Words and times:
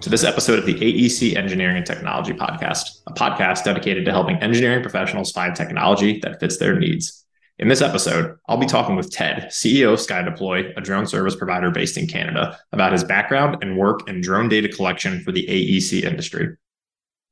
To 0.00 0.10
this 0.10 0.24
episode 0.24 0.58
of 0.58 0.66
the 0.66 0.74
AEC 0.74 1.36
Engineering 1.36 1.78
and 1.78 1.86
Technology 1.86 2.32
Podcast, 2.32 3.00
a 3.06 3.12
podcast 3.12 3.64
dedicated 3.64 4.04
to 4.04 4.12
helping 4.12 4.36
engineering 4.36 4.82
professionals 4.82 5.32
find 5.32 5.56
technology 5.56 6.20
that 6.20 6.38
fits 6.38 6.58
their 6.58 6.78
needs. 6.78 7.24
In 7.58 7.68
this 7.68 7.80
episode, 7.80 8.36
I'll 8.46 8.58
be 8.58 8.66
talking 8.66 8.94
with 8.94 9.10
Ted, 9.10 9.48
CEO 9.50 9.94
of 9.94 9.98
SkyDeploy, 9.98 10.76
a 10.76 10.80
drone 10.82 11.06
service 11.06 11.34
provider 11.34 11.70
based 11.70 11.96
in 11.96 12.06
Canada, 12.06 12.58
about 12.72 12.92
his 12.92 13.04
background 13.04 13.58
and 13.62 13.78
work 13.78 14.08
in 14.08 14.20
drone 14.20 14.48
data 14.48 14.68
collection 14.68 15.20
for 15.20 15.32
the 15.32 15.46
AEC 15.46 16.04
industry. 16.04 16.56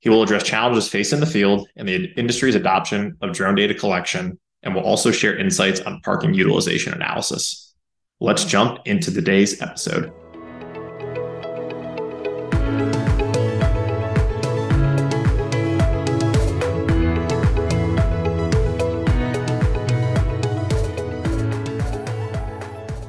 He 0.00 0.08
will 0.08 0.22
address 0.22 0.42
challenges 0.42 0.88
faced 0.88 1.12
in 1.12 1.20
the 1.20 1.26
field 1.26 1.68
and 1.76 1.86
the 1.86 2.06
industry's 2.16 2.54
adoption 2.54 3.18
of 3.20 3.34
drone 3.34 3.54
data 3.54 3.74
collection, 3.74 4.38
and 4.62 4.74
will 4.74 4.82
also 4.82 5.10
share 5.10 5.36
insights 5.36 5.80
on 5.80 6.00
parking 6.00 6.32
utilization 6.32 6.94
analysis. 6.94 7.74
Let's 8.20 8.44
jump 8.44 8.78
into 8.86 9.12
today's 9.12 9.60
episode. 9.60 10.12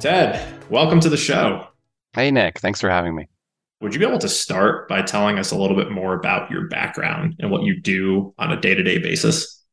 Ted, 0.06 0.62
welcome 0.70 1.00
to 1.00 1.10
the 1.10 1.18
show. 1.18 1.66
Hey, 2.14 2.30
Nick. 2.30 2.60
Thanks 2.60 2.80
for 2.80 2.92
having 2.92 3.16
me. 3.16 3.28
Would 3.82 3.94
you 3.94 4.00
be 4.00 4.06
able 4.06 4.20
to 4.20 4.30
start 4.30 4.88
by 4.88 5.02
telling 5.02 5.40
us 5.40 5.50
a 5.50 5.58
little 5.58 5.76
bit 5.76 5.90
more 5.90 6.14
about 6.14 6.52
your 6.52 6.68
background 6.68 7.36
and 7.40 7.50
what 7.50 7.64
you 7.64 7.82
do 7.82 8.34
on 8.38 8.52
a 8.52 8.62
day 8.62 8.76
to 8.76 8.84
day 8.84 9.00
basis? 9.00 9.64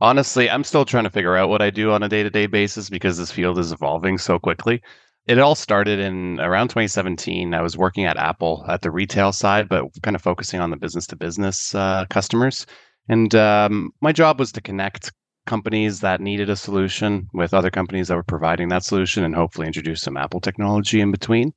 Honestly, 0.00 0.50
I'm 0.50 0.64
still 0.64 0.84
trying 0.84 1.04
to 1.04 1.10
figure 1.10 1.36
out 1.36 1.48
what 1.48 1.62
I 1.62 1.70
do 1.70 1.92
on 1.92 2.02
a 2.02 2.08
day 2.08 2.24
to 2.24 2.28
day 2.28 2.46
basis 2.46 2.90
because 2.90 3.18
this 3.18 3.30
field 3.30 3.58
is 3.58 3.70
evolving 3.70 4.18
so 4.18 4.38
quickly. 4.38 4.82
It 5.26 5.38
all 5.38 5.56
started 5.56 5.98
in 5.98 6.38
around 6.40 6.68
2017. 6.68 7.52
I 7.52 7.60
was 7.60 7.76
working 7.76 8.04
at 8.04 8.16
Apple 8.16 8.64
at 8.68 8.82
the 8.82 8.90
retail 8.92 9.32
side, 9.32 9.68
but 9.68 9.86
kind 10.02 10.14
of 10.14 10.22
focusing 10.22 10.60
on 10.60 10.70
the 10.70 10.76
business 10.76 11.06
to 11.08 11.16
business 11.16 11.72
customers. 12.10 12.66
And 13.08 13.34
um, 13.34 13.92
my 14.00 14.12
job 14.12 14.38
was 14.38 14.52
to 14.52 14.60
connect 14.60 15.12
companies 15.46 16.00
that 16.00 16.20
needed 16.20 16.50
a 16.50 16.56
solution 16.56 17.28
with 17.32 17.54
other 17.54 17.70
companies 17.70 18.08
that 18.08 18.16
were 18.16 18.22
providing 18.22 18.68
that 18.68 18.84
solution 18.84 19.24
and 19.24 19.34
hopefully 19.34 19.66
introduce 19.66 20.02
some 20.02 20.16
Apple 20.16 20.40
technology 20.40 21.00
in 21.00 21.10
between. 21.10 21.52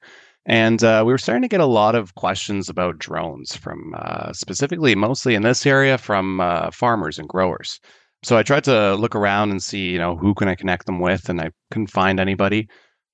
And 0.45 0.83
uh, 0.83 1.04
we 1.06 1.11
were 1.11 1.17
starting 1.17 1.42
to 1.42 1.48
get 1.48 1.59
a 1.59 1.66
lot 1.66 1.95
of 1.95 2.16
questions 2.16 2.70
about 2.70 2.98
drones 2.98 3.56
from 3.56 3.94
uh, 3.98 4.31
specifically, 4.33 4.95
mostly 4.95 5.36
in 5.36 5.44
this 5.44 5.66
area, 5.66 5.98
from 5.98 6.39
uh, 6.39 6.72
farmers 6.72 7.20
and 7.20 7.28
growers. 7.28 7.80
So 8.23 8.38
I 8.38 8.44
tried 8.44 8.64
to 8.66 8.95
look 8.95 9.16
around 9.16 9.52
and 9.52 9.61
see, 9.61 9.89
you 9.89 9.98
know, 9.98 10.16
who 10.16 10.33
can 10.33 10.48
I 10.48 10.56
connect 10.56 10.86
them 10.86 11.00
with, 11.00 11.30
and 11.30 11.39
I 11.39 11.52
couldn't 11.72 11.92
find 11.92 12.20
anybody. 12.20 12.67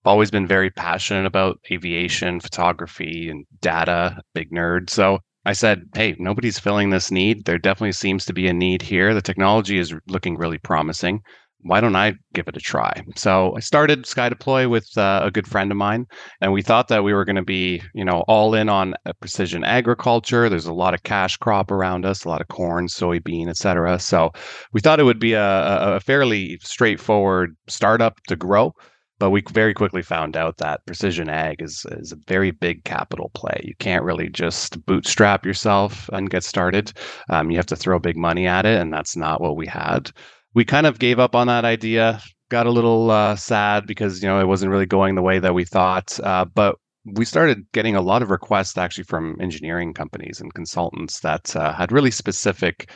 I've 0.06 0.12
always 0.12 0.30
been 0.30 0.46
very 0.46 0.70
passionate 0.70 1.26
about 1.26 1.58
aviation, 1.72 2.40
photography, 2.40 3.28
and 3.28 3.44
data, 3.60 4.22
big 4.36 4.52
nerd. 4.52 4.92
So 4.92 5.18
I 5.46 5.54
said, 5.54 5.82
hey, 5.96 6.16
nobody's 6.20 6.60
filling 6.60 6.92
this 6.92 7.10
need. 7.10 7.46
There 7.46 7.58
definitely 7.58 7.94
seems 7.94 8.24
to 8.26 8.34
be 8.34 8.48
a 8.48 8.54
need 8.54 8.84
here. 8.84 9.16
The 9.16 9.22
technology 9.24 9.80
is 9.80 9.96
looking 10.08 10.38
really 10.38 10.60
promising. 10.60 11.22
Why 11.62 11.82
don't 11.82 11.96
I 11.96 12.14
give 12.36 12.48
it 12.48 12.56
a 12.56 12.60
try? 12.60 13.02
So 13.16 13.56
I 13.58 13.62
started 13.62 14.04
SkyDeploy 14.04 14.70
with 14.70 14.88
uh, 14.96 15.22
a 15.24 15.32
good 15.32 15.48
friend 15.48 15.72
of 15.72 15.78
mine, 15.78 16.06
and 16.40 16.54
we 16.54 16.62
thought 16.62 16.88
that 16.90 17.04
we 17.04 17.12
were 17.12 17.26
going 17.26 17.38
to 17.38 17.42
be, 17.42 17.82
you 17.96 18.06
know, 18.06 18.24
all 18.28 18.54
in 18.54 18.70
on 18.70 18.94
precision 19.20 19.64
agriculture. 19.64 20.50
There's 20.50 20.68
a 20.68 20.74
lot 20.74 20.94
of 20.94 21.02
cash 21.02 21.38
crop 21.38 21.72
around 21.72 22.06
us, 22.06 22.26
a 22.26 22.30
lot 22.30 22.42
of 22.42 22.48
corn, 22.50 22.86
soybean, 22.86 23.50
etc. 23.50 23.98
So 23.98 24.30
we 24.72 24.82
thought 24.82 25.00
it 25.00 25.06
would 25.06 25.20
be 25.20 25.34
a, 25.34 25.96
a 25.96 26.00
fairly 26.00 26.60
straightforward 26.62 27.56
startup 27.68 28.20
to 28.28 28.36
grow 28.36 28.76
but 29.20 29.30
we 29.30 29.42
very 29.52 29.74
quickly 29.74 30.02
found 30.02 30.36
out 30.36 30.58
that 30.58 30.86
precision 30.86 31.30
ag 31.30 31.62
is, 31.62 31.86
is 31.92 32.12
a 32.12 32.18
very 32.28 32.52
big 32.52 32.84
capital 32.84 33.32
play. 33.34 33.62
You 33.64 33.74
can't 33.80 34.04
really 34.04 34.30
just 34.30 34.84
bootstrap 34.86 35.46
yourself 35.46 36.10
and 36.12 36.30
get 36.30 36.44
started. 36.44 36.92
Um, 37.30 37.50
you 37.50 37.58
have 37.58 37.66
to 37.68 37.76
throw 37.76 38.00
big 38.00 38.18
money 38.18 38.48
at 38.48 38.66
it, 38.66 38.80
and 38.80 38.92
that's 38.92 39.16
not 39.16 39.42
what 39.42 39.56
we 39.56 39.68
had. 39.68 40.12
We 40.54 40.66
kind 40.66 40.86
of 40.86 41.00
gave 41.00 41.20
up 41.20 41.36
on 41.36 41.48
that 41.48 41.66
idea, 41.66 42.22
got 42.50 42.68
a 42.68 42.72
little 42.72 43.12
uh, 43.12 43.36
sad 43.36 43.88
because 43.88 44.22
you 44.22 44.28
know 44.28 44.40
it 44.40 44.48
wasn't 44.48 44.72
really 44.72 44.86
going 44.86 45.16
the 45.16 45.22
way 45.22 45.40
that 45.40 45.54
we 45.54 45.66
thought. 45.66 46.20
Uh, 46.22 46.46
but 46.46 46.76
we 47.06 47.24
started 47.24 47.66
getting 47.72 47.96
a 47.96 48.02
lot 48.02 48.22
of 48.22 48.32
requests 48.32 48.78
actually 48.78 49.04
from 49.04 49.38
engineering 49.40 49.94
companies 49.94 50.42
and 50.42 50.54
consultants 50.54 51.20
that 51.22 51.56
uh, 51.56 51.72
had 51.74 51.92
really 51.92 52.12
specific 52.12 52.90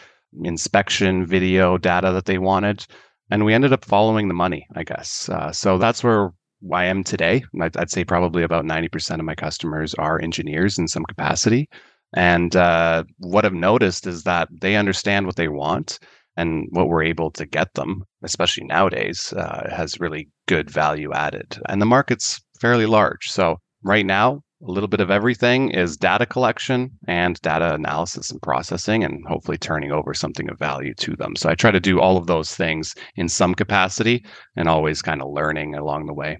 inspection 0.43 1.25
video 1.25 1.77
data 1.77 2.11
that 2.11 2.25
they 2.25 2.37
wanted 2.37 2.85
and 3.29 3.45
we 3.45 3.53
ended 3.53 3.73
up 3.73 3.85
following 3.85 4.27
the 4.27 4.33
money, 4.33 4.67
I 4.75 4.83
guess. 4.83 5.29
Uh, 5.29 5.51
so 5.51 5.77
that's 5.77 6.03
where 6.03 6.31
I 6.73 6.85
am 6.85 7.03
today. 7.03 7.43
I'd, 7.61 7.77
I'd, 7.77 7.91
say 7.91 8.03
probably 8.03 8.43
about 8.43 8.65
90% 8.65 9.19
of 9.19 9.25
my 9.25 9.35
customers 9.35 9.93
are 9.95 10.21
engineers 10.21 10.77
in 10.77 10.87
some 10.87 11.05
capacity. 11.05 11.69
And 12.15 12.55
uh, 12.55 13.03
what 13.19 13.45
I've 13.45 13.53
noticed 13.53 14.07
is 14.07 14.23
that 14.23 14.49
they 14.61 14.75
understand 14.75 15.25
what 15.25 15.35
they 15.35 15.47
want 15.47 15.99
and 16.35 16.67
what 16.71 16.87
we're 16.87 17.03
able 17.03 17.31
to 17.31 17.45
get 17.45 17.73
them, 17.73 18.03
especially 18.23 18.65
nowadays, 18.65 19.33
uh, 19.33 19.69
has 19.69 19.99
really 19.99 20.29
good 20.47 20.69
value 20.69 21.13
added. 21.13 21.59
And 21.67 21.81
the 21.81 21.85
market's 21.85 22.41
fairly 22.59 22.85
large. 22.85 23.29
So 23.29 23.57
right 23.83 24.05
now, 24.05 24.41
a 24.61 24.71
little 24.71 24.89
bit 24.89 24.99
of 24.99 25.09
everything 25.09 25.69
is 25.71 25.95
data 25.95 26.25
collection 26.25 26.91
and 27.07 27.39
data 27.41 27.73
analysis 27.73 28.29
and 28.29 28.41
processing 28.41 29.03
and 29.03 29.25
hopefully 29.25 29.57
turning 29.57 29.91
over 29.91 30.13
something 30.13 30.49
of 30.49 30.59
value 30.59 30.93
to 30.95 31.15
them. 31.15 31.35
So 31.35 31.49
i 31.49 31.55
try 31.55 31.71
to 31.71 31.79
do 31.79 32.01
all 32.01 32.17
of 32.17 32.27
those 32.27 32.53
things 32.53 32.93
in 33.15 33.29
some 33.29 33.55
capacity 33.55 34.25
and 34.57 34.67
always 34.67 35.01
kind 35.01 35.21
of 35.21 35.31
learning 35.31 35.75
along 35.75 36.07
the 36.07 36.13
way. 36.13 36.37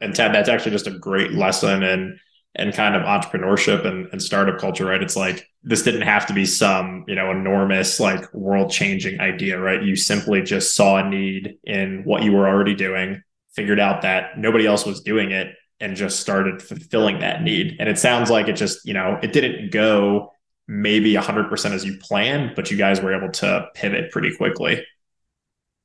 And 0.00 0.14
ted 0.14 0.34
that's 0.34 0.48
actually 0.48 0.72
just 0.72 0.86
a 0.86 0.98
great 0.98 1.32
lesson 1.32 1.82
and 1.82 2.18
and 2.54 2.74
kind 2.74 2.96
of 2.96 3.02
entrepreneurship 3.02 3.86
and, 3.86 4.08
and 4.10 4.22
startup 4.22 4.58
culture 4.58 4.86
right? 4.86 5.02
It's 5.02 5.16
like 5.16 5.46
this 5.62 5.82
didn't 5.82 6.02
have 6.02 6.26
to 6.26 6.34
be 6.34 6.44
some 6.44 7.04
you 7.08 7.14
know 7.14 7.30
enormous 7.30 7.98
like 8.00 8.32
world 8.34 8.70
changing 8.70 9.18
idea 9.20 9.58
right? 9.58 9.82
You 9.82 9.96
simply 9.96 10.42
just 10.42 10.74
saw 10.74 10.98
a 10.98 11.08
need 11.08 11.56
in 11.64 12.02
what 12.04 12.22
you 12.22 12.32
were 12.32 12.46
already 12.46 12.74
doing 12.74 13.22
figured 13.54 13.80
out 13.80 14.02
that 14.02 14.38
nobody 14.38 14.66
else 14.66 14.84
was 14.84 15.00
doing 15.00 15.30
it 15.30 15.54
and 15.80 15.96
just 15.96 16.20
started 16.20 16.62
fulfilling 16.62 17.20
that 17.20 17.42
need. 17.42 17.76
And 17.78 17.88
it 17.88 17.98
sounds 17.98 18.30
like 18.30 18.48
it 18.48 18.56
just, 18.56 18.84
you 18.86 18.94
know, 18.94 19.18
it 19.22 19.32
didn't 19.32 19.70
go 19.70 20.32
maybe 20.66 21.14
100% 21.14 21.70
as 21.70 21.84
you 21.84 21.96
planned, 21.98 22.54
but 22.54 22.70
you 22.70 22.76
guys 22.76 23.00
were 23.00 23.16
able 23.16 23.32
to 23.32 23.68
pivot 23.74 24.10
pretty 24.10 24.34
quickly. 24.36 24.84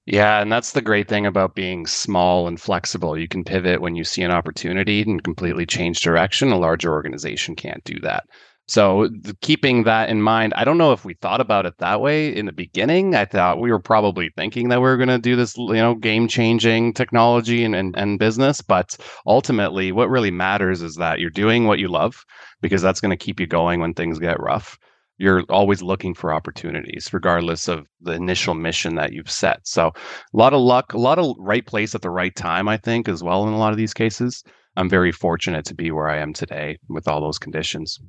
Yeah, 0.05 0.41
and 0.41 0.51
that's 0.51 0.73
the 0.73 0.81
great 0.81 1.07
thing 1.07 1.25
about 1.25 1.55
being 1.55 1.87
small 1.87 2.47
and 2.47 2.59
flexible. 2.59 3.17
You 3.17 3.29
can 3.29 3.45
pivot 3.45 3.79
when 3.79 3.95
you 3.95 4.03
see 4.03 4.21
an 4.21 4.31
opportunity 4.31 5.01
and 5.01 5.23
completely 5.23 5.65
change 5.65 6.01
direction. 6.01 6.51
A 6.51 6.57
larger 6.57 6.91
organization 6.91 7.55
can't 7.55 7.83
do 7.85 7.97
that. 8.01 8.25
So 8.67 9.09
keeping 9.41 9.83
that 9.83 10.09
in 10.09 10.21
mind, 10.21 10.53
I 10.55 10.63
don't 10.63 10.77
know 10.77 10.93
if 10.93 11.03
we 11.03 11.15
thought 11.15 11.41
about 11.41 11.65
it 11.65 11.77
that 11.79 11.99
way 11.99 12.33
in 12.33 12.45
the 12.45 12.53
beginning. 12.53 13.13
I 13.13 13.25
thought 13.25 13.59
we 13.59 13.69
were 13.69 13.79
probably 13.79 14.29
thinking 14.37 14.69
that 14.69 14.79
we 14.79 14.87
were 14.87 14.95
going 14.95 15.09
to 15.09 15.19
do 15.19 15.35
this, 15.35 15.57
you 15.57 15.73
know, 15.73 15.95
game-changing 15.95 16.93
technology 16.93 17.65
and, 17.65 17.75
and 17.75 17.93
and 17.97 18.17
business, 18.19 18.61
but 18.61 18.95
ultimately 19.27 19.91
what 19.91 20.09
really 20.09 20.31
matters 20.31 20.81
is 20.81 20.95
that 20.95 21.19
you're 21.19 21.29
doing 21.29 21.67
what 21.67 21.79
you 21.79 21.89
love 21.89 22.23
because 22.61 22.81
that's 22.81 23.01
going 23.01 23.11
to 23.11 23.17
keep 23.17 23.39
you 23.39 23.47
going 23.47 23.81
when 23.81 23.93
things 23.93 24.17
get 24.17 24.39
rough. 24.39 24.77
You're 25.17 25.43
always 25.49 25.81
looking 25.81 26.13
for 26.13 26.33
opportunities 26.33 27.09
regardless 27.11 27.67
of 27.67 27.85
the 27.99 28.13
initial 28.13 28.53
mission 28.53 28.95
that 28.95 29.11
you've 29.11 29.29
set. 29.29 29.59
So 29.67 29.87
a 29.87 30.37
lot 30.37 30.53
of 30.53 30.61
luck, 30.61 30.93
a 30.93 30.97
lot 30.97 31.19
of 31.19 31.35
right 31.37 31.65
place 31.65 31.93
at 31.95 32.01
the 32.01 32.09
right 32.09 32.35
time, 32.35 32.69
I 32.69 32.77
think, 32.77 33.09
as 33.09 33.21
well 33.21 33.45
in 33.45 33.53
a 33.53 33.59
lot 33.59 33.71
of 33.71 33.77
these 33.77 33.93
cases. 33.93 34.41
I'm 34.77 34.89
very 34.89 35.11
fortunate 35.11 35.65
to 35.65 35.75
be 35.75 35.91
where 35.91 36.09
I 36.09 36.17
am 36.17 36.33
today 36.33 36.77
with 36.87 37.09
all 37.09 37.21
those 37.21 37.37
conditions. 37.37 37.99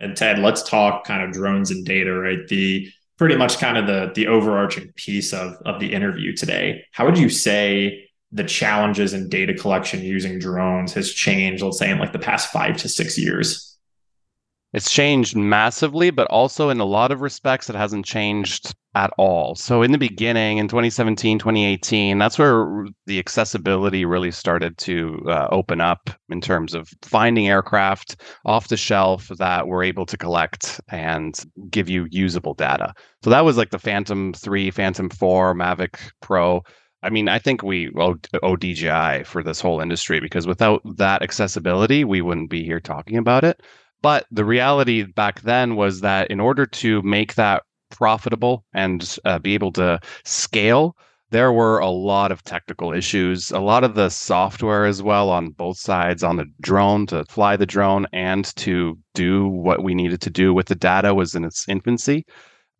And 0.00 0.16
Ted, 0.16 0.38
let's 0.38 0.62
talk 0.62 1.04
kind 1.04 1.22
of 1.22 1.32
drones 1.32 1.70
and 1.70 1.84
data, 1.84 2.12
right? 2.12 2.46
The 2.46 2.88
pretty 3.16 3.36
much 3.36 3.58
kind 3.58 3.76
of 3.76 3.86
the 3.86 4.12
the 4.14 4.28
overarching 4.28 4.92
piece 4.94 5.32
of 5.32 5.54
of 5.66 5.80
the 5.80 5.92
interview 5.92 6.34
today. 6.34 6.84
How 6.92 7.04
would 7.04 7.18
you 7.18 7.28
say 7.28 8.08
the 8.30 8.44
challenges 8.44 9.14
in 9.14 9.28
data 9.28 9.54
collection 9.54 10.00
using 10.00 10.38
drones 10.38 10.92
has 10.94 11.12
changed, 11.12 11.62
let's 11.62 11.78
say 11.78 11.90
in 11.90 11.98
like 11.98 12.12
the 12.12 12.18
past 12.18 12.52
five 12.52 12.76
to 12.78 12.88
six 12.88 13.18
years? 13.18 13.77
It's 14.74 14.90
changed 14.90 15.34
massively, 15.34 16.10
but 16.10 16.26
also 16.26 16.68
in 16.68 16.78
a 16.78 16.84
lot 16.84 17.10
of 17.10 17.22
respects, 17.22 17.70
it 17.70 17.76
hasn't 17.76 18.04
changed 18.04 18.74
at 18.94 19.10
all. 19.16 19.54
So, 19.54 19.82
in 19.82 19.92
the 19.92 19.98
beginning, 19.98 20.58
in 20.58 20.68
2017, 20.68 21.38
2018, 21.38 22.18
that's 22.18 22.38
where 22.38 22.84
the 23.06 23.18
accessibility 23.18 24.04
really 24.04 24.30
started 24.30 24.76
to 24.78 25.24
uh, 25.26 25.48
open 25.50 25.80
up 25.80 26.10
in 26.28 26.42
terms 26.42 26.74
of 26.74 26.90
finding 27.02 27.48
aircraft 27.48 28.20
off 28.44 28.68
the 28.68 28.76
shelf 28.76 29.28
that 29.38 29.68
were 29.68 29.82
able 29.82 30.04
to 30.04 30.18
collect 30.18 30.80
and 30.88 31.44
give 31.70 31.88
you 31.88 32.06
usable 32.10 32.52
data. 32.52 32.92
So, 33.24 33.30
that 33.30 33.46
was 33.46 33.56
like 33.56 33.70
the 33.70 33.78
Phantom 33.78 34.34
3, 34.34 34.70
Phantom 34.70 35.08
4, 35.08 35.54
Mavic 35.54 36.10
Pro. 36.20 36.62
I 37.02 37.10
mean, 37.10 37.28
I 37.28 37.38
think 37.38 37.62
we 37.62 37.90
owe, 37.96 38.16
owe 38.42 38.56
DJI 38.56 39.22
for 39.24 39.42
this 39.42 39.60
whole 39.60 39.80
industry 39.80 40.20
because 40.20 40.46
without 40.46 40.82
that 40.96 41.22
accessibility, 41.22 42.04
we 42.04 42.20
wouldn't 42.20 42.50
be 42.50 42.64
here 42.64 42.80
talking 42.80 43.16
about 43.16 43.44
it. 43.44 43.62
But 44.02 44.26
the 44.30 44.44
reality 44.44 45.02
back 45.02 45.40
then 45.42 45.76
was 45.76 46.00
that 46.00 46.30
in 46.30 46.40
order 46.40 46.66
to 46.66 47.02
make 47.02 47.34
that 47.34 47.62
profitable 47.90 48.64
and 48.72 49.18
uh, 49.24 49.38
be 49.38 49.54
able 49.54 49.72
to 49.72 50.00
scale, 50.24 50.96
there 51.30 51.52
were 51.52 51.78
a 51.78 51.90
lot 51.90 52.32
of 52.32 52.42
technical 52.44 52.92
issues, 52.92 53.50
a 53.50 53.58
lot 53.58 53.84
of 53.84 53.94
the 53.94 54.08
software 54.08 54.86
as 54.86 55.02
well 55.02 55.28
on 55.30 55.50
both 55.50 55.78
sides 55.78 56.22
on 56.22 56.36
the 56.36 56.46
drone 56.60 57.06
to 57.06 57.24
fly 57.28 57.56
the 57.56 57.66
drone 57.66 58.06
and 58.12 58.54
to 58.56 58.98
do 59.14 59.46
what 59.46 59.82
we 59.82 59.94
needed 59.94 60.20
to 60.22 60.30
do 60.30 60.54
with 60.54 60.68
the 60.68 60.74
data 60.74 61.14
was 61.14 61.34
in 61.34 61.44
its 61.44 61.68
infancy. 61.68 62.24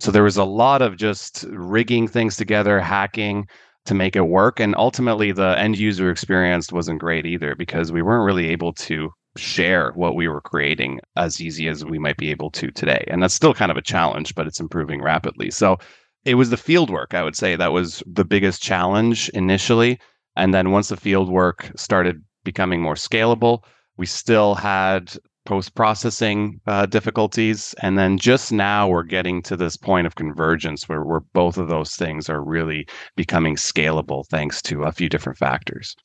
So 0.01 0.11
there 0.11 0.23
was 0.23 0.37
a 0.37 0.45
lot 0.45 0.81
of 0.81 0.97
just 0.97 1.45
rigging 1.51 2.09
things 2.09 2.37
together, 2.37 2.81
hacking 2.81 3.47
to 3.85 3.95
make 3.95 4.17
it 4.17 4.29
work. 4.29 4.61
And 4.61 4.75
ultimately, 4.77 5.33
the 5.33 5.59
end 5.59 5.77
user 5.77 6.11
experience 6.11 6.73
wasn't 6.73 7.01
great 7.01 7.27
either 7.27 7.55
because 7.55 7.91
we 7.91 8.03
weren't 8.03 8.25
really 8.25 8.49
able 8.49 8.73
to 8.75 9.11
share 9.37 9.93
what 9.95 10.15
we 10.15 10.29
were 10.29 10.41
creating 10.41 11.01
as 11.17 11.41
easy 11.41 11.69
as 11.69 11.85
we 11.85 11.99
might 11.99 12.17
be 12.17 12.31
able 12.31 12.51
to 12.51 12.71
today. 12.71 13.05
And 13.09 13.23
that's 13.23 13.35
still 13.35 13.55
kind 13.55 13.71
of 13.71 13.77
a 13.77 13.83
challenge, 13.83 14.35
but 14.35 14.47
it's 14.47 14.61
improving 14.61 15.03
rapidly. 15.03 15.51
So 15.51 15.79
it 16.25 16.35
was 16.35 16.51
the 16.51 16.57
field 16.57 16.91
work, 16.91 17.15
I 17.15 17.23
would 17.23 17.37
say, 17.37 17.57
that 17.57 17.73
was 17.73 18.03
the 18.07 18.25
biggest 18.25 18.63
challenge 18.63 19.29
initially. 19.31 20.01
And 20.37 20.53
then 20.53 20.71
once 20.71 20.89
the 20.89 20.97
field 20.97 21.29
work 21.29 21.71
started 21.77 22.23
becoming 22.45 22.81
more 22.81 22.95
scalable, 22.95 23.65
we 23.97 24.07
still 24.07 24.55
had 24.55 25.17
post 25.49 25.75
processing 25.75 26.61
uh, 26.67 26.85
difficulties. 26.87 27.75
And 27.81 27.99
then 27.99 28.19
just 28.19 28.53
now 28.53 28.89
we're 28.89 29.03
getting 29.03 29.41
to 29.43 29.57
this 29.57 29.77
point 29.77 30.07
of 30.07 30.15
convergence 30.15 30.89
where, 30.89 31.03
where 31.03 31.21
both 31.33 31.57
of 31.57 31.69
those 31.69 31.97
things 31.97 32.29
are 32.29 32.43
really 32.43 32.87
becoming 33.17 33.57
scalable 33.57 34.27
thanks 34.29 34.61
to 34.63 34.83
a 34.83 34.93
few 34.93 35.09
different 35.09 35.39
factors. 35.39 35.97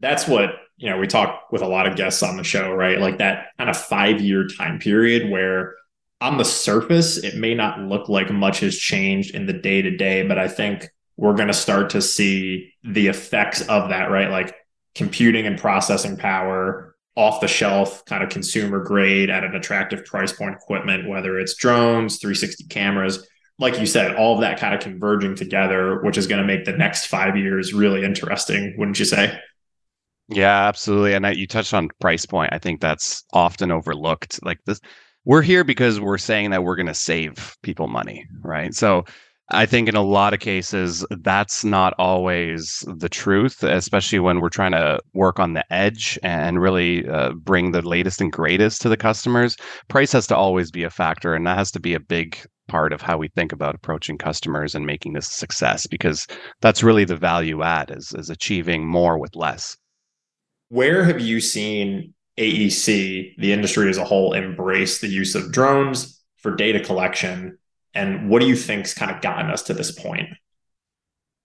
That's 0.00 0.26
what 0.26 0.56
you 0.82 0.90
know, 0.90 0.98
we 0.98 1.06
talk 1.06 1.46
with 1.52 1.62
a 1.62 1.66
lot 1.66 1.86
of 1.86 1.94
guests 1.94 2.24
on 2.24 2.36
the 2.36 2.42
show, 2.42 2.72
right? 2.72 2.98
Like 2.98 3.18
that 3.18 3.50
kind 3.56 3.70
of 3.70 3.76
five 3.76 4.20
year 4.20 4.48
time 4.48 4.80
period 4.80 5.30
where 5.30 5.76
on 6.20 6.38
the 6.38 6.44
surface, 6.44 7.18
it 7.18 7.36
may 7.36 7.54
not 7.54 7.78
look 7.78 8.08
like 8.08 8.32
much 8.32 8.60
has 8.60 8.76
changed 8.76 9.32
in 9.32 9.46
the 9.46 9.52
day 9.52 9.80
to 9.80 9.96
day, 9.96 10.26
but 10.26 10.38
I 10.38 10.48
think 10.48 10.90
we're 11.16 11.36
going 11.36 11.46
to 11.46 11.54
start 11.54 11.90
to 11.90 12.02
see 12.02 12.72
the 12.82 13.06
effects 13.06 13.60
of 13.68 13.90
that, 13.90 14.10
right? 14.10 14.28
Like 14.28 14.56
computing 14.96 15.46
and 15.46 15.56
processing 15.56 16.16
power 16.16 16.96
off 17.14 17.40
the 17.40 17.46
shelf, 17.46 18.04
kind 18.06 18.24
of 18.24 18.30
consumer 18.30 18.82
grade 18.82 19.30
at 19.30 19.44
an 19.44 19.54
attractive 19.54 20.04
price 20.04 20.32
point 20.32 20.56
equipment, 20.56 21.08
whether 21.08 21.38
it's 21.38 21.54
drones, 21.54 22.18
360 22.18 22.64
cameras, 22.64 23.24
like 23.60 23.78
you 23.78 23.86
said, 23.86 24.16
all 24.16 24.34
of 24.34 24.40
that 24.40 24.58
kind 24.58 24.74
of 24.74 24.80
converging 24.80 25.36
together, 25.36 26.02
which 26.02 26.18
is 26.18 26.26
going 26.26 26.40
to 26.40 26.46
make 26.46 26.64
the 26.64 26.72
next 26.72 27.06
five 27.06 27.36
years 27.36 27.72
really 27.72 28.02
interesting, 28.02 28.74
wouldn't 28.76 28.98
you 28.98 29.04
say? 29.04 29.38
Yeah, 30.34 30.66
absolutely. 30.66 31.14
And 31.14 31.26
I, 31.26 31.32
you 31.32 31.46
touched 31.46 31.74
on 31.74 31.88
price 32.00 32.24
point. 32.26 32.52
I 32.52 32.58
think 32.58 32.80
that's 32.80 33.24
often 33.32 33.70
overlooked. 33.70 34.42
Like 34.44 34.58
this, 34.66 34.80
we're 35.24 35.42
here 35.42 35.64
because 35.64 36.00
we're 36.00 36.18
saying 36.18 36.50
that 36.50 36.64
we're 36.64 36.76
going 36.76 36.86
to 36.86 36.94
save 36.94 37.56
people 37.62 37.86
money, 37.86 38.26
right? 38.42 38.72
So 38.74 39.04
I 39.50 39.66
think 39.66 39.88
in 39.88 39.94
a 39.96 40.02
lot 40.02 40.32
of 40.32 40.40
cases, 40.40 41.04
that's 41.10 41.64
not 41.64 41.92
always 41.98 42.82
the 42.96 43.08
truth, 43.10 43.62
especially 43.62 44.20
when 44.20 44.40
we're 44.40 44.48
trying 44.48 44.72
to 44.72 45.00
work 45.12 45.38
on 45.38 45.52
the 45.52 45.70
edge 45.72 46.18
and 46.22 46.60
really 46.62 47.06
uh, 47.06 47.32
bring 47.32 47.72
the 47.72 47.82
latest 47.82 48.20
and 48.20 48.32
greatest 48.32 48.80
to 48.82 48.88
the 48.88 48.96
customers. 48.96 49.56
Price 49.88 50.12
has 50.12 50.26
to 50.28 50.36
always 50.36 50.70
be 50.70 50.84
a 50.84 50.90
factor, 50.90 51.34
and 51.34 51.46
that 51.46 51.58
has 51.58 51.70
to 51.72 51.80
be 51.80 51.92
a 51.92 52.00
big 52.00 52.38
part 52.68 52.92
of 52.94 53.02
how 53.02 53.18
we 53.18 53.28
think 53.28 53.52
about 53.52 53.74
approaching 53.74 54.16
customers 54.16 54.74
and 54.74 54.86
making 54.86 55.12
this 55.12 55.28
a 55.28 55.32
success 55.32 55.86
because 55.86 56.26
that's 56.62 56.82
really 56.82 57.04
the 57.04 57.16
value 57.16 57.62
add 57.62 57.90
is, 57.90 58.14
is 58.16 58.30
achieving 58.30 58.86
more 58.86 59.18
with 59.18 59.36
less. 59.36 59.76
Where 60.72 61.04
have 61.04 61.20
you 61.20 61.42
seen 61.42 62.14
AEC, 62.38 63.36
the 63.36 63.52
industry 63.52 63.90
as 63.90 63.98
a 63.98 64.06
whole, 64.06 64.32
embrace 64.32 65.02
the 65.02 65.06
use 65.06 65.34
of 65.34 65.52
drones 65.52 66.18
for 66.38 66.56
data 66.56 66.80
collection? 66.80 67.58
And 67.92 68.30
what 68.30 68.40
do 68.40 68.48
you 68.48 68.56
think's 68.56 68.94
kind 68.94 69.10
of 69.10 69.20
gotten 69.20 69.50
us 69.50 69.64
to 69.64 69.74
this 69.74 69.92
point? 69.92 70.30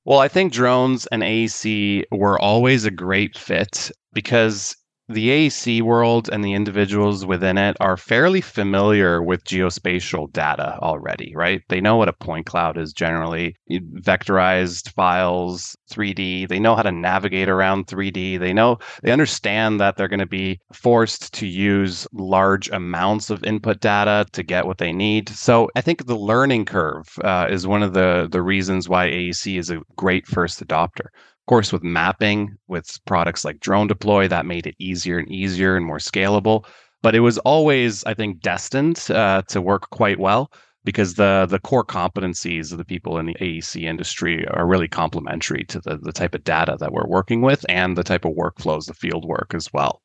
Well, 0.06 0.20
I 0.20 0.30
think 0.30 0.54
drones 0.54 1.08
and 1.08 1.24
AEC 1.24 2.06
were 2.10 2.40
always 2.40 2.86
a 2.86 2.90
great 2.90 3.38
fit 3.38 3.92
because 4.14 4.78
the 5.10 5.30
AEC 5.30 5.82
world 5.82 6.30
and 6.32 6.44
the 6.44 6.54
individuals 6.54 7.26
within 7.26 7.58
it 7.58 7.78
are 7.80 7.96
fairly 7.96 8.42
familiar 8.42 9.24
with 9.24 9.46
geospatial 9.46 10.32
data 10.34 10.78
already, 10.82 11.34
right? 11.34 11.62
They 11.70 11.80
know 11.80 11.96
what 11.96 12.10
a 12.10 12.14
point 12.14 12.46
cloud 12.46 12.78
is 12.78 12.92
generally, 12.92 13.56
vectorized 13.70 14.92
files, 14.92 15.78
3D. 15.90 16.50
They 16.50 16.60
know 16.60 16.76
how 16.76 16.82
to 16.82 16.92
navigate 16.92 17.48
around 17.48 17.88
3D. 17.88 18.38
They 18.38 18.52
know, 18.52 18.80
they 19.02 19.12
understand 19.12 19.80
that 19.80 19.96
they're 19.96 20.10
going 20.10 20.20
to 20.20 20.26
be 20.26 20.60
forced 20.74 21.34
to 21.36 21.48
use 21.48 22.06
large 22.12 22.70
amounts 22.70 23.30
of 23.30 23.44
input 23.46 23.80
data 23.80 24.26
to 24.34 24.44
get 24.44 24.66
what 24.66 24.78
they 24.78 24.92
need. 24.92 25.30
So 25.30 25.70
I 25.76 25.82
think 25.82 26.06
the 26.06 26.18
learning 26.18 26.66
curve 26.66 27.08
uh, 27.24 27.48
is 27.50 27.66
one 27.66 27.82
of 27.82 27.94
the, 27.94 28.28
the 28.30 28.42
reasons 28.42 28.90
why 28.90 29.08
AEC 29.08 29.58
is 29.58 29.70
a 29.70 29.80
great 29.96 30.28
first 30.28 30.66
adopter 30.66 31.08
course, 31.48 31.74
with 31.74 31.84
mapping, 31.84 32.56
with 32.68 33.00
products 33.06 33.44
like 33.44 33.60
Drone 33.60 33.88
Deploy, 33.88 34.28
that 34.28 34.46
made 34.46 34.68
it 34.68 34.76
easier 34.80 35.18
and 35.18 35.30
easier 35.32 35.76
and 35.76 35.86
more 35.86 35.98
scalable. 35.98 36.66
But 37.02 37.16
it 37.16 37.22
was 37.22 37.38
always, 37.40 38.04
I 38.06 38.14
think, 38.14 38.42
destined 38.42 39.06
uh, 39.10 39.42
to 39.50 39.62
work 39.62 39.90
quite 39.90 40.20
well 40.20 40.52
because 40.88 41.16
the 41.16 41.46
the 41.50 41.60
core 41.60 41.84
competencies 41.84 42.72
of 42.72 42.78
the 42.78 42.86
people 42.86 43.18
in 43.18 43.26
the 43.26 43.36
AEC 43.42 43.84
industry 43.84 44.48
are 44.48 44.66
really 44.66 44.88
complementary 44.88 45.66
to 45.66 45.82
the, 45.82 45.98
the 45.98 46.14
type 46.14 46.34
of 46.34 46.46
data 46.46 46.78
that 46.80 46.94
we're 46.94 47.08
working 47.08 47.42
with 47.42 47.66
and 47.68 47.98
the 47.98 48.04
type 48.04 48.24
of 48.24 48.34
workflows, 48.34 48.86
the 48.86 48.94
field 48.94 49.26
work 49.26 49.54
as 49.54 49.72
well. 49.74 50.02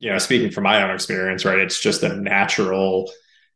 You 0.00 0.10
know, 0.10 0.18
speaking 0.18 0.50
from 0.50 0.64
my 0.64 0.82
own 0.82 0.90
experience, 0.90 1.44
right, 1.44 1.58
it's 1.58 1.80
just 1.80 2.02
a 2.02 2.16
natural 2.16 3.10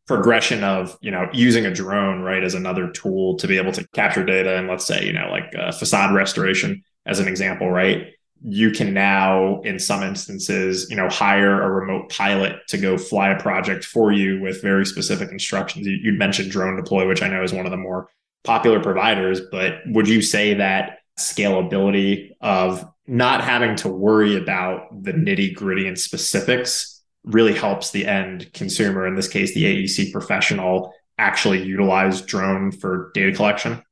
progression 0.07 0.63
of 0.63 0.97
you 1.01 1.11
know 1.11 1.29
using 1.33 1.65
a 1.65 1.73
drone 1.73 2.21
right 2.21 2.45
as 2.45 2.55
another 2.55 2.91
tool 2.91 3.37
to 3.37 3.47
be 3.47 3.57
able 3.57 3.73
to 3.73 3.87
capture 3.89 4.25
data 4.25 4.57
and 4.57 4.69
let's 4.69 4.87
say 4.87 5.05
you 5.05 5.13
know 5.13 5.29
like 5.31 5.53
uh, 5.59 5.73
facade 5.73 6.15
restoration 6.15 6.83
as 7.07 7.19
an 7.19 7.29
example 7.29 7.71
right? 7.71 8.09
You 8.47 8.73
can 8.73 8.93
now 8.93 9.63
in 9.63 9.79
some 9.79 10.03
instances 10.03 10.89
you 10.91 10.97
know 10.97 11.09
hire 11.09 11.63
a 11.63 11.71
remote 11.71 12.11
pilot 12.11 12.57
to 12.69 12.79
go 12.79 12.99
fly 12.99 13.31
a 13.31 13.41
project 13.41 13.85
for 13.85 14.13
you 14.13 14.41
with 14.41 14.61
very 14.61 14.85
specific 14.85 15.31
instructions. 15.31 15.87
You, 15.87 16.13
would 16.13 16.19
mentioned 16.19 16.51
drone 16.51 16.77
deploy 16.77 17.09
which 17.09 17.23
i 17.23 17.29
know 17.29 17.43
is 17.43 17.53
one 17.53 17.65
of 17.65 17.71
the 17.71 17.79
more 17.79 18.09
popular 18.43 18.81
providers 18.81 19.41
but 19.51 19.79
would 19.87 20.07
you 20.07 20.21
say 20.21 20.55
that 20.55 20.99
scalability 21.19 22.31
of 22.41 22.87
not 23.07 23.43
having 23.43 23.77
to 23.77 23.89
worry 23.89 24.37
about 24.37 25.03
the 25.03 25.13
nitty 25.13 25.55
gritty 25.55 25.87
and 25.87 25.99
specifics 25.99 26.94
really 27.25 27.55
helps 27.55 27.91
the 27.91 28.07
end 28.07 28.53
consumer, 28.53 29.07
in 29.07 29.15
this 29.15 29.29
case, 29.29 29.55
the 29.55 29.65
AEC 29.65 30.13
professional, 30.13 30.93
actually 31.19 31.63
utilize 31.63 32.23
drone 32.23 32.71
for 32.73 33.11
data 33.15 33.33
collection? 33.33 33.83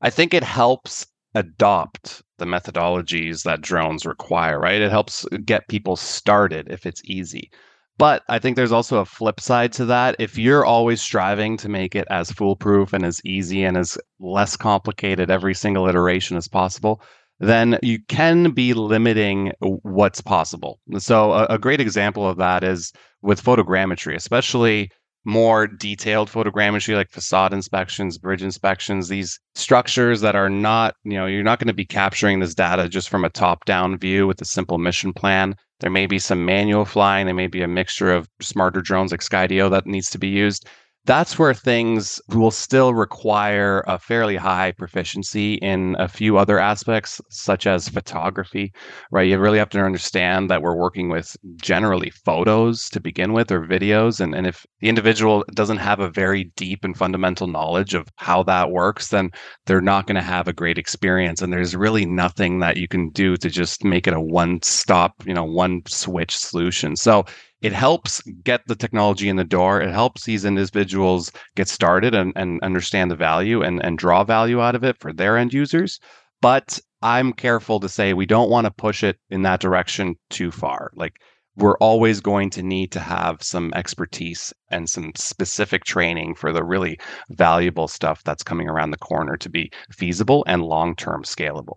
I 0.00 0.10
think 0.10 0.34
it 0.34 0.44
helps 0.44 1.06
adopt 1.34 2.22
the 2.38 2.44
methodologies 2.44 3.44
that 3.44 3.60
drones 3.60 4.04
require, 4.04 4.58
right? 4.58 4.80
It 4.80 4.90
helps 4.90 5.24
get 5.44 5.68
people 5.68 5.96
started 5.96 6.68
if 6.70 6.86
it's 6.86 7.02
easy. 7.04 7.50
But 7.98 8.22
I 8.28 8.38
think 8.38 8.56
there's 8.56 8.72
also 8.72 8.98
a 8.98 9.04
flip 9.04 9.38
side 9.38 9.72
to 9.74 9.84
that. 9.86 10.16
If 10.18 10.38
you're 10.38 10.64
always 10.64 11.00
striving 11.00 11.56
to 11.58 11.68
make 11.68 11.94
it 11.94 12.08
as 12.10 12.32
foolproof 12.32 12.92
and 12.92 13.04
as 13.04 13.20
easy 13.24 13.64
and 13.64 13.76
as 13.76 13.98
less 14.18 14.56
complicated 14.56 15.30
every 15.30 15.54
single 15.54 15.86
iteration 15.88 16.36
as 16.36 16.48
possible, 16.48 17.02
then 17.42 17.76
you 17.82 17.98
can 18.08 18.52
be 18.52 18.72
limiting 18.72 19.52
what's 19.60 20.20
possible. 20.20 20.78
So, 20.98 21.32
a, 21.32 21.46
a, 21.46 21.58
great 21.58 21.80
example 21.80 22.26
of 22.26 22.36
that 22.36 22.62
is 22.62 22.92
with 23.20 23.42
photogrammetry, 23.42 24.14
especially 24.14 24.90
more 25.24 25.66
detailed 25.66 26.30
photogrammetry 26.30 26.94
like 26.94 27.10
facade 27.10 27.52
inspections, 27.52 28.16
bridge 28.16 28.42
inspections, 28.42 29.08
these 29.08 29.40
structures 29.56 30.20
that 30.20 30.36
are 30.36 30.50
not, 30.50 30.94
you 31.04 31.14
know, 31.14 31.26
you're 31.26 31.42
not 31.42 31.58
going 31.58 31.68
to 31.68 31.74
be 31.74 31.84
capturing 31.84 32.38
this 32.38 32.54
data 32.54 32.88
just 32.88 33.08
from 33.08 33.24
a 33.24 33.30
top 33.30 33.64
down 33.64 33.98
view 33.98 34.26
with 34.26 34.40
a 34.40 34.44
simple 34.44 34.78
mission 34.78 35.12
plan. 35.12 35.56
There 35.80 35.90
may 35.90 36.06
be 36.06 36.20
some 36.20 36.44
manual 36.44 36.84
flying, 36.84 37.26
there 37.26 37.34
may 37.34 37.48
be 37.48 37.62
a 37.62 37.68
mixture 37.68 38.12
of 38.12 38.28
smarter 38.40 38.80
drones 38.80 39.10
like 39.10 39.20
Skydio 39.20 39.68
that 39.70 39.86
needs 39.86 40.10
to 40.10 40.18
be 40.18 40.28
used. 40.28 40.68
That's 41.04 41.36
where 41.36 41.52
things 41.52 42.20
will 42.28 42.52
still 42.52 42.94
require 42.94 43.82
a 43.88 43.98
fairly 43.98 44.36
high 44.36 44.72
proficiency 44.72 45.54
in 45.54 45.96
a 45.98 46.06
few 46.06 46.38
other 46.38 46.60
aspects, 46.60 47.20
such 47.28 47.66
as 47.66 47.88
photography, 47.88 48.72
right? 49.10 49.28
You 49.28 49.38
really 49.38 49.58
have 49.58 49.70
to 49.70 49.80
understand 49.80 50.48
that 50.50 50.62
we're 50.62 50.76
working 50.76 51.08
with 51.08 51.36
generally 51.60 52.10
photos 52.10 52.88
to 52.90 53.00
begin 53.00 53.32
with 53.32 53.50
or 53.50 53.66
videos. 53.66 54.20
And, 54.20 54.32
and 54.32 54.46
if 54.46 54.64
the 54.80 54.88
individual 54.88 55.44
doesn't 55.54 55.78
have 55.78 55.98
a 55.98 56.10
very 56.10 56.52
deep 56.56 56.84
and 56.84 56.96
fundamental 56.96 57.48
knowledge 57.48 57.94
of 57.94 58.06
how 58.16 58.44
that 58.44 58.70
works, 58.70 59.08
then 59.08 59.30
they're 59.66 59.80
not 59.80 60.06
going 60.06 60.16
to 60.16 60.22
have 60.22 60.46
a 60.46 60.52
great 60.52 60.78
experience. 60.78 61.42
And 61.42 61.52
there's 61.52 61.74
really 61.74 62.06
nothing 62.06 62.60
that 62.60 62.76
you 62.76 62.86
can 62.86 63.10
do 63.10 63.36
to 63.38 63.50
just 63.50 63.84
make 63.84 64.06
it 64.06 64.14
a 64.14 64.20
one 64.20 64.62
stop, 64.62 65.14
you 65.26 65.34
know, 65.34 65.44
one 65.44 65.82
switch 65.88 66.36
solution. 66.36 66.94
So 66.94 67.24
it 67.62 67.72
helps 67.72 68.20
get 68.42 68.60
the 68.66 68.74
technology 68.74 69.28
in 69.28 69.36
the 69.36 69.44
door. 69.44 69.80
It 69.80 69.92
helps 69.92 70.24
these 70.24 70.44
individuals 70.44 71.30
get 71.54 71.68
started 71.68 72.14
and, 72.14 72.32
and 72.34 72.60
understand 72.62 73.10
the 73.10 73.16
value 73.16 73.62
and, 73.62 73.82
and 73.84 73.96
draw 73.96 74.24
value 74.24 74.60
out 74.60 74.74
of 74.74 74.82
it 74.82 74.98
for 74.98 75.12
their 75.12 75.38
end 75.38 75.54
users. 75.54 76.00
But 76.40 76.80
I'm 77.02 77.32
careful 77.32 77.78
to 77.80 77.88
say 77.88 78.12
we 78.12 78.26
don't 78.26 78.50
want 78.50 78.64
to 78.66 78.72
push 78.72 79.04
it 79.04 79.18
in 79.30 79.42
that 79.42 79.60
direction 79.60 80.16
too 80.28 80.50
far. 80.50 80.90
Like 80.96 81.14
we're 81.56 81.76
always 81.78 82.20
going 82.20 82.50
to 82.50 82.62
need 82.64 82.90
to 82.92 83.00
have 83.00 83.42
some 83.42 83.72
expertise 83.74 84.52
and 84.70 84.88
some 84.88 85.12
specific 85.14 85.84
training 85.84 86.34
for 86.34 86.52
the 86.52 86.64
really 86.64 86.98
valuable 87.30 87.86
stuff 87.86 88.24
that's 88.24 88.42
coming 88.42 88.68
around 88.68 88.90
the 88.90 88.98
corner 88.98 89.36
to 89.36 89.48
be 89.48 89.70
feasible 89.92 90.44
and 90.48 90.64
long 90.64 90.96
term 90.96 91.22
scalable. 91.22 91.76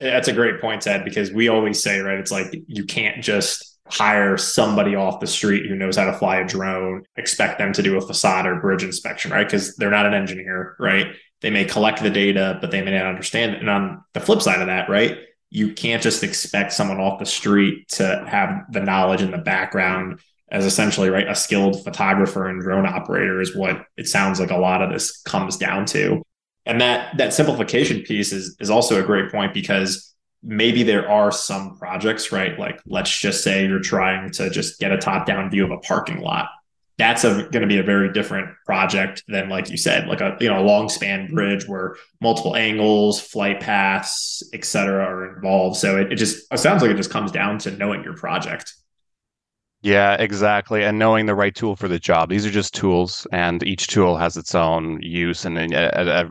That's 0.00 0.28
a 0.28 0.32
great 0.32 0.60
point, 0.60 0.82
Ted, 0.82 1.04
because 1.04 1.32
we 1.32 1.48
always 1.48 1.82
say, 1.82 2.00
right, 2.00 2.18
it's 2.18 2.32
like 2.32 2.54
you 2.66 2.84
can't 2.84 3.22
just 3.22 3.73
hire 3.88 4.36
somebody 4.36 4.94
off 4.94 5.20
the 5.20 5.26
street 5.26 5.66
who 5.66 5.74
knows 5.74 5.96
how 5.96 6.04
to 6.04 6.12
fly 6.12 6.36
a 6.36 6.46
drone, 6.46 7.04
expect 7.16 7.58
them 7.58 7.72
to 7.72 7.82
do 7.82 7.96
a 7.96 8.00
facade 8.00 8.46
or 8.46 8.60
bridge 8.60 8.82
inspection, 8.82 9.30
right? 9.30 9.46
Because 9.46 9.76
they're 9.76 9.90
not 9.90 10.06
an 10.06 10.14
engineer, 10.14 10.74
right? 10.78 11.08
They 11.42 11.50
may 11.50 11.64
collect 11.64 12.02
the 12.02 12.10
data, 12.10 12.58
but 12.60 12.70
they 12.70 12.82
may 12.82 12.92
not 12.92 13.06
understand 13.06 13.54
it. 13.54 13.60
And 13.60 13.68
on 13.68 14.02
the 14.14 14.20
flip 14.20 14.40
side 14.40 14.60
of 14.60 14.68
that, 14.68 14.88
right? 14.88 15.18
You 15.50 15.72
can't 15.72 16.02
just 16.02 16.22
expect 16.22 16.72
someone 16.72 17.00
off 17.00 17.18
the 17.18 17.26
street 17.26 17.88
to 17.90 18.24
have 18.26 18.62
the 18.70 18.80
knowledge 18.80 19.20
and 19.20 19.32
the 19.32 19.38
background 19.38 20.20
as 20.50 20.64
essentially 20.64 21.10
right 21.10 21.28
a 21.28 21.34
skilled 21.34 21.82
photographer 21.82 22.48
and 22.48 22.60
drone 22.60 22.86
operator 22.86 23.40
is 23.40 23.56
what 23.56 23.86
it 23.96 24.06
sounds 24.06 24.38
like 24.38 24.50
a 24.50 24.56
lot 24.56 24.82
of 24.82 24.90
this 24.90 25.20
comes 25.22 25.56
down 25.56 25.86
to 25.86 26.22
and 26.66 26.80
that 26.80 27.16
that 27.16 27.34
simplification 27.34 28.02
piece 28.02 28.32
is 28.32 28.56
is 28.60 28.70
also 28.70 29.02
a 29.02 29.06
great 29.06 29.30
point 29.30 29.52
because 29.54 30.13
maybe 30.44 30.82
there 30.82 31.08
are 31.08 31.32
some 31.32 31.78
projects, 31.78 32.30
right? 32.30 32.58
Like 32.58 32.80
let's 32.86 33.16
just 33.18 33.42
say 33.42 33.66
you're 33.66 33.80
trying 33.80 34.30
to 34.32 34.50
just 34.50 34.78
get 34.78 34.92
a 34.92 34.98
top 34.98 35.26
down 35.26 35.50
view 35.50 35.64
of 35.64 35.70
a 35.70 35.78
parking 35.78 36.20
lot. 36.20 36.48
That's 36.96 37.24
going 37.24 37.50
to 37.50 37.66
be 37.66 37.78
a 37.78 37.82
very 37.82 38.12
different 38.12 38.50
project 38.66 39.24
than, 39.26 39.48
like 39.48 39.68
you 39.68 39.76
said, 39.76 40.06
like 40.06 40.20
a 40.20 40.36
you 40.40 40.48
know 40.48 40.60
a 40.60 40.62
long 40.62 40.88
span 40.88 41.34
bridge 41.34 41.66
where 41.66 41.96
multiple 42.20 42.54
angles, 42.54 43.20
flight 43.20 43.58
paths, 43.58 44.48
et 44.52 44.64
cetera, 44.64 45.02
are 45.02 45.34
involved. 45.34 45.76
So 45.76 45.98
it, 45.98 46.12
it 46.12 46.16
just 46.16 46.46
it 46.52 46.58
sounds 46.58 46.82
like 46.82 46.92
it 46.92 46.96
just 46.96 47.10
comes 47.10 47.32
down 47.32 47.58
to 47.60 47.72
knowing 47.72 48.04
your 48.04 48.14
project. 48.14 48.74
Yeah, 49.84 50.14
exactly. 50.18 50.82
And 50.82 50.98
knowing 50.98 51.26
the 51.26 51.34
right 51.34 51.54
tool 51.54 51.76
for 51.76 51.88
the 51.88 51.98
job. 51.98 52.30
These 52.30 52.46
are 52.46 52.50
just 52.50 52.74
tools, 52.74 53.26
and 53.32 53.62
each 53.62 53.86
tool 53.86 54.16
has 54.16 54.34
its 54.38 54.54
own 54.54 54.98
use 55.02 55.44
and 55.44 55.58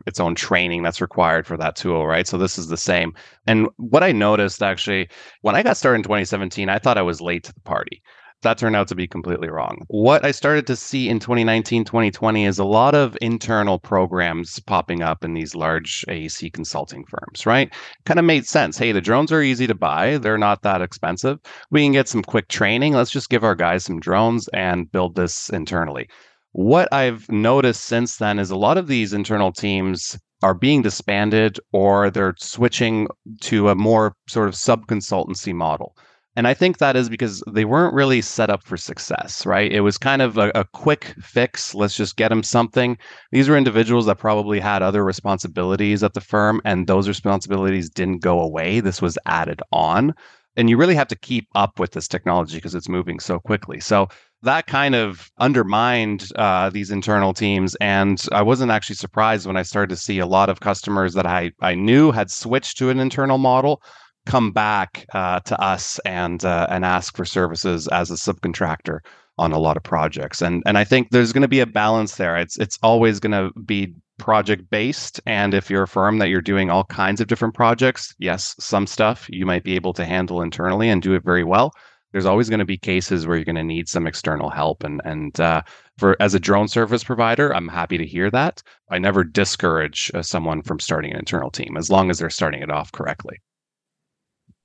its 0.08 0.20
own 0.20 0.34
training 0.34 0.82
that's 0.82 1.00
required 1.02 1.46
for 1.46 1.56
that 1.58 1.76
tool, 1.76 2.08
right? 2.08 2.28
So 2.28 2.40
this 2.40 2.58
is 2.58 2.68
the 2.68 2.78
same. 2.78 3.14
And 3.46 3.68
what 3.78 4.02
I 4.02 4.12
noticed 4.12 4.64
actually 4.64 5.08
when 5.42 5.56
I 5.56 5.62
got 5.62 5.78
started 5.78 5.98
in 5.98 6.04
2017, 6.04 6.68
I 6.68 6.80
thought 6.80 6.98
I 6.98 7.04
was 7.04 7.22
late 7.22 7.44
to 7.44 7.54
the 7.54 7.62
party 7.62 8.02
that 8.44 8.58
turned 8.58 8.76
out 8.76 8.88
to 8.90 8.96
be 8.96 9.08
completely 9.08 9.50
wrong. 9.50 9.84
What 9.88 10.24
I 10.24 10.32
started 10.32 10.68
to 10.68 10.76
see 10.76 11.10
in 11.10 11.20
2019, 11.20 11.84
2020 11.84 12.46
is 12.46 12.60
a 12.60 12.64
lot 12.64 12.96
of 12.96 13.18
internal 13.22 13.80
programs 13.80 14.60
popping 14.60 15.02
up 15.02 15.24
in 15.24 15.34
these 15.34 15.56
large 15.56 16.06
AEC 16.08 16.54
consulting 16.54 17.04
firms, 17.06 17.46
right? 17.46 17.74
Kind 18.06 18.20
of 18.20 18.26
made 18.26 18.46
sense. 18.46 18.78
Hey, 18.78 18.92
the 18.92 19.02
drones 19.02 19.32
are 19.32 19.42
easy 19.42 19.68
to 19.68 19.76
buy, 19.76 20.18
they're 20.18 20.38
not 20.38 20.62
that 20.62 20.82
expensive. 20.82 21.40
We 21.72 21.84
can 21.84 21.92
get 21.92 22.08
some 22.08 22.22
quick 22.22 22.48
training. 22.48 22.94
Let's 22.94 23.12
just 23.12 23.30
give 23.30 23.44
our 23.44 23.56
guys 23.56 23.86
some 23.86 24.00
drones 24.00 24.48
and 24.50 24.92
build 24.92 25.16
this 25.16 25.50
internally. 25.50 26.08
What 26.52 26.92
I've 26.94 27.30
noticed 27.32 27.86
since 27.86 28.18
then 28.18 28.38
is 28.38 28.52
a 28.52 28.56
lot 28.56 28.78
of 28.78 28.88
these 28.88 29.12
internal 29.12 29.52
teams 29.52 30.18
are 30.44 30.54
being 30.54 30.82
disbanded 30.82 31.60
or 31.72 32.10
they're 32.10 32.36
switching 32.38 33.08
to 33.42 33.70
a 33.70 33.76
more 33.76 34.16
sort 34.28 34.48
of 34.48 34.56
sub 34.56 34.86
consultancy 34.88 35.54
model. 35.54 35.96
And 36.36 36.48
I 36.48 36.54
think 36.56 36.80
that 36.80 36.96
is 36.96 37.10
because 37.10 37.44
they 37.48 37.64
weren't 37.64 37.94
really 37.94 38.22
set 38.22 38.50
up 38.50 38.64
for 38.64 38.76
success, 38.76 39.46
right? 39.46 39.72
It 39.72 39.82
was 39.82 40.00
kind 40.00 40.22
of 40.22 40.38
a, 40.38 40.52
a, 40.56 40.66
quick 40.66 41.14
fix. 41.22 41.76
Let's 41.76 41.96
just 41.96 42.16
get 42.16 42.30
them 42.30 42.42
something. 42.42 42.98
These 43.32 43.50
were 43.50 43.58
individuals 43.58 44.08
that 44.08 44.18
probably 44.18 44.60
had 44.60 44.82
other 44.82 45.04
responsibilities 45.04 46.02
at 46.02 46.16
the 46.16 46.22
firm, 46.22 46.60
and 46.66 46.88
those 46.88 47.08
responsibilities 47.08 47.90
didn't 47.90 48.24
go 48.24 48.40
away. 48.40 48.80
This 48.80 49.02
was 49.02 49.18
added 49.28 49.62
on. 49.72 50.16
And 50.56 50.70
you 50.70 50.78
really 50.78 50.96
have 50.96 51.08
to 51.08 51.16
keep 51.16 51.48
up 51.56 51.80
with 51.80 51.92
this 51.92 52.08
technology 52.08 52.58
because 52.58 52.76
it's 52.76 52.90
moving 52.90 53.20
so 53.20 53.40
quickly. 53.40 53.80
So 53.80 54.08
that 54.44 54.68
kind 54.68 54.94
of 54.94 55.32
undermined 55.40 56.30
uh, 56.36 56.70
these 56.70 56.92
internal 56.92 57.34
teams. 57.34 57.76
And 57.76 58.24
I 58.32 58.42
wasn't 58.42 58.72
actually 58.72 58.98
surprised 58.98 59.48
when 59.48 59.58
I 59.58 59.64
started 59.64 59.90
to 59.96 60.02
see 60.02 60.20
a 60.20 60.26
lot 60.26 60.50
of 60.50 60.60
customers 60.60 61.14
that 61.14 61.26
I, 61.26 61.52
I 61.62 61.76
knew 61.76 62.12
had 62.12 62.30
switched 62.30 62.78
to 62.78 62.90
an 62.90 63.00
internal 63.00 63.38
model 63.38 63.82
come 64.26 64.52
back 64.52 65.06
uh, 65.14 65.40
to 65.42 65.60
us 65.62 66.00
and 66.06 66.44
uh, 66.46 66.68
and 66.70 66.86
ask 66.86 67.16
for 67.16 67.26
services 67.26 67.88
as 67.90 68.12
a 68.12 68.16
subcontractor 68.16 69.00
on 69.38 69.52
a 69.52 69.60
lot 69.60 69.78
of 69.78 69.84
projects. 69.84 70.42
And 70.42 70.64
and 70.66 70.78
I 70.78 70.84
think 70.84 71.10
there's 71.12 71.34
going 71.34 71.42
to 71.42 71.48
be 71.48 71.60
a 71.60 71.66
balance 71.66 72.16
there. 72.16 72.38
It's 72.38 72.58
it's 72.58 72.80
always 72.84 73.20
going 73.20 73.32
to 73.32 73.60
be 73.62 73.94
project 74.20 74.70
based 74.70 75.20
and 75.26 75.56
if 75.56 75.72
you're 75.72 75.84
a 75.84 75.88
firm 75.88 76.20
that 76.20 76.30
you're 76.30 76.40
doing 76.40 76.70
all 76.70 76.84
kinds 76.84 77.20
of 77.20 77.28
different 77.28 77.56
projects, 77.56 78.14
yes, 78.20 78.56
some 78.60 78.86
stuff 78.86 79.28
you 79.30 79.46
might 79.46 79.64
be 79.64 79.76
able 79.76 79.92
to 79.92 80.06
handle 80.06 80.42
internally 80.42 80.88
and 80.88 81.02
do 81.02 81.16
it 81.16 81.24
very 81.24 81.44
well. 81.44 81.74
There's 82.12 82.28
always 82.28 82.48
going 82.48 82.60
to 82.60 82.66
be 82.66 82.78
cases 82.78 83.26
where 83.26 83.38
you're 83.38 83.44
going 83.44 83.56
to 83.56 83.64
need 83.64 83.90
some 83.90 84.06
external 84.06 84.52
help 84.52 84.84
and 84.84 85.02
and 85.04 85.40
uh, 85.40 85.64
for 85.98 86.16
as 86.20 86.34
a 86.34 86.40
drone 86.40 86.68
service 86.68 87.04
provider, 87.04 87.54
I'm 87.54 87.68
happy 87.68 87.98
to 87.98 88.06
hear 88.06 88.30
that. 88.32 88.62
I 88.90 89.00
never 89.00 89.24
discourage 89.24 90.12
uh, 90.14 90.22
someone 90.22 90.62
from 90.62 90.80
starting 90.80 91.12
an 91.12 91.20
internal 91.20 91.52
team 91.52 91.76
as 91.78 91.90
long 91.90 92.10
as 92.10 92.20
they're 92.20 92.30
starting 92.30 92.62
it 92.62 92.72
off 92.72 92.92
correctly. 92.92 93.42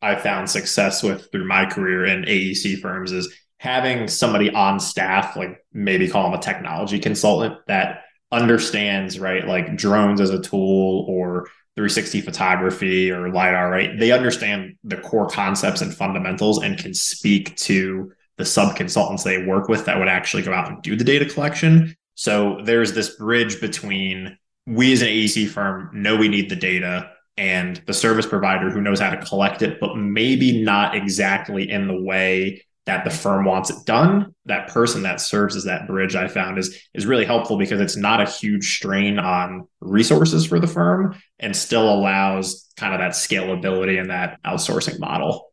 I 0.00 0.16
found 0.16 0.48
success 0.48 1.02
with 1.02 1.30
through 1.30 1.46
my 1.46 1.66
career 1.66 2.04
in 2.04 2.22
AEC 2.22 2.80
firms 2.80 3.12
is 3.12 3.32
having 3.58 4.06
somebody 4.08 4.50
on 4.50 4.78
staff, 4.78 5.36
like 5.36 5.64
maybe 5.72 6.08
call 6.08 6.30
them 6.30 6.38
a 6.38 6.42
technology 6.42 6.98
consultant 6.98 7.56
that 7.66 8.02
understands, 8.30 9.18
right, 9.18 9.46
like 9.46 9.76
drones 9.76 10.20
as 10.20 10.30
a 10.30 10.40
tool 10.40 11.04
or 11.08 11.48
360 11.76 12.20
photography 12.20 13.10
or 13.10 13.30
LiDAR, 13.30 13.70
right? 13.70 13.98
They 13.98 14.12
understand 14.12 14.76
the 14.84 14.96
core 14.96 15.28
concepts 15.28 15.80
and 15.80 15.94
fundamentals 15.94 16.62
and 16.62 16.78
can 16.78 16.94
speak 16.94 17.56
to 17.56 18.12
the 18.36 18.44
sub 18.44 18.76
consultants 18.76 19.24
they 19.24 19.44
work 19.44 19.68
with 19.68 19.84
that 19.86 19.98
would 19.98 20.08
actually 20.08 20.42
go 20.42 20.52
out 20.52 20.68
and 20.68 20.82
do 20.82 20.96
the 20.96 21.04
data 21.04 21.24
collection. 21.24 21.94
So 22.14 22.60
there's 22.64 22.92
this 22.92 23.16
bridge 23.16 23.60
between 23.60 24.36
we 24.66 24.92
as 24.92 25.02
an 25.02 25.08
AEC 25.08 25.48
firm 25.48 25.90
know 25.92 26.16
we 26.16 26.28
need 26.28 26.50
the 26.50 26.56
data 26.56 27.10
and 27.38 27.76
the 27.86 27.94
service 27.94 28.26
provider 28.26 28.68
who 28.68 28.80
knows 28.80 29.00
how 29.00 29.10
to 29.10 29.24
collect 29.24 29.62
it, 29.62 29.78
but 29.80 29.96
maybe 29.96 30.62
not 30.62 30.94
exactly 30.94 31.70
in 31.70 31.86
the 31.86 31.98
way 32.02 32.64
that 32.84 33.04
the 33.04 33.10
firm 33.10 33.44
wants 33.44 33.70
it 33.70 33.86
done. 33.86 34.34
That 34.46 34.68
person 34.68 35.02
that 35.02 35.20
serves 35.20 35.54
as 35.54 35.64
that 35.64 35.86
bridge 35.86 36.16
I 36.16 36.26
found 36.26 36.58
is 36.58 36.82
is 36.94 37.06
really 37.06 37.24
helpful 37.24 37.56
because 37.56 37.80
it's 37.80 37.96
not 37.96 38.20
a 38.20 38.28
huge 38.28 38.76
strain 38.76 39.18
on 39.18 39.68
resources 39.80 40.46
for 40.46 40.58
the 40.58 40.66
firm 40.66 41.14
and 41.38 41.54
still 41.54 41.88
allows 41.88 42.66
kind 42.76 42.94
of 42.94 43.00
that 43.00 43.12
scalability 43.12 44.00
and 44.00 44.10
that 44.10 44.42
outsourcing 44.44 44.98
model. 44.98 45.47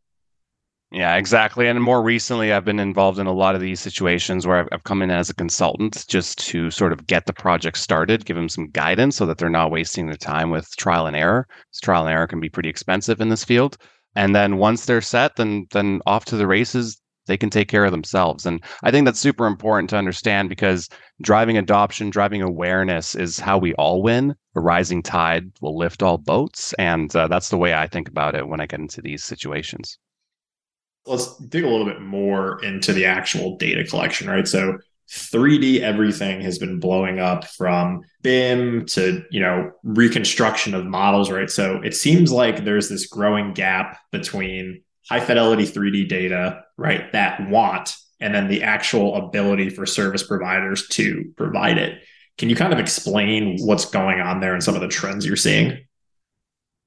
Yeah, 0.95 1.17
exactly. 1.17 1.67
And 1.67 1.83
more 1.83 2.01
recently, 2.01 2.53
I've 2.53 2.63
been 2.63 2.79
involved 2.79 3.19
in 3.19 3.27
a 3.27 3.33
lot 3.33 3.53
of 3.53 3.59
these 3.59 3.81
situations 3.81 4.47
where 4.47 4.59
I've, 4.59 4.69
I've, 4.71 4.85
come 4.85 5.01
in 5.01 5.11
as 5.11 5.29
a 5.29 5.33
consultant 5.35 6.05
just 6.07 6.39
to 6.47 6.71
sort 6.71 6.93
of 6.93 7.05
get 7.05 7.25
the 7.25 7.33
project 7.33 7.77
started, 7.79 8.23
give 8.25 8.37
them 8.37 8.47
some 8.47 8.69
guidance 8.69 9.17
so 9.17 9.25
that 9.25 9.37
they're 9.37 9.49
not 9.49 9.71
wasting 9.71 10.05
their 10.05 10.15
time 10.15 10.51
with 10.51 10.73
trial 10.77 11.05
and 11.05 11.15
error. 11.17 11.47
Because 11.49 11.81
trial 11.81 12.07
and 12.07 12.13
error 12.13 12.27
can 12.27 12.39
be 12.39 12.47
pretty 12.47 12.69
expensive 12.69 13.19
in 13.19 13.27
this 13.27 13.43
field. 13.43 13.75
And 14.15 14.33
then 14.33 14.55
once 14.55 14.85
they're 14.85 15.01
set, 15.01 15.35
then 15.35 15.67
then 15.71 15.99
off 16.05 16.23
to 16.25 16.37
the 16.37 16.47
races. 16.47 16.97
They 17.27 17.35
can 17.35 17.49
take 17.49 17.67
care 17.67 17.83
of 17.83 17.91
themselves. 17.91 18.45
And 18.45 18.63
I 18.81 18.89
think 18.89 19.03
that's 19.03 19.19
super 19.19 19.47
important 19.47 19.89
to 19.89 19.97
understand 19.97 20.47
because 20.47 20.87
driving 21.21 21.57
adoption, 21.57 22.09
driving 22.09 22.41
awareness 22.41 23.15
is 23.15 23.37
how 23.37 23.57
we 23.57 23.73
all 23.73 24.01
win. 24.01 24.33
A 24.55 24.61
rising 24.61 25.03
tide 25.03 25.51
will 25.59 25.77
lift 25.77 26.01
all 26.01 26.17
boats. 26.17 26.71
And 26.79 27.13
uh, 27.13 27.27
that's 27.27 27.49
the 27.49 27.57
way 27.57 27.73
I 27.73 27.87
think 27.87 28.07
about 28.07 28.33
it 28.33 28.47
when 28.47 28.61
I 28.61 28.65
get 28.65 28.79
into 28.79 29.01
these 29.01 29.25
situations 29.25 29.97
let's 31.05 31.37
dig 31.37 31.63
a 31.63 31.69
little 31.69 31.85
bit 31.85 32.01
more 32.01 32.63
into 32.63 32.93
the 32.93 33.05
actual 33.05 33.57
data 33.57 33.83
collection, 33.83 34.27
right? 34.29 34.47
So 34.47 34.77
3D 35.11 35.81
everything 35.81 36.41
has 36.41 36.57
been 36.57 36.79
blowing 36.79 37.19
up 37.19 37.45
from 37.45 38.01
BIM 38.21 38.85
to, 38.87 39.23
you 39.29 39.39
know, 39.39 39.71
reconstruction 39.83 40.73
of 40.73 40.85
models, 40.85 41.29
right? 41.29 41.49
So 41.49 41.81
it 41.83 41.95
seems 41.95 42.31
like 42.31 42.63
there's 42.63 42.89
this 42.89 43.05
growing 43.05 43.53
gap 43.53 43.99
between 44.11 44.81
high 45.07 45.19
fidelity 45.19 45.65
3D 45.65 46.09
data, 46.09 46.63
right, 46.77 47.11
that 47.11 47.49
want 47.49 47.95
and 48.19 48.33
then 48.33 48.47
the 48.47 48.63
actual 48.63 49.15
ability 49.15 49.69
for 49.69 49.85
service 49.85 50.23
providers 50.23 50.87
to 50.87 51.31
provide 51.35 51.77
it. 51.77 52.01
Can 52.37 52.49
you 52.49 52.55
kind 52.55 52.73
of 52.73 52.79
explain 52.79 53.57
what's 53.59 53.85
going 53.85 54.19
on 54.19 54.39
there 54.39 54.53
and 54.53 54.63
some 54.63 54.75
of 54.75 54.81
the 54.81 54.87
trends 54.87 55.25
you're 55.25 55.35
seeing? 55.35 55.85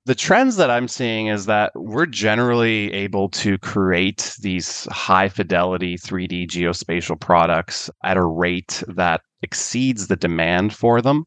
The 0.09 0.15
trends 0.15 0.57
that 0.57 0.71
I'm 0.71 0.89
seeing 0.89 1.27
is 1.27 1.45
that 1.45 1.71
we're 1.75 2.07
generally 2.07 2.91
able 2.95 3.29
to 3.29 3.59
create 3.59 4.35
these 4.41 4.89
high 4.91 5.29
fidelity 5.29 5.99
3D 5.99 6.47
geospatial 6.49 7.21
products 7.21 7.91
at 8.03 8.17
a 8.17 8.25
rate 8.25 8.83
that 8.89 9.21
exceeds 9.43 10.07
the 10.07 10.17
demand 10.17 10.73
for 10.73 11.03
them. 11.03 11.27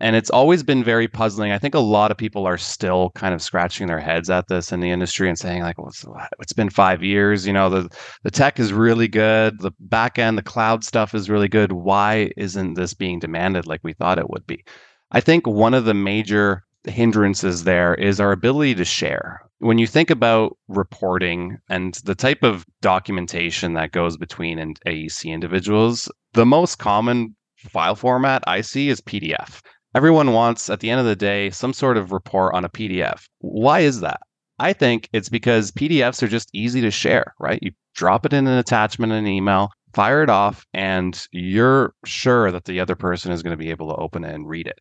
And 0.00 0.16
it's 0.16 0.28
always 0.28 0.64
been 0.64 0.82
very 0.82 1.06
puzzling. 1.06 1.52
I 1.52 1.58
think 1.58 1.76
a 1.76 1.78
lot 1.78 2.10
of 2.10 2.16
people 2.16 2.48
are 2.48 2.58
still 2.58 3.10
kind 3.14 3.32
of 3.32 3.40
scratching 3.40 3.86
their 3.86 4.00
heads 4.00 4.28
at 4.28 4.48
this 4.48 4.72
in 4.72 4.80
the 4.80 4.90
industry 4.90 5.28
and 5.28 5.38
saying, 5.38 5.62
like, 5.62 5.78
well, 5.78 5.90
it's, 5.90 6.04
it's 6.40 6.52
been 6.52 6.68
five 6.68 7.04
years. 7.04 7.46
You 7.46 7.52
know, 7.52 7.70
the, 7.70 7.88
the 8.24 8.32
tech 8.32 8.58
is 8.58 8.72
really 8.72 9.06
good. 9.06 9.60
The 9.60 9.70
back 9.78 10.18
end, 10.18 10.36
the 10.36 10.42
cloud 10.42 10.82
stuff 10.82 11.14
is 11.14 11.30
really 11.30 11.46
good. 11.46 11.70
Why 11.70 12.32
isn't 12.36 12.74
this 12.74 12.92
being 12.92 13.20
demanded 13.20 13.68
like 13.68 13.82
we 13.84 13.92
thought 13.92 14.18
it 14.18 14.30
would 14.30 14.48
be? 14.48 14.64
I 15.12 15.20
think 15.20 15.46
one 15.46 15.74
of 15.74 15.84
the 15.84 15.94
major 15.94 16.65
hindrances 16.90 17.64
there 17.64 17.94
is 17.94 18.20
our 18.20 18.32
ability 18.32 18.74
to 18.76 18.84
share. 18.84 19.40
When 19.58 19.78
you 19.78 19.86
think 19.86 20.10
about 20.10 20.56
reporting 20.68 21.58
and 21.68 21.94
the 22.04 22.14
type 22.14 22.42
of 22.42 22.66
documentation 22.82 23.74
that 23.74 23.92
goes 23.92 24.16
between 24.16 24.58
an 24.58 24.74
AEC 24.86 25.32
individuals, 25.32 26.10
the 26.34 26.46
most 26.46 26.78
common 26.78 27.34
file 27.56 27.96
format 27.96 28.42
I 28.46 28.60
see 28.60 28.88
is 28.88 29.00
PDF. 29.00 29.60
Everyone 29.94 30.32
wants, 30.32 30.68
at 30.68 30.80
the 30.80 30.90
end 30.90 31.00
of 31.00 31.06
the 31.06 31.16
day, 31.16 31.50
some 31.50 31.72
sort 31.72 31.96
of 31.96 32.12
report 32.12 32.54
on 32.54 32.64
a 32.64 32.68
PDF. 32.68 33.24
Why 33.38 33.80
is 33.80 34.00
that? 34.00 34.20
I 34.58 34.72
think 34.72 35.08
it's 35.12 35.28
because 35.28 35.72
PDFs 35.72 36.22
are 36.22 36.28
just 36.28 36.50
easy 36.52 36.80
to 36.82 36.90
share, 36.90 37.34
right? 37.38 37.58
You 37.62 37.72
drop 37.94 38.26
it 38.26 38.32
in 38.32 38.46
an 38.46 38.58
attachment 38.58 39.12
in 39.12 39.18
an 39.18 39.26
email, 39.26 39.70
fire 39.94 40.22
it 40.22 40.30
off, 40.30 40.66
and 40.74 41.26
you're 41.32 41.94
sure 42.04 42.52
that 42.52 42.66
the 42.66 42.80
other 42.80 42.94
person 42.94 43.32
is 43.32 43.42
going 43.42 43.56
to 43.56 43.62
be 43.62 43.70
able 43.70 43.88
to 43.88 44.00
open 44.00 44.24
it 44.24 44.34
and 44.34 44.48
read 44.48 44.66
it. 44.66 44.78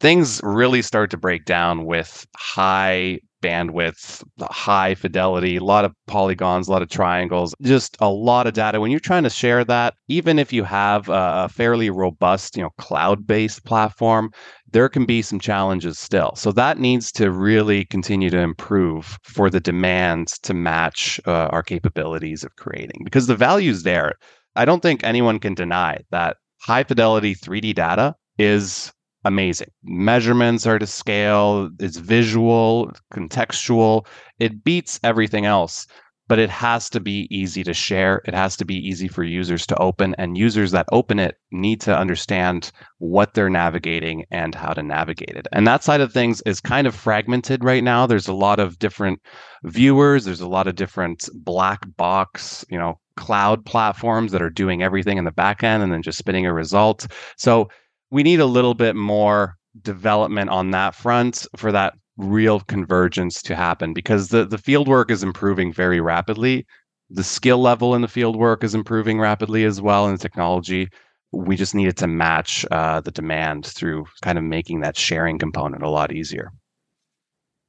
Things 0.00 0.40
really 0.42 0.80
start 0.82 1.10
to 1.10 1.18
break 1.18 1.44
down 1.44 1.84
with 1.84 2.26
high 2.36 3.20
bandwidth, 3.42 4.22
high 4.40 4.94
fidelity, 4.94 5.56
a 5.56 5.64
lot 5.64 5.84
of 5.84 5.94
polygons, 6.06 6.68
a 6.68 6.70
lot 6.70 6.82
of 6.82 6.88
triangles, 6.88 7.54
just 7.62 7.96
a 8.00 8.08
lot 8.08 8.46
of 8.46 8.54
data. 8.54 8.80
When 8.80 8.90
you're 8.90 9.00
trying 9.00 9.24
to 9.24 9.30
share 9.30 9.64
that, 9.64 9.94
even 10.08 10.38
if 10.38 10.52
you 10.52 10.64
have 10.64 11.08
a 11.08 11.48
fairly 11.48 11.90
robust, 11.90 12.56
you 12.56 12.62
know, 12.62 12.70
cloud-based 12.78 13.64
platform, 13.64 14.30
there 14.72 14.88
can 14.88 15.04
be 15.04 15.22
some 15.22 15.40
challenges 15.40 15.98
still. 15.98 16.32
So 16.36 16.52
that 16.52 16.78
needs 16.78 17.12
to 17.12 17.30
really 17.30 17.84
continue 17.86 18.30
to 18.30 18.38
improve 18.38 19.18
for 19.22 19.50
the 19.50 19.60
demands 19.60 20.38
to 20.40 20.54
match 20.54 21.20
uh, 21.26 21.48
our 21.50 21.62
capabilities 21.62 22.44
of 22.44 22.56
creating 22.56 23.02
because 23.04 23.26
the 23.26 23.36
value's 23.36 23.82
there. 23.82 24.14
I 24.56 24.64
don't 24.64 24.80
think 24.80 25.04
anyone 25.04 25.38
can 25.38 25.54
deny 25.54 25.98
that 26.10 26.36
high 26.60 26.84
fidelity 26.84 27.34
3D 27.34 27.74
data 27.74 28.14
is 28.38 28.92
amazing. 29.24 29.70
Measurements 29.82 30.66
are 30.66 30.78
to 30.78 30.86
scale, 30.86 31.70
it's 31.78 31.98
visual, 31.98 32.92
contextual. 33.12 34.06
It 34.38 34.64
beats 34.64 34.98
everything 35.02 35.44
else, 35.44 35.86
but 36.28 36.38
it 36.38 36.48
has 36.48 36.88
to 36.90 37.00
be 37.00 37.26
easy 37.30 37.62
to 37.64 37.74
share. 37.74 38.22
It 38.24 38.34
has 38.34 38.56
to 38.56 38.64
be 38.64 38.76
easy 38.76 39.08
for 39.08 39.24
users 39.24 39.66
to 39.66 39.76
open, 39.78 40.14
and 40.16 40.38
users 40.38 40.70
that 40.70 40.86
open 40.92 41.18
it 41.18 41.36
need 41.50 41.80
to 41.82 41.96
understand 41.96 42.70
what 42.98 43.34
they're 43.34 43.50
navigating 43.50 44.24
and 44.30 44.54
how 44.54 44.72
to 44.72 44.82
navigate 44.82 45.36
it. 45.36 45.48
And 45.52 45.66
that 45.66 45.82
side 45.82 46.00
of 46.00 46.12
things 46.12 46.40
is 46.46 46.60
kind 46.60 46.86
of 46.86 46.94
fragmented 46.94 47.64
right 47.64 47.84
now. 47.84 48.06
There's 48.06 48.28
a 48.28 48.32
lot 48.32 48.60
of 48.60 48.78
different 48.78 49.20
viewers, 49.64 50.24
there's 50.24 50.40
a 50.40 50.48
lot 50.48 50.68
of 50.68 50.76
different 50.76 51.28
black 51.34 51.80
box, 51.96 52.64
you 52.70 52.78
know, 52.78 52.98
cloud 53.16 53.66
platforms 53.66 54.32
that 54.32 54.40
are 54.40 54.50
doing 54.50 54.82
everything 54.82 55.18
in 55.18 55.24
the 55.24 55.32
back 55.32 55.62
end 55.62 55.82
and 55.82 55.92
then 55.92 56.02
just 56.02 56.16
spitting 56.16 56.46
a 56.46 56.54
result. 56.54 57.06
So 57.36 57.68
we 58.10 58.22
need 58.22 58.40
a 58.40 58.46
little 58.46 58.74
bit 58.74 58.96
more 58.96 59.56
development 59.82 60.50
on 60.50 60.72
that 60.72 60.94
front 60.94 61.46
for 61.56 61.72
that 61.72 61.94
real 62.16 62.60
convergence 62.60 63.40
to 63.42 63.56
happen 63.56 63.94
because 63.94 64.28
the 64.28 64.44
the 64.44 64.58
field 64.58 64.88
work 64.88 65.10
is 65.10 65.22
improving 65.22 65.72
very 65.72 66.00
rapidly. 66.00 66.66
The 67.10 67.24
skill 67.24 67.58
level 67.58 67.94
in 67.94 68.02
the 68.02 68.08
field 68.08 68.36
work 68.36 68.62
is 68.62 68.74
improving 68.74 69.18
rapidly 69.18 69.64
as 69.64 69.80
well 69.80 70.08
in 70.08 70.16
technology 70.16 70.88
we 71.32 71.56
just 71.56 71.74
needed 71.74 71.96
to 71.98 72.06
match 72.06 72.64
uh, 72.70 73.00
the 73.00 73.10
demand 73.10 73.66
through 73.66 74.06
kind 74.22 74.38
of 74.38 74.44
making 74.44 74.80
that 74.80 74.96
sharing 74.96 75.38
component 75.38 75.82
a 75.82 75.88
lot 75.88 76.12
easier. 76.12 76.52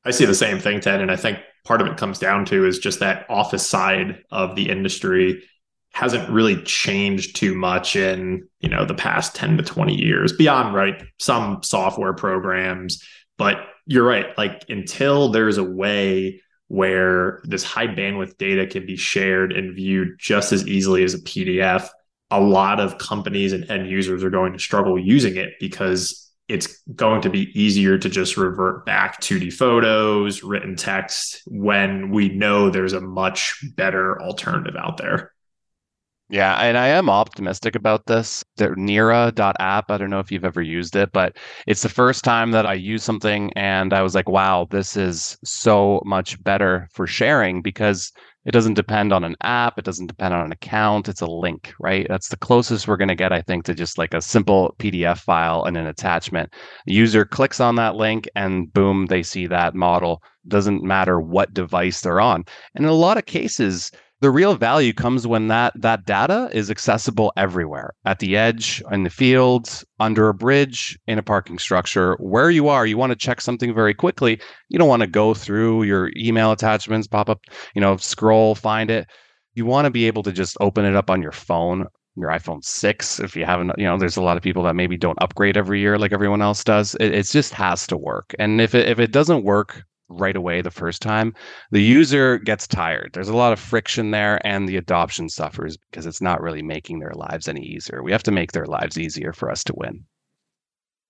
I 0.03 0.11
see 0.11 0.25
the 0.25 0.33
same 0.33 0.57
thing 0.57 0.79
ted 0.79 0.99
and 0.99 1.11
i 1.11 1.15
think 1.15 1.37
part 1.63 1.79
of 1.79 1.85
it 1.85 1.95
comes 1.95 2.17
down 2.17 2.43
to 2.45 2.65
is 2.65 2.79
just 2.79 2.99
that 2.99 3.23
office 3.29 3.67
side 3.67 4.23
of 4.31 4.55
the 4.55 4.67
industry 4.67 5.43
hasn't 5.91 6.29
really 6.29 6.61
changed 6.63 7.35
too 7.35 7.53
much 7.53 7.95
in 7.95 8.47
you 8.59 8.69
know 8.69 8.85
the 8.85 8.93
past 8.93 9.35
10 9.35 9.57
to 9.57 9.63
20 9.63 9.93
years 9.95 10.33
beyond 10.33 10.73
right 10.73 11.03
some 11.19 11.61
software 11.63 12.13
programs 12.13 13.03
but 13.37 13.57
you're 13.85 14.05
right 14.05 14.37
like 14.37 14.63
until 14.69 15.29
there's 15.29 15.57
a 15.57 15.63
way 15.63 16.41
where 16.67 17.41
this 17.43 17.63
high 17.63 17.87
bandwidth 17.87 18.37
data 18.37 18.65
can 18.65 18.85
be 18.85 18.95
shared 18.95 19.51
and 19.51 19.75
viewed 19.75 20.17
just 20.17 20.53
as 20.53 20.65
easily 20.67 21.03
as 21.03 21.13
a 21.13 21.19
pdf 21.19 21.89
a 22.31 22.39
lot 22.39 22.79
of 22.79 22.97
companies 22.97 23.51
and 23.51 23.69
end 23.69 23.89
users 23.89 24.23
are 24.23 24.29
going 24.29 24.53
to 24.53 24.59
struggle 24.59 24.97
using 24.97 25.35
it 25.35 25.53
because 25.59 26.31
it's 26.47 26.81
going 26.95 27.21
to 27.21 27.29
be 27.29 27.49
easier 27.59 27.97
to 27.97 28.09
just 28.09 28.35
revert 28.35 28.85
back 28.85 29.21
2D 29.21 29.53
photos, 29.53 30.43
written 30.43 30.75
text 30.75 31.41
when 31.45 32.09
we 32.09 32.27
know 32.27 32.69
there's 32.69 32.91
a 32.91 32.99
much 32.99 33.63
better 33.77 34.21
alternative 34.21 34.75
out 34.75 34.97
there. 34.97 35.31
Yeah, 36.31 36.55
and 36.61 36.77
I 36.77 36.87
am 36.87 37.09
optimistic 37.09 37.75
about 37.75 38.05
this. 38.05 38.41
The 38.55 38.69
Nira.app, 38.69 39.91
I 39.91 39.97
don't 39.97 40.09
know 40.09 40.19
if 40.19 40.31
you've 40.31 40.45
ever 40.45 40.61
used 40.61 40.95
it, 40.95 41.11
but 41.11 41.35
it's 41.67 41.81
the 41.81 41.89
first 41.89 42.23
time 42.23 42.51
that 42.51 42.65
I 42.65 42.73
use 42.73 43.03
something 43.03 43.51
and 43.57 43.91
I 43.93 44.01
was 44.01 44.15
like, 44.15 44.29
wow, 44.29 44.65
this 44.71 44.95
is 44.95 45.37
so 45.43 46.01
much 46.05 46.41
better 46.41 46.87
for 46.93 47.05
sharing 47.05 47.61
because 47.61 48.13
it 48.45 48.51
doesn't 48.51 48.75
depend 48.75 49.11
on 49.11 49.25
an 49.25 49.35
app, 49.41 49.77
it 49.77 49.83
doesn't 49.83 50.07
depend 50.07 50.33
on 50.33 50.45
an 50.45 50.53
account, 50.53 51.09
it's 51.09 51.19
a 51.19 51.27
link, 51.27 51.73
right? 51.81 52.07
That's 52.07 52.29
the 52.29 52.37
closest 52.37 52.87
we're 52.87 52.95
going 52.95 53.09
to 53.09 53.15
get, 53.15 53.33
I 53.33 53.41
think, 53.41 53.65
to 53.65 53.75
just 53.75 53.97
like 53.97 54.13
a 54.13 54.21
simple 54.21 54.73
PDF 54.79 55.17
file 55.17 55.65
and 55.65 55.75
an 55.75 55.85
attachment. 55.85 56.53
User 56.85 57.25
clicks 57.25 57.59
on 57.59 57.75
that 57.75 57.97
link 57.97 58.29
and 58.37 58.71
boom, 58.71 59.07
they 59.07 59.21
see 59.21 59.47
that 59.47 59.75
model. 59.75 60.23
Doesn't 60.47 60.81
matter 60.81 61.19
what 61.19 61.53
device 61.53 61.99
they're 61.99 62.21
on. 62.21 62.45
And 62.73 62.85
in 62.85 62.89
a 62.89 62.93
lot 62.93 63.17
of 63.17 63.25
cases, 63.25 63.91
the 64.21 64.31
real 64.31 64.55
value 64.55 64.93
comes 64.93 65.27
when 65.27 65.47
that 65.47 65.73
that 65.75 66.05
data 66.05 66.49
is 66.53 66.69
accessible 66.71 67.33
everywhere 67.35 67.93
at 68.05 68.19
the 68.19 68.37
edge 68.37 68.81
in 68.91 69.03
the 69.03 69.09
field 69.09 69.83
under 69.99 70.29
a 70.29 70.33
bridge 70.33 70.97
in 71.07 71.17
a 71.17 71.23
parking 71.23 71.57
structure 71.57 72.15
where 72.19 72.51
you 72.51 72.69
are. 72.69 72.85
You 72.85 72.97
want 72.97 73.11
to 73.11 73.15
check 73.15 73.41
something 73.41 73.73
very 73.73 73.93
quickly. 73.93 74.39
You 74.69 74.77
don't 74.77 74.87
want 74.87 75.01
to 75.01 75.07
go 75.07 75.33
through 75.33 75.83
your 75.83 76.11
email 76.15 76.51
attachments 76.51 77.07
pop 77.07 77.29
up 77.29 77.41
you 77.75 77.81
know 77.81 77.97
scroll 77.97 78.55
find 78.55 78.89
it. 78.91 79.07
You 79.55 79.65
want 79.65 79.85
to 79.85 79.91
be 79.91 80.05
able 80.05 80.23
to 80.23 80.31
just 80.31 80.55
open 80.61 80.85
it 80.85 80.95
up 80.95 81.09
on 81.09 81.21
your 81.21 81.33
phone 81.33 81.87
your 82.17 82.29
iphone 82.29 82.61
6 82.61 83.21
if 83.21 83.37
you 83.37 83.45
haven't 83.45 83.71
you 83.77 83.85
know 83.85 83.97
there's 83.97 84.17
a 84.17 84.21
lot 84.21 84.35
of 84.35 84.43
people 84.43 84.63
that 84.63 84.75
maybe 84.75 84.97
don't 84.97 85.21
upgrade 85.21 85.55
every 85.55 85.79
year 85.79 85.97
like 85.97 86.11
everyone 86.11 86.41
else 86.41 86.63
does. 86.63 86.93
It, 86.95 87.13
it 87.13 87.23
just 87.23 87.53
has 87.53 87.87
to 87.87 87.97
work. 87.97 88.35
And 88.37 88.61
if 88.61 88.75
it, 88.75 88.87
if 88.87 88.99
it 88.99 89.11
doesn't 89.11 89.43
work 89.43 89.83
right 90.11 90.35
away 90.35 90.61
the 90.61 90.71
first 90.71 91.01
time, 91.01 91.33
the 91.71 91.81
user 91.81 92.37
gets 92.37 92.67
tired. 92.67 93.11
There's 93.13 93.29
a 93.29 93.35
lot 93.35 93.53
of 93.53 93.59
friction 93.59 94.11
there, 94.11 94.45
and 94.45 94.67
the 94.67 94.77
adoption 94.77 95.29
suffers 95.29 95.77
because 95.77 96.05
it's 96.05 96.21
not 96.21 96.41
really 96.41 96.61
making 96.61 96.99
their 96.99 97.13
lives 97.15 97.47
any 97.47 97.61
easier. 97.61 98.03
We 98.03 98.11
have 98.11 98.23
to 98.23 98.31
make 98.31 98.51
their 98.51 98.65
lives 98.65 98.99
easier 98.99 99.33
for 99.33 99.49
us 99.49 99.63
to 99.65 99.73
win. 99.75 100.05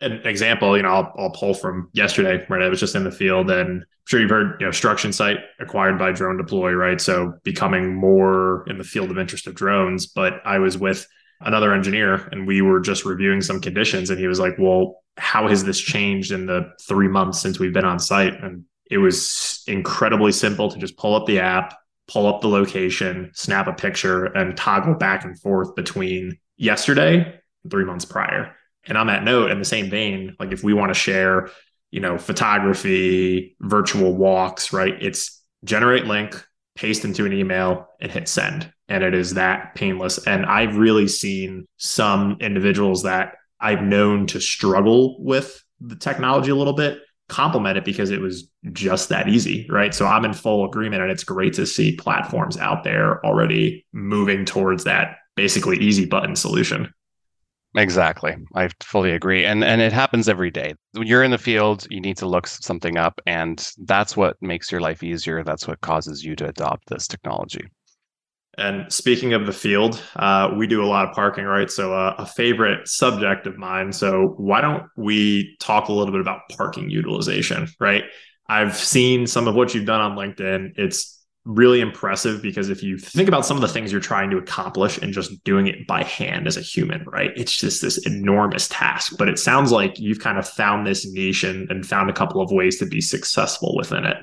An 0.01 0.13
example, 0.25 0.75
you 0.75 0.83
know, 0.83 0.89
I'll, 0.89 1.13
I'll 1.17 1.31
pull 1.31 1.53
from 1.53 1.89
yesterday, 1.93 2.43
right? 2.49 2.63
I 2.63 2.69
was 2.69 2.79
just 2.79 2.95
in 2.95 3.03
the 3.03 3.11
field, 3.11 3.51
and 3.51 3.81
I'm 3.81 3.85
sure 4.07 4.19
you've 4.19 4.31
heard, 4.31 4.59
you 4.59 4.65
know, 4.65 4.71
Struction 4.71 5.13
Site 5.13 5.37
acquired 5.59 5.99
by 5.99 6.11
Drone 6.11 6.37
Deploy, 6.37 6.71
right? 6.71 6.99
So 6.99 7.33
becoming 7.43 7.93
more 7.93 8.65
in 8.67 8.79
the 8.79 8.83
field 8.83 9.11
of 9.11 9.19
interest 9.19 9.45
of 9.45 9.53
drones. 9.53 10.07
But 10.07 10.41
I 10.43 10.57
was 10.57 10.77
with 10.77 11.05
another 11.41 11.73
engineer, 11.73 12.27
and 12.31 12.47
we 12.47 12.61
were 12.61 12.79
just 12.79 13.05
reviewing 13.05 13.41
some 13.41 13.61
conditions, 13.61 14.09
and 14.09 14.19
he 14.19 14.27
was 14.27 14.39
like, 14.39 14.53
"Well, 14.57 15.03
how 15.17 15.47
has 15.47 15.63
this 15.63 15.79
changed 15.79 16.31
in 16.31 16.45
the 16.45 16.71
three 16.87 17.07
months 17.07 17.39
since 17.39 17.59
we've 17.59 17.73
been 17.73 17.85
on 17.85 17.99
site?" 17.99 18.33
And 18.41 18.65
it 18.91 18.97
was 18.97 19.63
incredibly 19.67 20.33
simple 20.33 20.69
to 20.69 20.77
just 20.77 20.97
pull 20.97 21.15
up 21.15 21.25
the 21.25 21.39
app, 21.39 21.77
pull 22.09 22.27
up 22.27 22.41
the 22.41 22.49
location, 22.49 23.31
snap 23.33 23.67
a 23.67 23.73
picture, 23.73 24.25
and 24.25 24.57
toggle 24.57 24.95
back 24.95 25.23
and 25.23 25.39
forth 25.39 25.73
between 25.75 26.37
yesterday 26.57 27.39
and 27.63 27.71
three 27.71 27.85
months 27.85 28.03
prior. 28.03 28.53
And 28.83 28.97
on 28.97 29.07
that 29.07 29.23
note, 29.23 29.49
in 29.49 29.59
the 29.59 29.65
same 29.65 29.89
vein, 29.89 30.35
like 30.39 30.51
if 30.51 30.61
we 30.61 30.73
want 30.73 30.89
to 30.89 30.93
share, 30.93 31.49
you 31.89 32.01
know, 32.01 32.17
photography, 32.17 33.55
virtual 33.61 34.13
walks, 34.13 34.73
right? 34.73 34.95
It's 35.01 35.41
generate 35.63 36.05
link, 36.05 36.43
paste 36.75 37.05
into 37.05 37.25
an 37.25 37.31
email, 37.31 37.87
and 38.01 38.11
hit 38.11 38.27
send. 38.27 38.73
And 38.89 39.05
it 39.05 39.13
is 39.13 39.35
that 39.35 39.73
painless. 39.73 40.27
And 40.27 40.45
I've 40.45 40.75
really 40.75 41.07
seen 41.07 41.65
some 41.77 42.37
individuals 42.41 43.03
that 43.03 43.35
I've 43.57 43.83
known 43.83 44.27
to 44.27 44.41
struggle 44.41 45.23
with 45.23 45.63
the 45.79 45.95
technology 45.95 46.51
a 46.51 46.55
little 46.55 46.73
bit 46.73 46.99
compliment 47.31 47.77
it 47.77 47.85
because 47.85 48.11
it 48.11 48.21
was 48.21 48.49
just 48.73 49.09
that 49.09 49.29
easy, 49.29 49.65
right? 49.69 49.95
So 49.95 50.05
I'm 50.05 50.25
in 50.25 50.33
full 50.33 50.65
agreement, 50.65 51.01
and 51.01 51.11
it's 51.11 51.23
great 51.23 51.53
to 51.53 51.65
see 51.65 51.95
platforms 51.95 52.57
out 52.57 52.83
there 52.83 53.25
already 53.25 53.85
moving 53.93 54.45
towards 54.45 54.83
that 54.83 55.17
basically 55.35 55.77
easy 55.77 56.05
button 56.05 56.35
solution. 56.35 56.93
Exactly. 57.75 58.35
I 58.53 58.69
fully 58.81 59.11
agree. 59.11 59.45
And 59.45 59.63
and 59.63 59.79
it 59.81 59.93
happens 59.93 60.27
every 60.27 60.51
day. 60.51 60.75
When 60.91 61.07
you're 61.07 61.23
in 61.23 61.31
the 61.31 61.37
field, 61.37 61.87
you 61.89 62.01
need 62.01 62.17
to 62.17 62.27
look 62.27 62.45
something 62.47 62.97
up 62.97 63.21
and 63.25 63.65
that's 63.85 64.17
what 64.17 64.35
makes 64.41 64.71
your 64.71 64.81
life 64.81 65.03
easier. 65.03 65.41
That's 65.41 65.69
what 65.69 65.79
causes 65.79 66.21
you 66.21 66.35
to 66.35 66.49
adopt 66.49 66.89
this 66.89 67.07
technology. 67.07 67.65
And 68.57 68.91
speaking 68.91 69.33
of 69.33 69.45
the 69.45 69.53
field, 69.53 70.01
uh, 70.17 70.53
we 70.57 70.67
do 70.67 70.83
a 70.83 70.85
lot 70.85 71.07
of 71.07 71.15
parking, 71.15 71.45
right? 71.45 71.71
So 71.71 71.93
uh, 71.93 72.15
a 72.17 72.25
favorite 72.25 72.87
subject 72.87 73.47
of 73.47 73.57
mine. 73.57 73.93
So 73.93 74.33
why 74.37 74.59
don't 74.59 74.83
we 74.97 75.55
talk 75.59 75.87
a 75.87 75.93
little 75.93 76.11
bit 76.11 76.21
about 76.21 76.41
parking 76.49 76.89
utilization, 76.89 77.67
right? 77.79 78.03
I've 78.49 78.75
seen 78.75 79.25
some 79.25 79.47
of 79.47 79.55
what 79.55 79.73
you've 79.73 79.85
done 79.85 80.01
on 80.01 80.17
LinkedIn. 80.17 80.73
It's 80.75 81.21
really 81.45 81.81
impressive 81.81 82.41
because 82.41 82.69
if 82.69 82.83
you 82.83 82.97
think 82.97 83.27
about 83.27 83.45
some 83.45 83.57
of 83.57 83.61
the 83.61 83.67
things 83.67 83.91
you're 83.91 84.01
trying 84.01 84.29
to 84.29 84.37
accomplish 84.37 84.97
and 84.97 85.13
just 85.13 85.43
doing 85.43 85.67
it 85.67 85.87
by 85.87 86.03
hand 86.03 86.45
as 86.45 86.57
a 86.57 86.61
human, 86.61 87.03
right? 87.05 87.31
It's 87.35 87.55
just 87.55 87.81
this 87.81 88.05
enormous 88.05 88.67
task. 88.67 89.15
But 89.17 89.29
it 89.29 89.39
sounds 89.39 89.71
like 89.71 89.97
you've 89.97 90.19
kind 90.19 90.37
of 90.37 90.47
found 90.47 90.85
this 90.85 91.09
niche 91.09 91.43
and, 91.43 91.71
and 91.71 91.85
found 91.85 92.09
a 92.09 92.13
couple 92.13 92.41
of 92.41 92.51
ways 92.51 92.77
to 92.79 92.85
be 92.85 93.01
successful 93.01 93.75
within 93.77 94.05
it. 94.05 94.17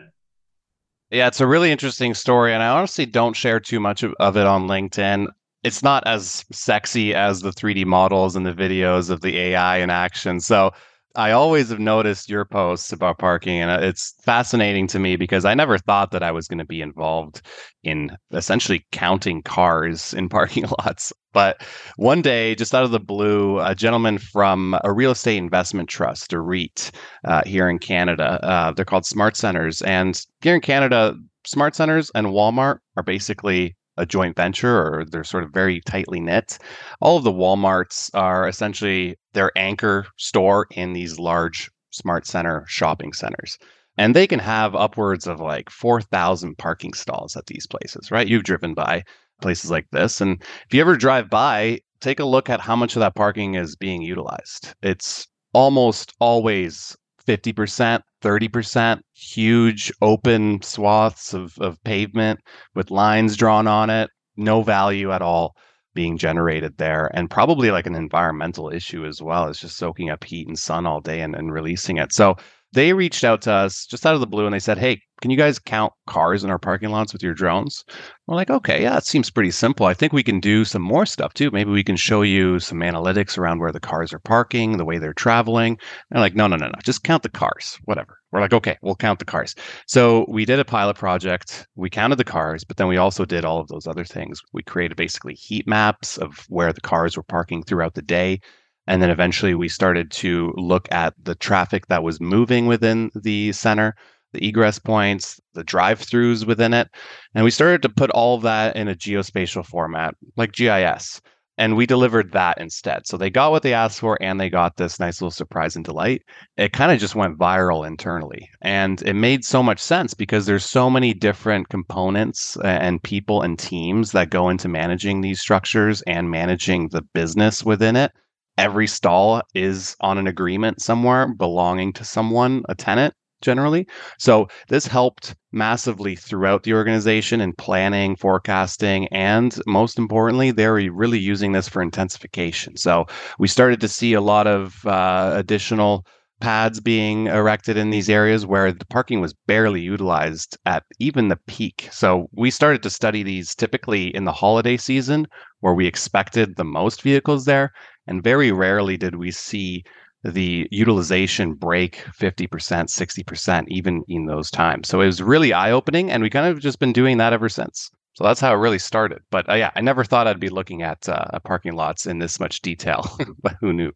Yeah, 1.10 1.26
it's 1.26 1.40
a 1.40 1.46
really 1.46 1.70
interesting 1.72 2.14
story. 2.14 2.52
And 2.52 2.62
I 2.62 2.68
honestly 2.68 3.06
don't 3.06 3.34
share 3.34 3.60
too 3.60 3.80
much 3.80 4.02
of, 4.02 4.12
it 4.36 4.46
on 4.46 4.68
LinkedIn. 4.68 5.28
It's 5.64 5.82
not 5.82 6.06
as 6.06 6.44
sexy 6.52 7.14
as 7.14 7.40
the 7.40 7.50
3D 7.50 7.84
models 7.86 8.36
and 8.36 8.46
the 8.46 8.52
videos 8.52 9.10
of 9.10 9.22
the 9.22 9.38
AI 9.38 9.78
in 9.78 9.90
action. 9.90 10.40
So 10.40 10.72
I 11.14 11.32
always 11.32 11.70
have 11.70 11.78
noticed 11.78 12.28
your 12.28 12.44
posts 12.44 12.92
about 12.92 13.18
parking, 13.18 13.60
and 13.60 13.70
uh, 13.70 13.86
it's 13.86 14.14
fascinating 14.22 14.86
to 14.88 14.98
me 14.98 15.16
because 15.16 15.44
I 15.44 15.54
never 15.54 15.78
thought 15.78 16.10
that 16.12 16.22
I 16.22 16.30
was 16.30 16.46
going 16.46 16.58
to 16.58 16.64
be 16.64 16.82
involved 16.82 17.42
in 17.82 18.16
essentially 18.32 18.86
counting 18.92 19.42
cars 19.42 20.12
in 20.12 20.28
parking 20.30 20.66
lots. 20.78 21.12
But 21.32 21.62
one 21.96 22.22
day, 22.22 22.54
just 22.54 22.74
out 22.74 22.84
of 22.84 22.90
the 22.90 23.00
blue, 23.00 23.58
a 23.60 23.74
gentleman 23.74 24.18
from 24.18 24.78
a 24.84 24.92
real 24.92 25.12
estate 25.12 25.38
investment 25.38 25.88
trust, 25.88 26.32
a 26.32 26.40
REIT, 26.40 26.90
uh, 27.24 27.42
here 27.46 27.68
in 27.68 27.78
Canada, 27.78 28.38
uh, 28.42 28.72
they're 28.72 28.84
called 28.84 29.04
SmartCentres. 29.04 29.86
And 29.86 30.20
here 30.40 30.54
in 30.54 30.60
Canada, 30.60 31.14
SmartCentres 31.46 32.10
and 32.14 32.28
Walmart 32.28 32.78
are 32.96 33.02
basically 33.02 33.76
a 33.98 34.06
joint 34.06 34.36
venture 34.36 34.78
or 34.78 35.04
they're 35.04 35.24
sort 35.24 35.44
of 35.44 35.50
very 35.52 35.80
tightly 35.82 36.20
knit. 36.20 36.58
All 37.00 37.18
of 37.18 37.24
the 37.24 37.32
Walmarts 37.32 38.10
are 38.14 38.48
essentially 38.48 39.16
their 39.34 39.52
anchor 39.56 40.06
store 40.16 40.66
in 40.70 40.92
these 40.92 41.18
large 41.18 41.70
smart 41.90 42.26
center 42.26 42.64
shopping 42.66 43.12
centers. 43.12 43.58
And 43.96 44.14
they 44.14 44.26
can 44.26 44.38
have 44.38 44.76
upwards 44.76 45.26
of 45.26 45.40
like 45.40 45.70
4,000 45.70 46.56
parking 46.56 46.94
stalls 46.94 47.36
at 47.36 47.46
these 47.46 47.66
places, 47.66 48.10
right? 48.10 48.28
You've 48.28 48.44
driven 48.44 48.72
by 48.72 49.02
places 49.42 49.70
like 49.70 49.86
this. 49.90 50.20
And 50.20 50.40
if 50.40 50.72
you 50.72 50.80
ever 50.80 50.96
drive 50.96 51.28
by, 51.28 51.80
take 52.00 52.20
a 52.20 52.24
look 52.24 52.48
at 52.48 52.60
how 52.60 52.76
much 52.76 52.94
of 52.96 53.00
that 53.00 53.16
parking 53.16 53.54
is 53.54 53.76
being 53.76 54.02
utilized. 54.02 54.74
It's 54.82 55.26
almost 55.52 56.14
always 56.20 56.96
50%, 57.28 58.00
30%, 58.22 59.00
huge 59.12 59.92
open 60.00 60.62
swaths 60.62 61.34
of, 61.34 61.58
of 61.58 61.82
pavement 61.84 62.40
with 62.74 62.90
lines 62.90 63.36
drawn 63.36 63.66
on 63.66 63.90
it, 63.90 64.08
no 64.36 64.62
value 64.62 65.12
at 65.12 65.20
all 65.20 65.54
being 65.94 66.16
generated 66.16 66.78
there. 66.78 67.10
And 67.12 67.30
probably 67.30 67.70
like 67.70 67.86
an 67.86 67.94
environmental 67.94 68.70
issue 68.70 69.04
as 69.04 69.20
well. 69.20 69.48
It's 69.48 69.60
just 69.60 69.76
soaking 69.76 70.08
up 70.08 70.24
heat 70.24 70.48
and 70.48 70.58
sun 70.58 70.86
all 70.86 71.00
day 71.00 71.20
and, 71.20 71.34
and 71.34 71.52
releasing 71.52 71.98
it. 71.98 72.14
So 72.14 72.36
they 72.72 72.92
reached 72.92 73.24
out 73.24 73.42
to 73.42 73.52
us 73.52 73.86
just 73.86 74.04
out 74.04 74.14
of 74.14 74.20
the 74.20 74.26
blue 74.26 74.46
and 74.46 74.54
they 74.54 74.58
said, 74.58 74.78
Hey, 74.78 75.00
can 75.20 75.30
you 75.30 75.36
guys 75.36 75.58
count 75.58 75.92
cars 76.06 76.44
in 76.44 76.50
our 76.50 76.58
parking 76.58 76.90
lots 76.90 77.12
with 77.12 77.22
your 77.22 77.34
drones? 77.34 77.84
We're 78.26 78.36
like, 78.36 78.50
okay, 78.50 78.82
yeah, 78.82 78.96
it 78.96 79.04
seems 79.04 79.30
pretty 79.30 79.50
simple. 79.50 79.86
I 79.86 79.94
think 79.94 80.12
we 80.12 80.22
can 80.22 80.38
do 80.38 80.64
some 80.64 80.82
more 80.82 81.06
stuff 81.06 81.34
too. 81.34 81.50
Maybe 81.50 81.70
we 81.70 81.82
can 81.82 81.96
show 81.96 82.22
you 82.22 82.60
some 82.60 82.78
analytics 82.80 83.36
around 83.36 83.58
where 83.58 83.72
the 83.72 83.80
cars 83.80 84.12
are 84.12 84.20
parking, 84.20 84.76
the 84.76 84.84
way 84.84 84.98
they're 84.98 85.12
traveling. 85.12 85.72
And 85.72 85.78
they're 86.10 86.20
like, 86.20 86.36
no, 86.36 86.46
no, 86.46 86.56
no, 86.56 86.66
no, 86.66 86.74
just 86.84 87.02
count 87.02 87.24
the 87.24 87.28
cars, 87.30 87.78
whatever. 87.84 88.18
We're 88.30 88.40
like, 88.40 88.52
okay, 88.52 88.78
we'll 88.82 88.94
count 88.94 89.18
the 89.18 89.24
cars. 89.24 89.54
So 89.86 90.24
we 90.28 90.44
did 90.44 90.60
a 90.60 90.64
pilot 90.64 90.96
project. 90.96 91.66
We 91.74 91.90
counted 91.90 92.16
the 92.16 92.24
cars, 92.24 92.62
but 92.62 92.76
then 92.76 92.88
we 92.88 92.98
also 92.98 93.24
did 93.24 93.44
all 93.44 93.58
of 93.58 93.68
those 93.68 93.86
other 93.86 94.04
things. 94.04 94.40
We 94.52 94.62
created 94.62 94.96
basically 94.96 95.34
heat 95.34 95.66
maps 95.66 96.18
of 96.18 96.44
where 96.48 96.72
the 96.72 96.80
cars 96.80 97.16
were 97.16 97.22
parking 97.24 97.64
throughout 97.64 97.94
the 97.94 98.02
day. 98.02 98.40
And 98.88 99.02
then 99.02 99.10
eventually 99.10 99.54
we 99.54 99.68
started 99.68 100.10
to 100.12 100.52
look 100.56 100.88
at 100.90 101.12
the 101.22 101.34
traffic 101.34 101.86
that 101.86 102.02
was 102.02 102.22
moving 102.22 102.66
within 102.66 103.10
the 103.14 103.52
center, 103.52 103.94
the 104.32 104.44
egress 104.44 104.78
points, 104.78 105.38
the 105.52 105.62
drive 105.62 106.00
throughs 106.00 106.46
within 106.46 106.72
it. 106.72 106.88
And 107.34 107.44
we 107.44 107.50
started 107.50 107.82
to 107.82 107.90
put 107.90 108.10
all 108.10 108.38
that 108.38 108.76
in 108.76 108.88
a 108.88 108.94
geospatial 108.94 109.66
format 109.66 110.14
like 110.36 110.52
GIS. 110.52 111.20
And 111.58 111.76
we 111.76 111.84
delivered 111.84 112.32
that 112.32 112.56
instead. 112.58 113.06
So 113.06 113.18
they 113.18 113.28
got 113.28 113.50
what 113.50 113.62
they 113.62 113.74
asked 113.74 114.00
for 114.00 114.16
and 114.22 114.40
they 114.40 114.48
got 114.48 114.76
this 114.76 114.98
nice 114.98 115.20
little 115.20 115.32
surprise 115.32 115.76
and 115.76 115.84
delight. 115.84 116.22
It 116.56 116.72
kind 116.72 116.90
of 116.90 116.98
just 116.98 117.16
went 117.16 117.36
viral 117.36 117.86
internally. 117.86 118.48
And 118.62 119.02
it 119.02 119.14
made 119.14 119.44
so 119.44 119.62
much 119.62 119.80
sense 119.80 120.14
because 120.14 120.46
there's 120.46 120.64
so 120.64 120.88
many 120.88 121.12
different 121.12 121.68
components 121.68 122.56
and 122.64 123.02
people 123.02 123.42
and 123.42 123.58
teams 123.58 124.12
that 124.12 124.30
go 124.30 124.48
into 124.48 124.68
managing 124.68 125.20
these 125.20 125.40
structures 125.40 126.00
and 126.02 126.30
managing 126.30 126.88
the 126.88 127.02
business 127.02 127.62
within 127.64 127.94
it 127.94 128.12
every 128.58 128.86
stall 128.86 129.40
is 129.54 129.96
on 130.00 130.18
an 130.18 130.26
agreement 130.26 130.82
somewhere 130.82 131.32
belonging 131.34 131.92
to 131.94 132.04
someone, 132.04 132.62
a 132.68 132.74
tenant 132.74 133.14
generally. 133.40 133.86
So 134.18 134.48
this 134.68 134.86
helped 134.86 135.34
massively 135.52 136.16
throughout 136.16 136.64
the 136.64 136.74
organization 136.74 137.40
in 137.40 137.52
planning, 137.52 138.16
forecasting, 138.16 139.06
and 139.08 139.56
most 139.66 139.98
importantly, 139.98 140.50
they're 140.50 140.74
really 140.74 141.18
using 141.18 141.52
this 141.52 141.68
for 141.68 141.80
intensification. 141.80 142.76
So 142.76 143.06
we 143.38 143.48
started 143.48 143.80
to 143.80 143.88
see 143.88 144.12
a 144.14 144.20
lot 144.20 144.46
of 144.46 144.84
uh, 144.84 145.32
additional 145.34 146.04
pads 146.40 146.80
being 146.80 147.26
erected 147.26 147.76
in 147.76 147.90
these 147.90 148.08
areas 148.08 148.46
where 148.46 148.72
the 148.72 148.86
parking 148.86 149.20
was 149.20 149.34
barely 149.46 149.80
utilized 149.80 150.56
at 150.66 150.84
even 151.00 151.28
the 151.28 151.38
peak. 151.48 151.88
So 151.90 152.28
we 152.32 152.50
started 152.50 152.82
to 152.84 152.90
study 152.90 153.22
these 153.22 153.54
typically 153.54 154.14
in 154.14 154.24
the 154.24 154.32
holiday 154.32 154.76
season 154.76 155.26
where 155.60 155.74
we 155.74 155.86
expected 155.86 156.56
the 156.56 156.64
most 156.64 157.02
vehicles 157.02 157.44
there. 157.44 157.72
And 158.08 158.22
very 158.22 158.52
rarely 158.52 158.96
did 158.96 159.14
we 159.14 159.30
see 159.30 159.84
the 160.24 160.66
utilization 160.70 161.54
break 161.54 162.04
50%, 162.18 162.48
60%, 162.48 163.64
even 163.68 164.02
in 164.08 164.26
those 164.26 164.50
times. 164.50 164.88
So 164.88 165.00
it 165.00 165.06
was 165.06 165.22
really 165.22 165.52
eye 165.52 165.70
opening. 165.70 166.10
And 166.10 166.22
we 166.22 166.30
kind 166.30 166.46
of 166.46 166.60
just 166.60 166.80
been 166.80 166.92
doing 166.92 167.18
that 167.18 167.32
ever 167.32 167.48
since. 167.48 167.90
So 168.14 168.24
that's 168.24 168.40
how 168.40 168.52
it 168.52 168.56
really 168.56 168.80
started. 168.80 169.20
But 169.30 169.48
uh, 169.48 169.54
yeah, 169.54 169.70
I 169.76 169.80
never 169.80 170.02
thought 170.02 170.26
I'd 170.26 170.40
be 170.40 170.48
looking 170.48 170.82
at 170.82 171.08
uh, 171.08 171.38
parking 171.44 171.74
lots 171.74 172.06
in 172.06 172.18
this 172.18 172.40
much 172.40 172.62
detail, 172.62 173.16
but 173.42 173.56
who 173.60 173.72
knew? 173.72 173.92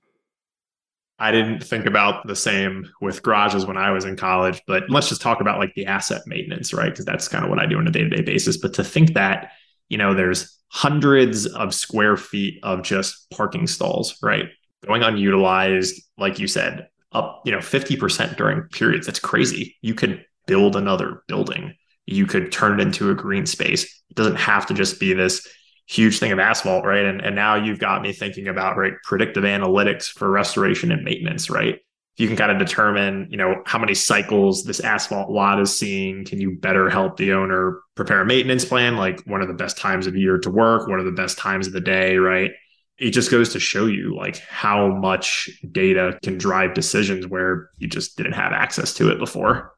I 1.18 1.30
didn't 1.30 1.62
think 1.62 1.86
about 1.86 2.26
the 2.26 2.36
same 2.36 2.88
with 3.00 3.22
garages 3.22 3.66
when 3.66 3.76
I 3.76 3.90
was 3.90 4.04
in 4.04 4.16
college, 4.16 4.60
but 4.66 4.84
let's 4.88 5.08
just 5.08 5.22
talk 5.22 5.40
about 5.40 5.58
like 5.58 5.74
the 5.74 5.86
asset 5.86 6.22
maintenance, 6.26 6.72
right? 6.72 6.90
Because 6.90 7.04
that's 7.04 7.28
kind 7.28 7.44
of 7.44 7.50
what 7.50 7.60
I 7.60 7.66
do 7.66 7.78
on 7.78 7.86
a 7.86 7.90
day 7.90 8.02
to 8.02 8.08
day 8.08 8.22
basis. 8.22 8.56
But 8.56 8.74
to 8.74 8.84
think 8.84 9.14
that, 9.14 9.52
you 9.88 9.98
know, 9.98 10.14
there's 10.14 10.56
hundreds 10.72 11.46
of 11.46 11.74
square 11.74 12.16
feet 12.16 12.58
of 12.62 12.82
just 12.82 13.28
parking 13.30 13.66
stalls, 13.66 14.16
right? 14.22 14.46
Going 14.86 15.02
unutilized, 15.02 16.02
like 16.16 16.38
you 16.38 16.48
said, 16.48 16.88
up, 17.12 17.42
you 17.44 17.52
know, 17.52 17.58
50% 17.58 18.36
during 18.36 18.62
periods. 18.68 19.06
That's 19.06 19.18
crazy. 19.18 19.76
You 19.82 19.94
could 19.94 20.24
build 20.46 20.74
another 20.74 21.22
building. 21.28 21.74
You 22.06 22.26
could 22.26 22.50
turn 22.50 22.80
it 22.80 22.82
into 22.82 23.10
a 23.10 23.14
green 23.14 23.44
space. 23.44 23.84
It 24.08 24.16
doesn't 24.16 24.36
have 24.36 24.66
to 24.66 24.74
just 24.74 24.98
be 24.98 25.12
this 25.12 25.46
huge 25.86 26.18
thing 26.18 26.32
of 26.32 26.38
asphalt, 26.38 26.86
right? 26.86 27.04
And 27.04 27.20
and 27.20 27.36
now 27.36 27.54
you've 27.56 27.78
got 27.78 28.02
me 28.02 28.12
thinking 28.12 28.48
about 28.48 28.76
right 28.76 28.94
predictive 29.04 29.44
analytics 29.44 30.06
for 30.06 30.30
restoration 30.30 30.90
and 30.90 31.04
maintenance, 31.04 31.50
right? 31.50 31.80
You 32.16 32.28
can 32.28 32.36
kind 32.36 32.52
of 32.52 32.58
determine, 32.58 33.28
you 33.30 33.38
know, 33.38 33.62
how 33.64 33.78
many 33.78 33.94
cycles 33.94 34.64
this 34.64 34.80
asphalt 34.80 35.30
lot 35.30 35.60
is 35.60 35.76
seeing, 35.76 36.24
can 36.24 36.40
you 36.40 36.56
better 36.58 36.90
help 36.90 37.16
the 37.16 37.32
owner 37.32 37.80
prepare 37.94 38.20
a 38.20 38.26
maintenance 38.26 38.64
plan? 38.64 38.96
Like 38.96 39.20
one 39.22 39.40
of 39.40 39.48
the 39.48 39.54
best 39.54 39.78
times 39.78 40.06
of 40.06 40.14
year 40.14 40.38
to 40.38 40.50
work, 40.50 40.88
one 40.88 40.98
of 40.98 41.06
the 41.06 41.12
best 41.12 41.38
times 41.38 41.66
of 41.66 41.72
the 41.72 41.80
day, 41.80 42.16
right? 42.16 42.50
It 42.98 43.10
just 43.12 43.30
goes 43.30 43.52
to 43.54 43.60
show 43.60 43.86
you 43.86 44.14
like 44.14 44.36
how 44.40 44.88
much 44.88 45.48
data 45.72 46.18
can 46.22 46.36
drive 46.36 46.74
decisions 46.74 47.26
where 47.26 47.70
you 47.78 47.88
just 47.88 48.16
didn't 48.16 48.34
have 48.34 48.52
access 48.52 48.92
to 48.94 49.10
it 49.10 49.18
before. 49.18 49.72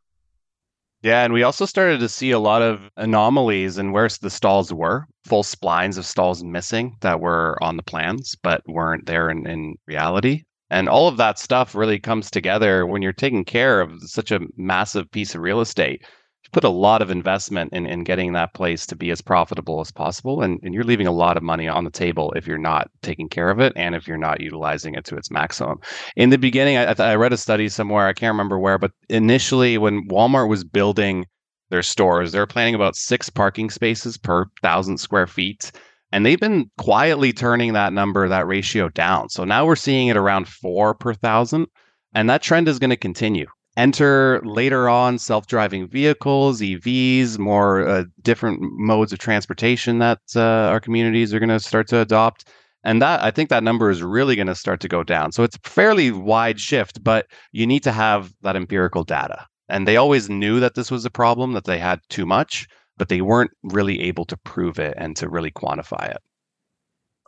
Yeah, 1.02 1.22
and 1.22 1.34
we 1.34 1.42
also 1.42 1.66
started 1.66 2.00
to 2.00 2.08
see 2.08 2.30
a 2.30 2.38
lot 2.38 2.62
of 2.62 2.80
anomalies 2.96 3.76
in 3.76 3.92
where 3.92 4.08
the 4.08 4.30
stalls 4.30 4.72
were. 4.72 5.06
Full 5.26 5.42
splines 5.42 5.98
of 5.98 6.06
stalls 6.06 6.42
missing 6.42 6.96
that 7.02 7.20
were 7.20 7.62
on 7.62 7.76
the 7.76 7.82
plans, 7.82 8.34
but 8.42 8.62
weren't 8.66 9.04
there 9.04 9.28
in, 9.28 9.46
in 9.46 9.76
reality. 9.86 10.44
And 10.70 10.88
all 10.88 11.08
of 11.08 11.16
that 11.18 11.38
stuff 11.38 11.74
really 11.74 11.98
comes 11.98 12.30
together 12.30 12.86
when 12.86 13.02
you're 13.02 13.12
taking 13.12 13.44
care 13.44 13.80
of 13.80 13.92
such 14.02 14.30
a 14.30 14.40
massive 14.56 15.10
piece 15.10 15.34
of 15.34 15.42
real 15.42 15.60
estate. 15.60 16.02
You 16.02 16.50
put 16.52 16.64
a 16.64 16.68
lot 16.68 17.02
of 17.02 17.10
investment 17.10 17.72
in, 17.72 17.86
in 17.86 18.04
getting 18.04 18.32
that 18.32 18.54
place 18.54 18.86
to 18.86 18.96
be 18.96 19.10
as 19.10 19.20
profitable 19.20 19.80
as 19.80 19.92
possible. 19.92 20.42
And, 20.42 20.58
and 20.62 20.74
you're 20.74 20.84
leaving 20.84 21.06
a 21.06 21.12
lot 21.12 21.36
of 21.36 21.42
money 21.42 21.68
on 21.68 21.84
the 21.84 21.90
table 21.90 22.32
if 22.34 22.46
you're 22.46 22.58
not 22.58 22.90
taking 23.02 23.28
care 23.28 23.50
of 23.50 23.60
it 23.60 23.72
and 23.76 23.94
if 23.94 24.08
you're 24.08 24.16
not 24.16 24.40
utilizing 24.40 24.94
it 24.94 25.04
to 25.06 25.16
its 25.16 25.30
maximum. 25.30 25.78
In 26.16 26.30
the 26.30 26.38
beginning, 26.38 26.76
I, 26.76 26.94
I 26.98 27.14
read 27.14 27.32
a 27.32 27.38
study 27.38 27.68
somewhere, 27.68 28.06
I 28.06 28.12
can't 28.12 28.32
remember 28.32 28.58
where, 28.58 28.78
but 28.78 28.92
initially 29.08 29.78
when 29.78 30.08
Walmart 30.08 30.48
was 30.48 30.64
building 30.64 31.26
their 31.70 31.82
stores, 31.82 32.32
they 32.32 32.38
were 32.38 32.46
planning 32.46 32.74
about 32.74 32.96
six 32.96 33.30
parking 33.30 33.70
spaces 33.70 34.16
per 34.16 34.46
thousand 34.62 34.98
square 34.98 35.26
feet. 35.26 35.72
And 36.14 36.24
they've 36.24 36.38
been 36.38 36.70
quietly 36.78 37.32
turning 37.32 37.72
that 37.72 37.92
number, 37.92 38.28
that 38.28 38.46
ratio 38.46 38.88
down. 38.88 39.30
So 39.30 39.42
now 39.42 39.66
we're 39.66 39.74
seeing 39.74 40.06
it 40.06 40.16
around 40.16 40.46
four 40.46 40.94
per 40.94 41.12
thousand. 41.12 41.66
And 42.14 42.30
that 42.30 42.40
trend 42.40 42.68
is 42.68 42.78
going 42.78 42.90
to 42.90 42.96
continue. 42.96 43.46
Enter 43.76 44.40
later 44.44 44.88
on 44.88 45.18
self 45.18 45.48
driving 45.48 45.88
vehicles, 45.88 46.60
EVs, 46.60 47.36
more 47.40 47.88
uh, 47.88 48.04
different 48.22 48.60
modes 48.62 49.12
of 49.12 49.18
transportation 49.18 49.98
that 49.98 50.20
uh, 50.36 50.70
our 50.70 50.78
communities 50.78 51.34
are 51.34 51.40
going 51.40 51.48
to 51.48 51.58
start 51.58 51.88
to 51.88 51.98
adopt. 51.98 52.48
And 52.84 53.02
that 53.02 53.20
I 53.20 53.32
think 53.32 53.50
that 53.50 53.64
number 53.64 53.90
is 53.90 54.00
really 54.00 54.36
going 54.36 54.46
to 54.46 54.54
start 54.54 54.78
to 54.82 54.88
go 54.88 55.02
down. 55.02 55.32
So 55.32 55.42
it's 55.42 55.56
a 55.56 55.68
fairly 55.68 56.12
wide 56.12 56.60
shift, 56.60 57.02
but 57.02 57.26
you 57.50 57.66
need 57.66 57.82
to 57.82 57.90
have 57.90 58.32
that 58.42 58.54
empirical 58.54 59.02
data. 59.02 59.48
And 59.68 59.88
they 59.88 59.96
always 59.96 60.30
knew 60.30 60.60
that 60.60 60.76
this 60.76 60.92
was 60.92 61.04
a 61.04 61.10
problem, 61.10 61.54
that 61.54 61.64
they 61.64 61.80
had 61.80 61.98
too 62.08 62.24
much, 62.24 62.68
but 62.96 63.08
they 63.08 63.20
weren't 63.20 63.50
really 63.62 64.00
able 64.02 64.24
to 64.26 64.36
prove 64.36 64.78
it 64.78 64.94
and 64.96 65.16
to 65.16 65.28
really 65.28 65.50
quantify 65.50 66.10
it. 66.10 66.18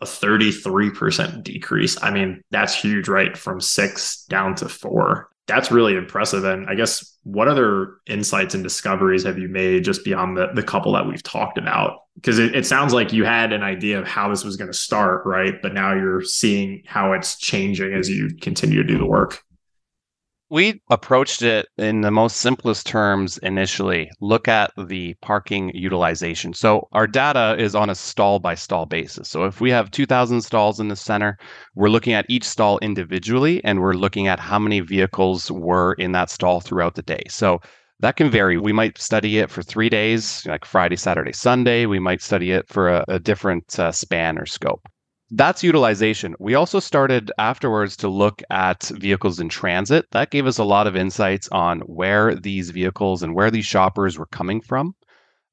A 0.02 0.04
33% 0.04 1.42
decrease. 1.42 2.00
I 2.02 2.10
mean, 2.10 2.42
that's 2.50 2.74
huge, 2.74 3.08
right? 3.08 3.36
From 3.36 3.60
six 3.60 4.24
down 4.24 4.54
to 4.56 4.68
four. 4.68 5.30
That's 5.46 5.70
really 5.70 5.94
impressive. 5.94 6.44
And 6.44 6.68
I 6.68 6.74
guess 6.74 7.16
what 7.22 7.48
other 7.48 7.94
insights 8.06 8.54
and 8.54 8.62
discoveries 8.62 9.24
have 9.24 9.38
you 9.38 9.48
made 9.48 9.84
just 9.84 10.04
beyond 10.04 10.36
the, 10.36 10.48
the 10.54 10.62
couple 10.62 10.92
that 10.92 11.06
we've 11.06 11.22
talked 11.22 11.56
about? 11.56 12.00
Because 12.16 12.38
it, 12.38 12.54
it 12.54 12.66
sounds 12.66 12.92
like 12.92 13.12
you 13.12 13.24
had 13.24 13.52
an 13.52 13.62
idea 13.62 13.98
of 13.98 14.06
how 14.06 14.28
this 14.28 14.44
was 14.44 14.56
going 14.56 14.70
to 14.70 14.76
start, 14.76 15.24
right? 15.24 15.54
But 15.62 15.72
now 15.72 15.94
you're 15.94 16.22
seeing 16.22 16.82
how 16.84 17.12
it's 17.12 17.38
changing 17.38 17.94
as 17.94 18.10
you 18.10 18.30
continue 18.40 18.82
to 18.82 18.88
do 18.88 18.98
the 18.98 19.06
work. 19.06 19.42
We 20.48 20.80
approached 20.90 21.42
it 21.42 21.66
in 21.76 22.02
the 22.02 22.12
most 22.12 22.36
simplest 22.36 22.86
terms 22.86 23.36
initially. 23.38 24.10
Look 24.20 24.46
at 24.46 24.70
the 24.76 25.14
parking 25.14 25.72
utilization. 25.74 26.52
So, 26.54 26.86
our 26.92 27.08
data 27.08 27.56
is 27.58 27.74
on 27.74 27.90
a 27.90 27.96
stall 27.96 28.38
by 28.38 28.54
stall 28.54 28.86
basis. 28.86 29.28
So, 29.28 29.44
if 29.44 29.60
we 29.60 29.70
have 29.70 29.90
2,000 29.90 30.42
stalls 30.42 30.78
in 30.78 30.86
the 30.86 30.94
center, 30.94 31.36
we're 31.74 31.88
looking 31.88 32.12
at 32.12 32.26
each 32.28 32.44
stall 32.44 32.78
individually 32.78 33.60
and 33.64 33.80
we're 33.80 33.94
looking 33.94 34.28
at 34.28 34.38
how 34.38 34.60
many 34.60 34.78
vehicles 34.78 35.50
were 35.50 35.94
in 35.94 36.12
that 36.12 36.30
stall 36.30 36.60
throughout 36.60 36.94
the 36.94 37.02
day. 37.02 37.22
So, 37.28 37.60
that 37.98 38.14
can 38.14 38.30
vary. 38.30 38.56
We 38.56 38.72
might 38.72 38.98
study 38.98 39.38
it 39.38 39.50
for 39.50 39.62
three 39.62 39.88
days, 39.88 40.46
like 40.46 40.64
Friday, 40.64 40.96
Saturday, 40.96 41.32
Sunday. 41.32 41.86
We 41.86 41.98
might 41.98 42.22
study 42.22 42.52
it 42.52 42.68
for 42.68 42.88
a, 42.88 43.04
a 43.08 43.18
different 43.18 43.76
uh, 43.80 43.90
span 43.90 44.38
or 44.38 44.46
scope 44.46 44.86
that's 45.30 45.62
utilization. 45.62 46.34
We 46.38 46.54
also 46.54 46.78
started 46.80 47.32
afterwards 47.38 47.96
to 47.98 48.08
look 48.08 48.42
at 48.50 48.84
vehicles 48.94 49.40
in 49.40 49.48
transit. 49.48 50.06
That 50.12 50.30
gave 50.30 50.46
us 50.46 50.58
a 50.58 50.64
lot 50.64 50.86
of 50.86 50.96
insights 50.96 51.48
on 51.50 51.80
where 51.80 52.34
these 52.34 52.70
vehicles 52.70 53.22
and 53.22 53.34
where 53.34 53.50
these 53.50 53.66
shoppers 53.66 54.18
were 54.18 54.26
coming 54.26 54.60
from. 54.60 54.94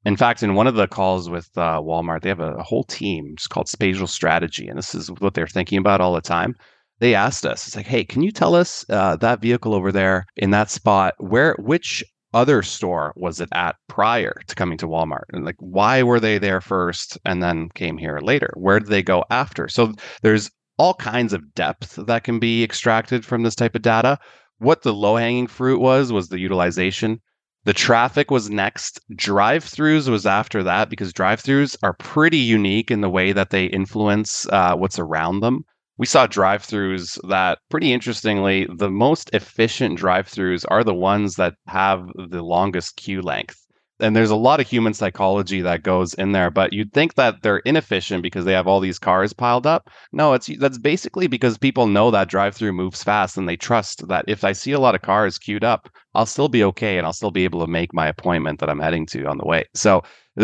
In 0.04 0.16
fact, 0.16 0.42
in 0.42 0.54
one 0.54 0.66
of 0.66 0.74
the 0.74 0.86
calls 0.86 1.30
with 1.30 1.48
uh, 1.56 1.80
Walmart, 1.80 2.22
they 2.22 2.28
have 2.28 2.40
a, 2.40 2.54
a 2.54 2.62
whole 2.62 2.84
team 2.84 3.34
just 3.36 3.50
called 3.50 3.68
Spatial 3.68 4.06
Strategy, 4.06 4.68
and 4.68 4.78
this 4.78 4.94
is 4.94 5.10
what 5.10 5.34
they're 5.34 5.46
thinking 5.46 5.78
about 5.78 6.00
all 6.00 6.14
the 6.14 6.20
time. 6.20 6.54
They 7.00 7.14
asked 7.14 7.44
us, 7.46 7.66
"It's 7.66 7.74
like, 7.74 7.86
hey, 7.86 8.04
can 8.04 8.22
you 8.22 8.30
tell 8.30 8.54
us 8.54 8.84
uh, 8.90 9.16
that 9.16 9.40
vehicle 9.40 9.74
over 9.74 9.90
there 9.90 10.26
in 10.36 10.50
that 10.50 10.70
spot? 10.70 11.14
Where, 11.18 11.56
which 11.58 12.04
other 12.34 12.62
store 12.62 13.12
was 13.16 13.40
it 13.40 13.48
at 13.52 13.76
prior 13.88 14.40
to 14.48 14.54
coming 14.54 14.76
to 14.78 14.86
Walmart? 14.86 15.24
And 15.32 15.44
like, 15.44 15.56
why 15.58 16.02
were 16.02 16.20
they 16.20 16.38
there 16.38 16.60
first 16.60 17.16
and 17.24 17.42
then 17.42 17.70
came 17.70 17.96
here 17.96 18.18
later? 18.20 18.52
Where 18.56 18.80
did 18.80 18.90
they 18.90 19.02
go 19.02 19.24
after? 19.30 19.68
So 19.68 19.92
there's 20.22 20.50
all 20.76 20.94
kinds 20.94 21.32
of 21.32 21.54
depth 21.54 21.96
that 22.06 22.24
can 22.24 22.38
be 22.38 22.62
extracted 22.62 23.24
from 23.24 23.42
this 23.42 23.54
type 23.54 23.74
of 23.74 23.82
data. 23.82 24.18
What 24.58 24.82
the 24.82 24.92
low 24.92 25.16
hanging 25.16 25.46
fruit 25.46 25.80
was, 25.80 26.12
was 26.12 26.28
the 26.28 26.40
utilization. 26.40 27.20
The 27.64 27.72
traffic 27.72 28.30
was 28.30 28.50
next. 28.50 29.00
Drive 29.16 29.64
throughs 29.64 30.08
was 30.08 30.26
after 30.26 30.62
that 30.64 30.90
because 30.90 31.12
drive 31.12 31.42
throughs 31.42 31.76
are 31.82 31.94
pretty 31.94 32.38
unique 32.38 32.90
in 32.90 33.00
the 33.00 33.08
way 33.08 33.32
that 33.32 33.50
they 33.50 33.66
influence 33.66 34.46
uh, 34.48 34.74
what's 34.76 34.98
around 34.98 35.40
them 35.40 35.64
we 35.96 36.06
saw 36.06 36.26
drive-throughs 36.26 37.18
that 37.28 37.58
pretty 37.70 37.92
interestingly 37.92 38.66
the 38.76 38.90
most 38.90 39.30
efficient 39.32 39.96
drive-throughs 39.96 40.64
are 40.68 40.84
the 40.84 40.94
ones 40.94 41.36
that 41.36 41.54
have 41.66 42.06
the 42.30 42.42
longest 42.42 42.96
queue 42.96 43.22
length. 43.22 43.60
And 44.00 44.16
there's 44.16 44.30
a 44.30 44.36
lot 44.36 44.58
of 44.58 44.68
human 44.68 44.92
psychology 44.92 45.62
that 45.62 45.84
goes 45.84 46.14
in 46.14 46.32
there 46.32 46.50
but 46.50 46.72
you'd 46.72 46.92
think 46.92 47.14
that 47.14 47.42
they're 47.42 47.58
inefficient 47.58 48.24
because 48.24 48.44
they 48.44 48.52
have 48.52 48.66
all 48.66 48.80
these 48.80 48.98
cars 48.98 49.32
piled 49.32 49.68
up. 49.68 49.88
No 50.12 50.32
it's 50.32 50.50
that's 50.58 50.78
basically 50.78 51.28
because 51.28 51.56
people 51.58 51.86
know 51.86 52.10
that 52.10 52.28
drive-through 52.28 52.72
moves 52.72 53.04
fast 53.04 53.36
and 53.36 53.48
they 53.48 53.56
trust 53.56 54.08
that 54.08 54.24
if 54.26 54.42
i 54.42 54.52
see 54.52 54.72
a 54.72 54.80
lot 54.80 54.96
of 54.96 55.02
cars 55.02 55.38
queued 55.38 55.62
up 55.62 55.88
i'll 56.14 56.26
still 56.26 56.48
be 56.48 56.64
okay 56.64 56.98
and 56.98 57.06
i'll 57.06 57.12
still 57.12 57.30
be 57.30 57.44
able 57.44 57.60
to 57.60 57.70
make 57.70 57.94
my 57.94 58.08
appointment 58.08 58.58
that 58.58 58.68
i'm 58.68 58.80
heading 58.80 59.06
to 59.06 59.26
on 59.26 59.38
the 59.38 59.46
way. 59.46 59.64
So 59.74 60.02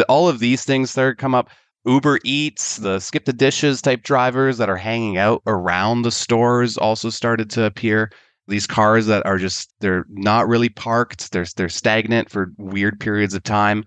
all 0.09 0.29
of 0.29 0.39
these 0.39 0.65
things 0.65 0.93
start 0.93 1.19
come 1.19 1.35
up 1.35 1.51
Uber 1.87 2.19
Eats, 2.25 2.77
the 2.77 3.01
skip 3.01 3.25
the 3.25 3.33
dishes 3.33 3.81
type 3.81 4.03
drivers 4.03 4.59
that 4.59 4.69
are 4.69 4.77
hanging 4.77 5.17
out 5.17 5.43
around 5.47 6.03
the 6.03 6.11
stores 6.11 6.77
also 6.77 7.09
started 7.11 7.49
to 7.51 7.65
appear. 7.65 8.11
These 8.49 8.67
cars 8.67 9.07
that 9.07 9.25
are 9.25 9.39
just 9.39 9.73
they're 9.81 10.05
not 10.11 10.49
really 10.49 10.69
parked, 10.69 11.33
they're 11.33 11.47
they're 11.57 11.69
stagnant 11.69 12.31
for 12.31 12.53
weird 12.59 13.01
periods 13.01 13.35
of 13.35 13.43
time. 13.45 13.85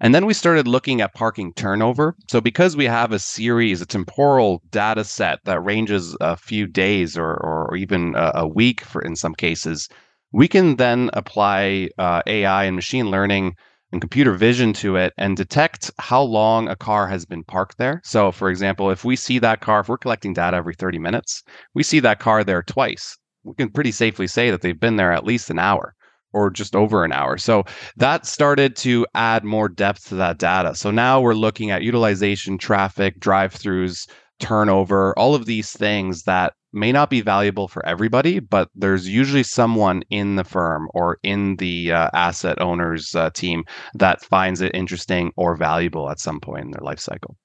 And 0.00 0.14
then 0.14 0.26
we 0.26 0.34
started 0.34 0.66
looking 0.66 1.00
at 1.00 1.14
parking 1.14 1.52
turnover. 1.54 2.16
So 2.28 2.40
because 2.40 2.76
we 2.76 2.84
have 2.86 3.12
a 3.12 3.18
series, 3.18 3.80
a 3.80 3.86
temporal 3.86 4.62
data 4.70 5.04
set 5.04 5.40
that 5.44 5.60
ranges 5.60 6.16
a 6.20 6.36
few 6.36 6.66
days 6.66 7.16
or 7.18 7.34
or 7.34 7.76
even 7.76 8.14
a, 8.14 8.32
a 8.36 8.48
week 8.48 8.82
for 8.82 9.02
in 9.02 9.16
some 9.16 9.34
cases, 9.34 9.88
we 10.32 10.48
can 10.48 10.76
then 10.76 11.10
apply 11.12 11.90
uh, 11.98 12.22
AI 12.26 12.64
and 12.64 12.76
machine 12.76 13.10
learning 13.10 13.56
and 13.94 14.00
computer 14.00 14.32
vision 14.32 14.72
to 14.72 14.96
it 14.96 15.12
and 15.16 15.36
detect 15.36 15.88
how 16.00 16.20
long 16.20 16.68
a 16.68 16.74
car 16.74 17.06
has 17.06 17.24
been 17.24 17.44
parked 17.44 17.78
there. 17.78 18.00
So, 18.02 18.32
for 18.32 18.50
example, 18.50 18.90
if 18.90 19.04
we 19.04 19.14
see 19.14 19.38
that 19.38 19.60
car, 19.60 19.80
if 19.80 19.88
we're 19.88 19.98
collecting 19.98 20.34
data 20.34 20.56
every 20.56 20.74
30 20.74 20.98
minutes, 20.98 21.44
we 21.74 21.84
see 21.84 22.00
that 22.00 22.18
car 22.18 22.42
there 22.42 22.64
twice. 22.64 23.16
We 23.44 23.54
can 23.54 23.70
pretty 23.70 23.92
safely 23.92 24.26
say 24.26 24.50
that 24.50 24.62
they've 24.62 24.78
been 24.78 24.96
there 24.96 25.12
at 25.12 25.24
least 25.24 25.48
an 25.48 25.60
hour 25.60 25.94
or 26.32 26.50
just 26.50 26.74
over 26.74 27.04
an 27.04 27.12
hour. 27.12 27.38
So 27.38 27.62
that 27.96 28.26
started 28.26 28.74
to 28.78 29.06
add 29.14 29.44
more 29.44 29.68
depth 29.68 30.08
to 30.08 30.16
that 30.16 30.38
data. 30.38 30.74
So 30.74 30.90
now 30.90 31.20
we're 31.20 31.34
looking 31.34 31.70
at 31.70 31.82
utilization, 31.82 32.58
traffic, 32.58 33.20
drive 33.20 33.54
throughs, 33.54 34.10
turnover, 34.40 35.16
all 35.16 35.36
of 35.36 35.46
these 35.46 35.72
things 35.72 36.24
that 36.24 36.54
may 36.74 36.92
not 36.92 37.08
be 37.08 37.20
valuable 37.20 37.68
for 37.68 37.84
everybody, 37.86 38.40
but 38.40 38.68
there's 38.74 39.08
usually 39.08 39.42
someone 39.42 40.02
in 40.10 40.36
the 40.36 40.44
firm 40.44 40.88
or 40.92 41.18
in 41.22 41.56
the 41.56 41.92
uh, 41.92 42.10
asset 42.12 42.60
owner's 42.60 43.14
uh, 43.14 43.30
team 43.30 43.64
that 43.94 44.22
finds 44.24 44.60
it 44.60 44.74
interesting 44.74 45.32
or 45.36 45.56
valuable 45.56 46.10
at 46.10 46.18
some 46.20 46.40
point 46.40 46.64
in 46.64 46.70
their 46.72 46.82
life 46.82 46.98
cycle. 46.98 47.36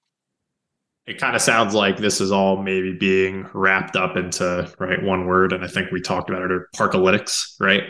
It 1.06 1.18
kind 1.18 1.36
of 1.36 1.42
sounds 1.42 1.74
like 1.74 1.98
this 1.98 2.22
is 2.22 2.32
all 2.32 2.62
maybe 2.62 2.94
being 2.94 3.48
wrapped 3.54 3.96
up 3.96 4.16
into 4.16 4.72
right 4.78 5.02
one 5.02 5.26
word, 5.26 5.54
and 5.54 5.64
I 5.64 5.68
think 5.68 5.92
we 5.92 6.02
talked 6.02 6.30
about 6.30 6.44
it, 6.44 6.52
or 6.52 6.70
parkalytics, 6.76 7.56
right? 7.60 7.84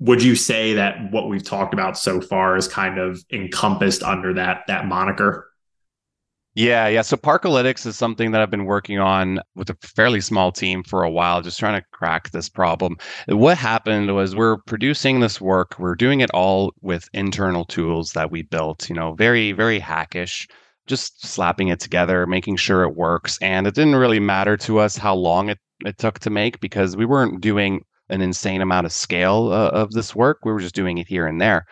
Would 0.00 0.22
you 0.22 0.34
say 0.34 0.74
that 0.74 1.12
what 1.12 1.28
we've 1.28 1.44
talked 1.44 1.72
about 1.74 1.96
so 1.96 2.20
far 2.20 2.56
is 2.56 2.66
kind 2.66 2.98
of 2.98 3.22
encompassed 3.32 4.02
under 4.02 4.34
that 4.34 4.62
that 4.66 4.86
moniker? 4.86 5.48
Yeah, 6.56 6.88
yeah. 6.88 7.02
So 7.02 7.18
Parkalytics 7.18 7.84
is 7.84 7.96
something 7.96 8.30
that 8.30 8.40
I've 8.40 8.50
been 8.50 8.64
working 8.64 8.98
on 8.98 9.40
with 9.56 9.68
a 9.68 9.76
fairly 9.82 10.22
small 10.22 10.50
team 10.50 10.82
for 10.82 11.02
a 11.02 11.10
while, 11.10 11.42
just 11.42 11.58
trying 11.58 11.78
to 11.78 11.86
crack 11.92 12.30
this 12.30 12.48
problem. 12.48 12.96
What 13.28 13.58
happened 13.58 14.14
was 14.14 14.34
we're 14.34 14.56
producing 14.66 15.20
this 15.20 15.38
work, 15.38 15.78
we're 15.78 15.94
doing 15.94 16.20
it 16.20 16.30
all 16.30 16.72
with 16.80 17.10
internal 17.12 17.66
tools 17.66 18.12
that 18.12 18.30
we 18.30 18.40
built, 18.40 18.88
you 18.88 18.94
know, 18.96 19.12
very, 19.12 19.52
very 19.52 19.78
hackish, 19.78 20.48
just 20.86 21.26
slapping 21.26 21.68
it 21.68 21.78
together, 21.78 22.26
making 22.26 22.56
sure 22.56 22.84
it 22.84 22.96
works. 22.96 23.38
And 23.42 23.66
it 23.66 23.74
didn't 23.74 23.96
really 23.96 24.20
matter 24.20 24.56
to 24.58 24.78
us 24.78 24.96
how 24.96 25.14
long 25.14 25.50
it, 25.50 25.58
it 25.84 25.98
took 25.98 26.20
to 26.20 26.30
make 26.30 26.60
because 26.60 26.96
we 26.96 27.04
weren't 27.04 27.42
doing 27.42 27.82
an 28.08 28.22
insane 28.22 28.62
amount 28.62 28.86
of 28.86 28.92
scale 28.92 29.52
uh, 29.52 29.68
of 29.72 29.90
this 29.90 30.14
work. 30.14 30.38
We 30.42 30.52
were 30.52 30.60
just 30.60 30.74
doing 30.74 30.96
it 30.96 31.06
here 31.06 31.26
and 31.26 31.38
there. 31.38 31.66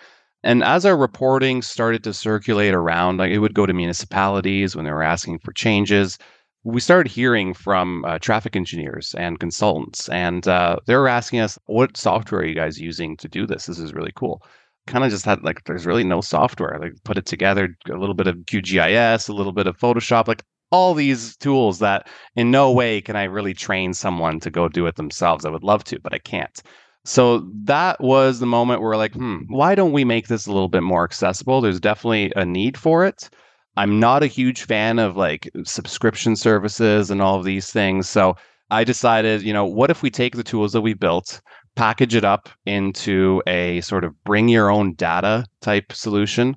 And 0.44 0.62
as 0.62 0.84
our 0.86 0.96
reporting 0.96 1.62
started 1.62 2.04
to 2.04 2.12
circulate 2.14 2.74
around, 2.74 3.16
like 3.16 3.32
it 3.32 3.38
would 3.38 3.54
go 3.54 3.66
to 3.66 3.72
municipalities 3.72 4.76
when 4.76 4.84
they 4.84 4.92
were 4.92 5.02
asking 5.02 5.38
for 5.40 5.52
changes. 5.52 6.18
We 6.64 6.80
started 6.80 7.10
hearing 7.10 7.54
from 7.54 8.04
uh, 8.04 8.18
traffic 8.18 8.54
engineers 8.54 9.14
and 9.18 9.40
consultants, 9.40 10.08
and 10.10 10.46
uh, 10.46 10.76
they 10.86 10.94
were 10.96 11.08
asking 11.08 11.40
us, 11.40 11.58
"What 11.66 11.96
software 11.96 12.42
are 12.42 12.46
you 12.46 12.54
guys 12.54 12.78
using 12.78 13.16
to 13.18 13.28
do 13.28 13.46
this? 13.46 13.66
This 13.66 13.78
is 13.78 13.94
really 13.94 14.12
cool." 14.14 14.42
Kind 14.86 15.04
of 15.04 15.10
just 15.10 15.24
had 15.24 15.42
like, 15.42 15.64
there's 15.64 15.86
really 15.86 16.04
no 16.04 16.20
software. 16.20 16.78
Like, 16.80 16.92
put 17.04 17.18
it 17.18 17.26
together, 17.26 17.74
a 17.90 17.96
little 17.96 18.14
bit 18.14 18.26
of 18.26 18.36
QGIS, 18.36 19.28
a 19.28 19.32
little 19.32 19.52
bit 19.52 19.66
of 19.66 19.78
Photoshop, 19.78 20.28
like 20.28 20.42
all 20.70 20.94
these 20.94 21.36
tools 21.38 21.78
that 21.80 22.06
in 22.36 22.50
no 22.50 22.70
way 22.72 23.00
can 23.00 23.16
I 23.16 23.24
really 23.24 23.54
train 23.54 23.94
someone 23.94 24.40
to 24.40 24.50
go 24.50 24.68
do 24.68 24.86
it 24.86 24.96
themselves. 24.96 25.44
I 25.44 25.50
would 25.50 25.64
love 25.64 25.84
to, 25.84 26.00
but 26.00 26.12
I 26.14 26.18
can't. 26.18 26.62
So 27.04 27.46
that 27.64 28.00
was 28.00 28.40
the 28.40 28.46
moment 28.46 28.80
where 28.80 28.96
like, 28.96 29.12
hmm, 29.12 29.40
why 29.48 29.74
don't 29.74 29.92
we 29.92 30.04
make 30.04 30.28
this 30.28 30.46
a 30.46 30.52
little 30.52 30.68
bit 30.68 30.82
more 30.82 31.04
accessible? 31.04 31.60
There's 31.60 31.80
definitely 31.80 32.32
a 32.34 32.46
need 32.46 32.78
for 32.78 33.04
it. 33.04 33.28
I'm 33.76 34.00
not 34.00 34.22
a 34.22 34.28
huge 34.28 34.62
fan 34.62 34.98
of 34.98 35.16
like 35.16 35.50
subscription 35.64 36.36
services 36.36 37.10
and 37.10 37.20
all 37.20 37.38
of 37.38 37.44
these 37.44 37.70
things. 37.70 38.08
So 38.08 38.36
I 38.70 38.84
decided, 38.84 39.42
you 39.42 39.52
know, 39.52 39.66
what 39.66 39.90
if 39.90 40.02
we 40.02 40.10
take 40.10 40.36
the 40.36 40.42
tools 40.44 40.72
that 40.72 40.80
we 40.80 40.94
built, 40.94 41.40
package 41.74 42.14
it 42.14 42.24
up 42.24 42.48
into 42.66 43.42
a 43.46 43.80
sort 43.82 44.04
of 44.04 44.14
bring 44.24 44.48
your 44.48 44.70
own 44.70 44.94
data 44.94 45.44
type 45.60 45.92
solution, 45.92 46.56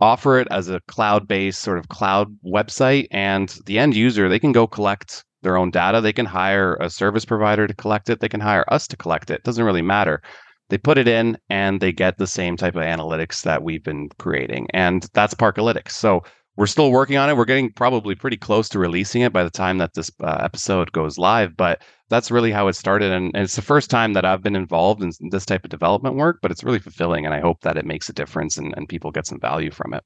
offer 0.00 0.38
it 0.38 0.48
as 0.50 0.68
a 0.68 0.80
cloud 0.86 1.26
based 1.26 1.62
sort 1.62 1.78
of 1.78 1.88
cloud 1.88 2.28
website, 2.44 3.06
and 3.10 3.58
the 3.66 3.78
end 3.78 3.96
user, 3.96 4.28
they 4.28 4.38
can 4.38 4.52
go 4.52 4.66
collect 4.66 5.24
their 5.42 5.56
own 5.56 5.70
data. 5.70 6.00
They 6.00 6.12
can 6.12 6.26
hire 6.26 6.76
a 6.76 6.90
service 6.90 7.24
provider 7.24 7.66
to 7.66 7.74
collect 7.74 8.10
it. 8.10 8.20
They 8.20 8.28
can 8.28 8.40
hire 8.40 8.64
us 8.68 8.86
to 8.88 8.96
collect 8.96 9.30
it. 9.30 9.34
It 9.34 9.44
doesn't 9.44 9.64
really 9.64 9.82
matter. 9.82 10.22
They 10.68 10.78
put 10.78 10.98
it 10.98 11.08
in 11.08 11.36
and 11.48 11.80
they 11.80 11.92
get 11.92 12.18
the 12.18 12.26
same 12.26 12.56
type 12.56 12.76
of 12.76 12.82
analytics 12.82 13.42
that 13.42 13.62
we've 13.62 13.82
been 13.82 14.08
creating. 14.18 14.68
And 14.72 15.06
that's 15.14 15.34
Parkalytics. 15.34 15.90
So 15.92 16.22
we're 16.56 16.66
still 16.66 16.92
working 16.92 17.16
on 17.16 17.28
it. 17.28 17.36
We're 17.36 17.44
getting 17.44 17.72
probably 17.72 18.14
pretty 18.14 18.36
close 18.36 18.68
to 18.70 18.78
releasing 18.78 19.22
it 19.22 19.32
by 19.32 19.42
the 19.42 19.50
time 19.50 19.78
that 19.78 19.94
this 19.94 20.10
uh, 20.22 20.38
episode 20.40 20.92
goes 20.92 21.18
live. 21.18 21.56
But 21.56 21.82
that's 22.08 22.30
really 22.30 22.52
how 22.52 22.68
it 22.68 22.74
started. 22.74 23.12
And, 23.12 23.30
and, 23.34 23.44
it's 23.44 23.56
the 23.56 23.62
first 23.62 23.88
time 23.88 24.12
that 24.12 24.24
I've 24.24 24.42
been 24.42 24.56
involved 24.56 25.02
in 25.02 25.10
this 25.30 25.46
type 25.46 25.64
of 25.64 25.70
development 25.70 26.16
work, 26.16 26.38
but 26.42 26.50
it's 26.50 26.64
really 26.64 26.78
fulfilling. 26.78 27.24
And 27.24 27.34
I 27.34 27.40
hope 27.40 27.62
that 27.62 27.76
it 27.76 27.86
makes 27.86 28.08
a 28.08 28.12
difference 28.12 28.58
and, 28.58 28.74
and 28.76 28.88
people 28.88 29.10
get 29.10 29.26
some 29.26 29.40
value 29.40 29.70
from 29.70 29.94
it. 29.94 30.04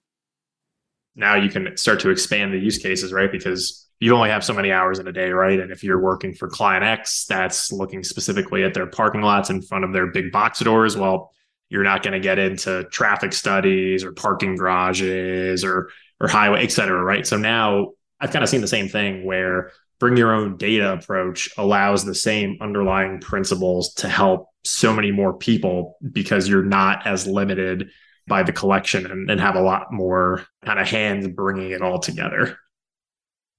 Now 1.16 1.34
you 1.34 1.48
can 1.50 1.76
start 1.76 2.00
to 2.00 2.10
expand 2.10 2.52
the 2.52 2.58
use 2.58 2.78
cases, 2.78 3.12
right? 3.12 3.30
Because 3.30 3.88
you 4.04 4.14
only 4.14 4.28
have 4.28 4.44
so 4.44 4.52
many 4.52 4.70
hours 4.70 4.98
in 4.98 5.08
a 5.08 5.12
day, 5.12 5.30
right? 5.30 5.58
And 5.58 5.72
if 5.72 5.82
you're 5.82 5.98
working 5.98 6.34
for 6.34 6.46
client 6.46 6.84
X, 6.84 7.24
that's 7.24 7.72
looking 7.72 8.04
specifically 8.04 8.62
at 8.62 8.74
their 8.74 8.86
parking 8.86 9.22
lots 9.22 9.48
in 9.48 9.62
front 9.62 9.82
of 9.82 9.94
their 9.94 10.08
big 10.08 10.30
box 10.30 10.58
doors. 10.58 10.94
Well, 10.94 11.32
you're 11.70 11.84
not 11.84 12.02
going 12.02 12.12
to 12.12 12.20
get 12.20 12.38
into 12.38 12.84
traffic 12.90 13.32
studies 13.32 14.04
or 14.04 14.12
parking 14.12 14.56
garages 14.56 15.64
or 15.64 15.88
or 16.20 16.28
highway, 16.28 16.64
et 16.64 16.70
cetera, 16.70 17.02
right? 17.02 17.26
So 17.26 17.38
now 17.38 17.92
I've 18.20 18.30
kind 18.30 18.42
of 18.42 18.50
seen 18.50 18.60
the 18.60 18.68
same 18.68 18.88
thing 18.88 19.24
where 19.24 19.72
bring 19.98 20.18
your 20.18 20.34
own 20.34 20.58
data 20.58 20.92
approach 20.92 21.48
allows 21.56 22.04
the 22.04 22.14
same 22.14 22.58
underlying 22.60 23.20
principles 23.20 23.94
to 23.94 24.08
help 24.08 24.50
so 24.64 24.92
many 24.92 25.12
more 25.12 25.32
people 25.32 25.96
because 26.12 26.46
you're 26.46 26.62
not 26.62 27.06
as 27.06 27.26
limited 27.26 27.88
by 28.28 28.42
the 28.42 28.52
collection 28.52 29.10
and, 29.10 29.30
and 29.30 29.40
have 29.40 29.56
a 29.56 29.62
lot 29.62 29.90
more 29.90 30.44
kind 30.62 30.78
of 30.78 30.86
hands 30.86 31.26
bringing 31.28 31.70
it 31.70 31.80
all 31.80 32.00
together. 32.00 32.58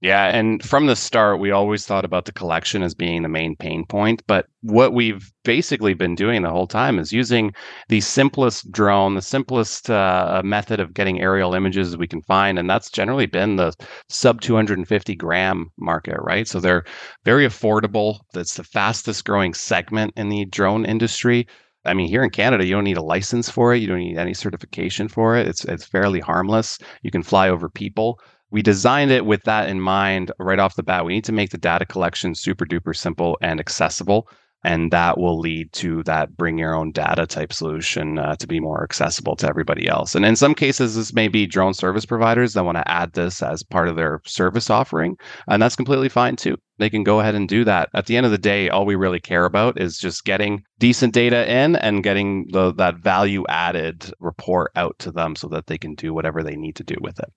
Yeah, 0.05 0.27
and 0.27 0.63
from 0.63 0.85
the 0.85 0.95
start, 0.95 1.39
we 1.39 1.49
always 1.49 1.87
thought 1.87 2.05
about 2.05 2.25
the 2.25 2.31
collection 2.31 2.83
as 2.83 2.93
being 2.93 3.23
the 3.23 3.27
main 3.27 3.55
pain 3.55 3.87
point. 3.87 4.21
But 4.27 4.45
what 4.61 4.93
we've 4.93 5.31
basically 5.43 5.95
been 5.95 6.13
doing 6.13 6.43
the 6.43 6.51
whole 6.51 6.67
time 6.67 6.99
is 6.99 7.11
using 7.11 7.55
the 7.89 8.01
simplest 8.01 8.71
drone, 8.71 9.15
the 9.15 9.23
simplest 9.23 9.89
uh, 9.89 10.43
method 10.45 10.79
of 10.79 10.93
getting 10.93 11.19
aerial 11.21 11.55
images 11.55 11.97
we 11.97 12.05
can 12.05 12.21
find, 12.21 12.59
and 12.59 12.69
that's 12.69 12.91
generally 12.91 13.25
been 13.25 13.55
the 13.55 13.73
sub 14.07 14.41
250 14.41 15.15
gram 15.15 15.71
market, 15.79 16.17
right? 16.21 16.47
So 16.47 16.59
they're 16.59 16.85
very 17.23 17.47
affordable. 17.47 18.19
That's 18.31 18.57
the 18.57 18.63
fastest 18.63 19.25
growing 19.25 19.55
segment 19.55 20.13
in 20.17 20.29
the 20.29 20.45
drone 20.45 20.85
industry. 20.85 21.47
I 21.83 21.95
mean, 21.95 22.07
here 22.07 22.23
in 22.23 22.29
Canada, 22.29 22.63
you 22.63 22.75
don't 22.75 22.83
need 22.83 22.97
a 22.97 23.01
license 23.03 23.49
for 23.49 23.73
it. 23.73 23.81
You 23.81 23.87
don't 23.87 23.99
need 23.99 24.17
any 24.19 24.35
certification 24.35 25.07
for 25.07 25.35
it. 25.35 25.47
It's 25.47 25.65
it's 25.65 25.85
fairly 25.85 26.19
harmless. 26.19 26.77
You 27.01 27.09
can 27.09 27.23
fly 27.23 27.49
over 27.49 27.69
people 27.69 28.19
we 28.55 28.61
designed 28.61 29.11
it 29.11 29.25
with 29.25 29.43
that 29.43 29.67
in 29.67 29.81
mind 29.81 30.31
right 30.39 30.59
off 30.59 30.77
the 30.77 30.81
bat. 30.81 31.03
We 31.03 31.13
need 31.13 31.25
to 31.25 31.33
make 31.33 31.49
the 31.49 31.57
data 31.57 31.85
collection 31.85 32.33
super 32.35 32.65
duper 32.65 32.95
simple 32.95 33.37
and 33.41 33.59
accessible. 33.59 34.29
And 34.63 34.91
that 34.91 35.17
will 35.17 35.37
lead 35.37 35.73
to 35.73 36.03
that 36.03 36.37
bring 36.37 36.57
your 36.57 36.73
own 36.73 36.93
data 36.93 37.27
type 37.27 37.51
solution 37.51 38.17
uh, 38.17 38.37
to 38.37 38.47
be 38.47 38.61
more 38.61 38.81
accessible 38.81 39.35
to 39.35 39.49
everybody 39.49 39.89
else. 39.89 40.15
And 40.15 40.23
in 40.23 40.37
some 40.37 40.55
cases, 40.55 40.95
this 40.95 41.13
may 41.13 41.27
be 41.27 41.45
drone 41.45 41.73
service 41.73 42.05
providers 42.05 42.53
that 42.53 42.63
want 42.63 42.77
to 42.77 42.89
add 42.89 43.11
this 43.11 43.43
as 43.43 43.61
part 43.61 43.89
of 43.89 43.97
their 43.97 44.21
service 44.25 44.69
offering. 44.69 45.17
And 45.49 45.61
that's 45.61 45.75
completely 45.75 46.07
fine 46.07 46.37
too. 46.37 46.55
They 46.77 46.89
can 46.89 47.03
go 47.03 47.19
ahead 47.19 47.35
and 47.35 47.49
do 47.49 47.65
that. 47.65 47.89
At 47.93 48.05
the 48.05 48.15
end 48.15 48.25
of 48.25 48.31
the 48.31 48.37
day, 48.37 48.69
all 48.69 48.85
we 48.85 48.95
really 48.95 49.19
care 49.19 49.43
about 49.43 49.81
is 49.81 49.97
just 49.97 50.23
getting 50.23 50.63
decent 50.79 51.13
data 51.13 51.45
in 51.51 51.75
and 51.75 52.05
getting 52.05 52.45
the, 52.53 52.73
that 52.75 52.99
value 52.99 53.43
added 53.49 54.13
report 54.21 54.71
out 54.77 54.97
to 54.99 55.11
them 55.11 55.35
so 55.35 55.49
that 55.49 55.67
they 55.67 55.77
can 55.77 55.93
do 55.93 56.13
whatever 56.13 56.41
they 56.41 56.55
need 56.55 56.77
to 56.77 56.85
do 56.85 56.95
with 57.01 57.19
it. 57.19 57.33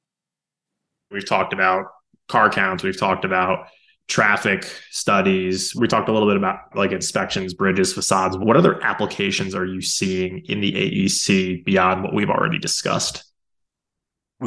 We've 1.10 1.26
talked 1.26 1.52
about 1.52 1.86
car 2.28 2.50
counts. 2.50 2.84
We've 2.84 2.98
talked 2.98 3.24
about 3.24 3.68
traffic 4.08 4.70
studies. 4.90 5.74
We 5.74 5.86
talked 5.86 6.08
a 6.08 6.12
little 6.12 6.28
bit 6.28 6.36
about 6.36 6.74
like 6.74 6.92
inspections, 6.92 7.54
bridges, 7.54 7.92
facades. 7.92 8.36
What 8.36 8.56
other 8.56 8.82
applications 8.82 9.54
are 9.54 9.66
you 9.66 9.80
seeing 9.82 10.44
in 10.46 10.60
the 10.60 10.72
AEC 10.72 11.64
beyond 11.64 12.02
what 12.02 12.14
we've 12.14 12.30
already 12.30 12.58
discussed? 12.58 13.24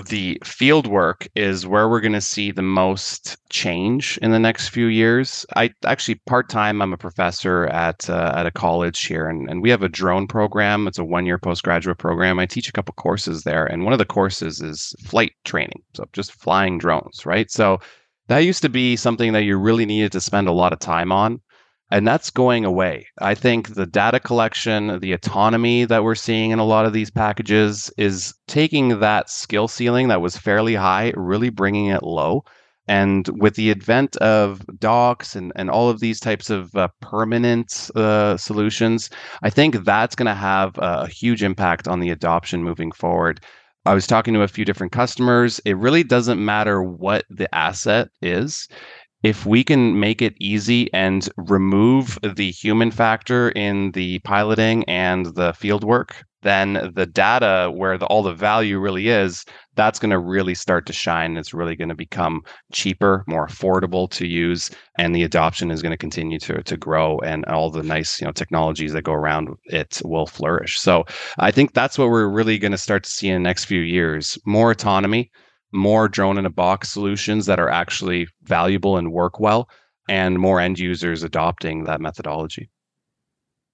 The 0.06 0.42
field 0.44 0.88
work 0.88 1.28
is 1.36 1.68
where 1.68 1.90
we're 1.90 2.00
going 2.00 2.14
to 2.14 2.22
see 2.22 2.52
the 2.52 2.62
most 2.62 3.38
change 3.50 4.18
in 4.22 4.32
the 4.32 4.40
next 4.40 4.70
few 4.70 4.86
years. 4.86 5.46
I 5.56 5.72
actually 5.86 6.16
part 6.26 6.48
time. 6.48 6.82
I'm 6.82 6.94
a 6.94 6.98
professor 6.98 7.68
at 7.68 8.10
uh, 8.10 8.34
at 8.36 8.46
a 8.46 8.52
college 8.52 9.06
here, 9.06 9.28
and, 9.28 9.50
and 9.50 9.62
we 9.62 9.70
have 9.70 9.84
a 9.84 9.90
drone 9.90 10.28
program. 10.28 10.88
It's 10.88 10.98
a 10.98 11.04
one 11.04 11.26
year 11.26 11.38
postgraduate 11.38 11.98
program. 11.98 12.40
I 12.40 12.46
teach 12.46 12.70
a 12.70 12.72
couple 12.72 12.94
courses 12.94 13.44
there, 13.44 13.66
and 13.66 13.84
one 13.84 13.92
of 13.94 14.00
the 14.00 14.06
courses 14.06 14.62
is 14.62 14.96
flight 15.04 15.34
training, 15.44 15.82
so 15.94 16.06
just 16.14 16.32
flying 16.32 16.78
drones, 16.78 17.26
right? 17.26 17.52
So 17.52 17.80
that 18.28 18.40
used 18.40 18.62
to 18.62 18.70
be 18.70 18.96
something 18.96 19.34
that 19.34 19.44
you 19.44 19.58
really 19.58 19.86
needed 19.86 20.14
to 20.14 20.22
spend 20.22 20.48
a 20.48 20.54
lot 20.54 20.72
of 20.72 20.80
time 20.80 21.12
on 21.12 21.42
and 21.92 22.08
that's 22.08 22.30
going 22.30 22.64
away. 22.64 23.06
I 23.20 23.36
think 23.36 23.76
the 23.76 23.86
data 23.86 24.20
collection, 24.20 25.00
the 25.00 25.12
autonomy 25.12 25.84
that 25.86 26.04
we're 26.04 26.16
seeing 26.16 26.52
in 26.52 26.60
a 26.60 26.66
lot 26.66 26.86
of 26.86 26.94
these 26.94 27.12
packages 27.12 27.92
is 27.98 28.34
taking 28.48 29.00
that 29.02 29.30
skill 29.30 29.68
ceiling 29.68 30.08
that 30.08 30.22
was 30.22 30.38
fairly 30.38 30.74
high, 30.74 31.12
really 31.16 31.50
bringing 31.50 31.88
it 31.88 32.02
low. 32.02 32.46
And 32.88 33.30
with 33.40 33.56
the 33.56 33.72
advent 33.72 34.16
of 34.18 34.66
docks 34.80 35.36
and, 35.36 35.52
and 35.56 35.70
all 35.70 35.90
of 35.90 36.00
these 36.00 36.20
types 36.20 36.50
of 36.50 36.76
uh, 36.76 36.88
permanent 37.02 37.92
uh, 37.96 38.38
solutions, 38.38 39.10
I 39.44 39.50
think 39.50 39.84
that's 39.84 40.16
going 40.16 40.26
to 40.26 40.34
have 40.34 40.78
a 40.78 41.08
huge 41.08 41.44
impact 41.44 41.88
on 41.88 42.00
the 42.00 42.10
adoption 42.10 42.64
moving 42.64 42.92
forward. 42.92 43.42
I 43.86 43.94
was 43.94 44.06
talking 44.08 44.34
to 44.36 44.44
a 44.44 44.48
few 44.48 44.64
different 44.64 44.94
customers. 44.94 45.60
It 45.66 45.76
really 45.78 46.04
doesn't 46.04 46.44
matter 46.44 46.84
what 46.84 47.26
the 47.30 47.54
asset 47.54 48.10
is 48.22 48.68
if 49.24 49.46
we 49.46 49.64
can 49.64 50.00
make 50.00 50.22
it 50.22 50.36
easy 50.40 50.92
and 50.94 51.30
remove 51.38 52.18
the 52.24 52.52
human 52.52 52.92
factor 52.92 53.50
in 53.50 53.92
the 53.92 54.20
piloting 54.20 54.84
and 54.86 55.28
the 55.36 55.54
field 55.54 55.84
work, 55.84 56.24
then 56.44 56.92
the 56.96 57.06
data 57.06 57.72
where 57.74 57.98
the, 57.98 58.06
all 58.08 58.24
the 58.24 58.34
value 58.34 58.80
really 58.80 59.10
is, 59.10 59.46
that's 59.76 60.00
going 60.00 60.10
to 60.10 60.18
really 60.18 60.56
start 60.56 60.86
to 60.88 60.94
shine. 60.94 61.38
It's 61.38 61.54
really 61.54 61.76
going 61.76 61.90
to 61.90 61.96
become 61.96 62.42
cheaper, 62.74 63.24
more 63.28 63.48
affordable 63.48 64.10
to 64.12 64.26
use, 64.28 64.70
and 64.98 65.16
the 65.16 65.24
adoption 65.24 65.72
is 65.72 65.82
going 65.82 65.92
to 65.92 65.98
continue 65.98 66.40
to 66.40 66.64
to 66.64 66.78
grow, 66.78 67.20
and 67.20 67.46
all 67.46 67.70
the 67.70 67.84
nice 67.84 68.20
you 68.20 68.26
know 68.26 68.32
technologies 68.34 68.94
that 68.94 69.04
go 69.04 69.14
around 69.14 69.50
it 69.66 70.02
will 70.04 70.26
flourish. 70.26 70.80
So 70.80 71.06
I 71.38 71.52
think 71.52 71.74
that's 71.74 71.98
what 71.98 72.10
we're 72.10 72.28
really 72.28 72.58
going 72.58 72.72
to 72.72 72.78
start 72.78 73.04
to 73.04 73.10
see 73.12 73.30
in 73.30 73.36
the 73.42 73.48
next 73.48 73.66
few 73.66 73.82
years: 73.82 74.38
more 74.46 74.72
autonomy 74.72 75.32
more 75.72 76.08
drone 76.08 76.38
in 76.38 76.46
a 76.46 76.50
box 76.50 76.90
solutions 76.90 77.46
that 77.46 77.60
are 77.60 77.70
actually 77.70 78.28
valuable 78.44 78.98
and 78.98 79.12
work 79.12 79.40
well, 79.40 79.70
and 80.10 80.40
more 80.40 80.60
end 80.60 80.80
users 80.80 81.24
adopting 81.24 81.86
that 81.86 82.02
methodology. 82.02 82.70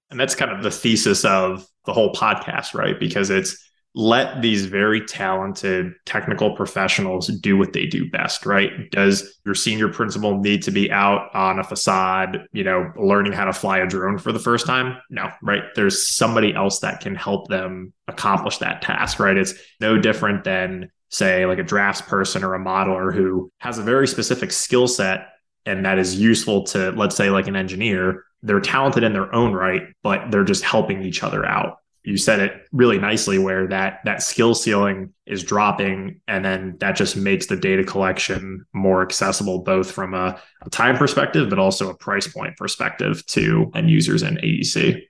And 0.09 0.19
that's 0.19 0.35
kind 0.35 0.51
of 0.51 0.63
the 0.63 0.71
thesis 0.71 1.25
of 1.25 1.67
the 1.85 1.93
whole 1.93 2.13
podcast, 2.13 2.73
right? 2.73 2.99
Because 2.99 3.29
it's 3.29 3.57
let 3.95 4.43
these 4.43 4.65
very 4.65 5.03
talented 5.03 5.91
technical 6.05 6.55
professionals 6.55 7.27
do 7.27 7.57
what 7.57 7.73
they 7.73 7.87
do 7.87 8.07
best, 8.11 8.45
right? 8.45 8.91
Does 8.91 9.39
your 9.43 9.55
senior 9.55 9.89
principal 9.89 10.37
need 10.37 10.61
to 10.63 10.71
be 10.71 10.91
out 10.91 11.33
on 11.33 11.57
a 11.57 11.63
facade, 11.63 12.45
you 12.53 12.63
know, 12.63 12.91
learning 12.95 13.33
how 13.33 13.45
to 13.45 13.53
fly 13.53 13.79
a 13.79 13.87
drone 13.87 14.19
for 14.19 14.31
the 14.31 14.39
first 14.39 14.67
time? 14.67 14.97
No, 15.09 15.31
right? 15.41 15.63
There's 15.75 16.05
somebody 16.05 16.53
else 16.53 16.79
that 16.81 16.99
can 16.99 17.15
help 17.15 17.47
them 17.47 17.91
accomplish 18.07 18.59
that 18.59 18.83
task, 18.83 19.19
right? 19.19 19.35
It's 19.35 19.55
no 19.81 19.97
different 19.97 20.43
than 20.43 20.91
say 21.09 21.45
like 21.45 21.59
a 21.59 21.63
drafts 21.63 22.01
person 22.01 22.43
or 22.43 22.55
a 22.55 22.59
modeler 22.59 23.13
who 23.13 23.51
has 23.59 23.77
a 23.77 23.83
very 23.83 24.07
specific 24.07 24.51
skill 24.51 24.87
set 24.87 25.29
and 25.65 25.85
that 25.85 25.99
is 25.99 26.19
useful 26.19 26.63
to 26.63 26.91
let's 26.91 27.15
say 27.15 27.29
like 27.29 27.47
an 27.47 27.55
engineer 27.55 28.23
they're 28.43 28.59
talented 28.59 29.03
in 29.03 29.13
their 29.13 29.33
own 29.33 29.53
right 29.53 29.83
but 30.03 30.31
they're 30.31 30.43
just 30.43 30.63
helping 30.63 31.03
each 31.03 31.23
other 31.23 31.45
out. 31.45 31.79
You 32.03 32.15
said 32.15 32.39
it 32.39 32.53
really 32.71 32.99
nicely 32.99 33.37
where 33.37 33.67
that 33.67 33.99
that 34.05 34.23
skill 34.23 34.55
ceiling 34.55 35.13
is 35.25 35.43
dropping 35.43 36.21
and 36.25 36.45
then 36.45 36.77
that 36.79 36.95
just 36.95 37.17
makes 37.17 37.47
the 37.47 37.57
data 37.57 37.83
collection 37.83 38.65
more 38.71 39.01
accessible 39.01 39.59
both 39.59 39.91
from 39.91 40.13
a, 40.13 40.39
a 40.61 40.69
time 40.69 40.95
perspective 40.95 41.49
but 41.49 41.59
also 41.59 41.89
a 41.89 41.97
price 41.97 42.27
point 42.27 42.55
perspective 42.55 43.25
to 43.25 43.69
end 43.75 43.89
users 43.89 44.23
in 44.23 44.37
aec 44.37 45.03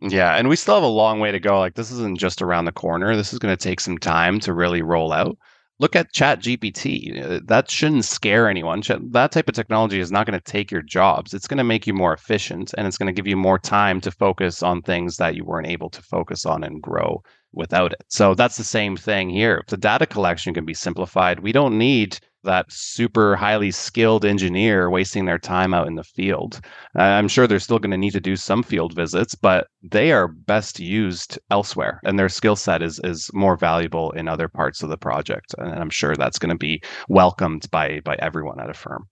yeah, 0.00 0.36
and 0.36 0.48
we 0.48 0.56
still 0.56 0.74
have 0.74 0.82
a 0.84 0.86
long 0.86 1.20
way 1.20 1.30
to 1.32 1.40
go. 1.40 1.58
Like 1.58 1.74
this 1.74 1.90
isn't 1.90 2.18
just 2.18 2.40
around 2.42 2.64
the 2.64 2.72
corner. 2.72 3.16
This 3.16 3.32
is 3.32 3.38
going 3.38 3.54
to 3.56 3.62
take 3.62 3.80
some 3.80 3.98
time 3.98 4.40
to 4.40 4.52
really 4.54 4.82
roll 4.82 5.12
out. 5.12 5.36
look 5.80 5.96
at 5.96 6.12
chat 6.12 6.40
gpt 6.40 7.22
uh, 7.24 7.40
that 7.46 7.70
shouldn't 7.70 8.04
scare 8.04 8.48
anyone 8.48 8.82
that 9.12 9.32
type 9.32 9.48
of 9.48 9.54
technology 9.54 9.98
is 10.00 10.12
not 10.12 10.26
going 10.26 10.38
to 10.38 10.52
take 10.52 10.70
your 10.70 10.82
jobs 10.82 11.32
it's 11.34 11.46
going 11.48 11.58
to 11.58 11.64
make 11.64 11.86
you 11.86 11.94
more 11.94 12.12
efficient 12.14 12.74
and 12.76 12.86
it's 12.86 12.98
going 12.98 13.06
to 13.06 13.12
give 13.18 13.26
you 13.26 13.36
more 13.36 13.58
time 13.58 14.00
to 14.00 14.10
focus 14.10 14.62
on 14.62 14.82
things 14.82 15.16
that 15.16 15.34
you 15.34 15.44
weren't 15.44 15.66
able 15.66 15.90
to 15.90 16.02
focus 16.02 16.44
on 16.46 16.62
and 16.64 16.82
grow 16.82 17.22
without 17.52 17.92
it 17.92 18.04
so 18.08 18.34
that's 18.34 18.56
the 18.58 18.64
same 18.64 18.96
thing 18.96 19.30
here 19.30 19.58
if 19.62 19.66
the 19.68 19.76
data 19.76 20.06
collection 20.06 20.54
can 20.54 20.64
be 20.66 20.74
simplified 20.74 21.40
we 21.40 21.52
don't 21.52 21.78
need 21.78 22.18
that 22.44 22.70
super 22.70 23.36
highly 23.36 23.70
skilled 23.70 24.24
engineer 24.24 24.90
wasting 24.90 25.24
their 25.24 25.38
time 25.38 25.74
out 25.74 25.86
in 25.86 25.94
the 25.94 26.04
field. 26.04 26.60
I'm 26.94 27.28
sure 27.28 27.46
they're 27.46 27.58
still 27.58 27.78
going 27.78 27.90
to 27.90 27.96
need 27.96 28.12
to 28.12 28.20
do 28.20 28.36
some 28.36 28.62
field 28.62 28.94
visits, 28.94 29.34
but 29.34 29.66
they 29.82 30.12
are 30.12 30.28
best 30.28 30.80
used 30.80 31.38
elsewhere, 31.50 32.00
and 32.04 32.18
their 32.18 32.28
skill 32.28 32.56
set 32.56 32.82
is 32.82 33.00
is 33.04 33.30
more 33.32 33.56
valuable 33.56 34.10
in 34.12 34.28
other 34.28 34.48
parts 34.48 34.82
of 34.82 34.88
the 34.88 34.98
project. 34.98 35.54
And 35.58 35.78
I'm 35.78 35.90
sure 35.90 36.16
that's 36.16 36.38
going 36.38 36.50
to 36.50 36.58
be 36.58 36.82
welcomed 37.08 37.70
by 37.70 38.00
by 38.04 38.16
everyone 38.18 38.60
at 38.60 38.70
a 38.70 38.74
firm. 38.74 39.08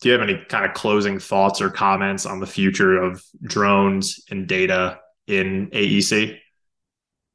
Do 0.00 0.08
you 0.08 0.18
have 0.18 0.28
any 0.28 0.44
kind 0.48 0.64
of 0.64 0.74
closing 0.74 1.20
thoughts 1.20 1.60
or 1.60 1.70
comments 1.70 2.26
on 2.26 2.40
the 2.40 2.46
future 2.46 3.00
of 3.00 3.24
drones 3.44 4.20
and 4.30 4.48
data 4.48 4.98
in 5.28 5.70
AEC? 5.70 6.38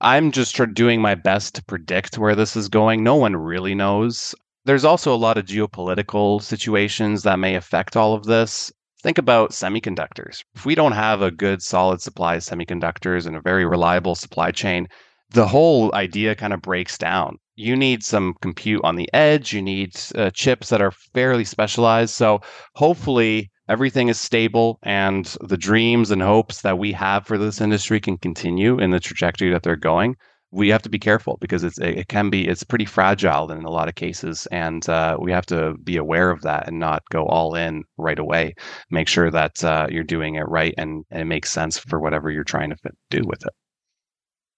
I'm 0.01 0.31
just 0.31 0.59
doing 0.73 1.01
my 1.01 1.15
best 1.15 1.55
to 1.55 1.63
predict 1.63 2.17
where 2.17 2.35
this 2.35 2.55
is 2.55 2.67
going. 2.69 3.03
No 3.03 3.15
one 3.15 3.35
really 3.35 3.73
knows. 3.73 4.35
There's 4.67 4.83
also 4.83 5.15
a 5.15 5.15
lot 5.15 5.37
of 5.37 5.45
geopolitical 5.45 6.41
situations 6.41 7.23
that 7.23 7.39
may 7.39 7.55
affect 7.55 7.95
all 7.95 8.13
of 8.13 8.25
this. 8.25 8.69
Think 9.01 9.17
about 9.17 9.51
semiconductors. 9.51 10.43
If 10.55 10.65
we 10.65 10.75
don't 10.75 10.91
have 10.91 11.21
a 11.21 11.31
good, 11.31 11.61
solid 11.61 12.01
supply 12.01 12.35
of 12.35 12.41
semiconductors 12.41 13.25
and 13.25 13.37
a 13.37 13.41
very 13.41 13.63
reliable 13.63 14.13
supply 14.13 14.51
chain, 14.51 14.89
the 15.29 15.47
whole 15.47 15.95
idea 15.95 16.35
kind 16.35 16.51
of 16.51 16.61
breaks 16.61 16.97
down. 16.97 17.37
You 17.55 17.77
need 17.77 18.03
some 18.03 18.33
compute 18.41 18.81
on 18.83 18.97
the 18.97 19.09
edge, 19.13 19.53
you 19.53 19.61
need 19.61 19.95
uh, 20.15 20.31
chips 20.31 20.67
that 20.67 20.81
are 20.81 20.91
fairly 20.91 21.45
specialized. 21.45 22.13
So, 22.13 22.41
hopefully, 22.75 23.49
everything 23.69 24.09
is 24.09 24.19
stable 24.19 24.79
and 24.83 25.33
the 25.39 25.55
dreams 25.55 26.11
and 26.11 26.21
hopes 26.21 26.63
that 26.63 26.77
we 26.77 26.91
have 26.91 27.25
for 27.25 27.37
this 27.37 27.61
industry 27.61 28.01
can 28.01 28.17
continue 28.17 28.79
in 28.79 28.91
the 28.91 28.99
trajectory 28.99 29.49
that 29.51 29.63
they're 29.63 29.77
going 29.77 30.17
we 30.51 30.69
have 30.69 30.81
to 30.81 30.89
be 30.89 30.99
careful 30.99 31.37
because 31.41 31.63
it's 31.63 31.77
it 31.79 32.07
can 32.07 32.29
be 32.29 32.47
it's 32.47 32.63
pretty 32.63 32.85
fragile 32.85 33.51
in 33.51 33.63
a 33.65 33.69
lot 33.69 33.89
of 33.89 33.95
cases 33.95 34.47
and 34.51 34.87
uh, 34.87 35.17
we 35.19 35.31
have 35.31 35.45
to 35.45 35.73
be 35.83 35.97
aware 35.97 36.31
of 36.31 36.41
that 36.41 36.67
and 36.67 36.79
not 36.79 37.03
go 37.09 37.25
all 37.25 37.55
in 37.55 37.83
right 37.97 38.19
away. 38.19 38.53
Make 38.89 39.07
sure 39.07 39.29
that 39.29 39.63
uh, 39.63 39.87
you're 39.89 40.03
doing 40.03 40.35
it 40.35 40.47
right 40.47 40.73
and, 40.77 41.03
and 41.11 41.21
it 41.21 41.25
makes 41.25 41.51
sense 41.51 41.77
for 41.77 41.99
whatever 41.99 42.31
you're 42.31 42.45
trying 42.45 42.69
to 42.69 42.77
do 43.09 43.21
with 43.25 43.45
it. 43.45 43.53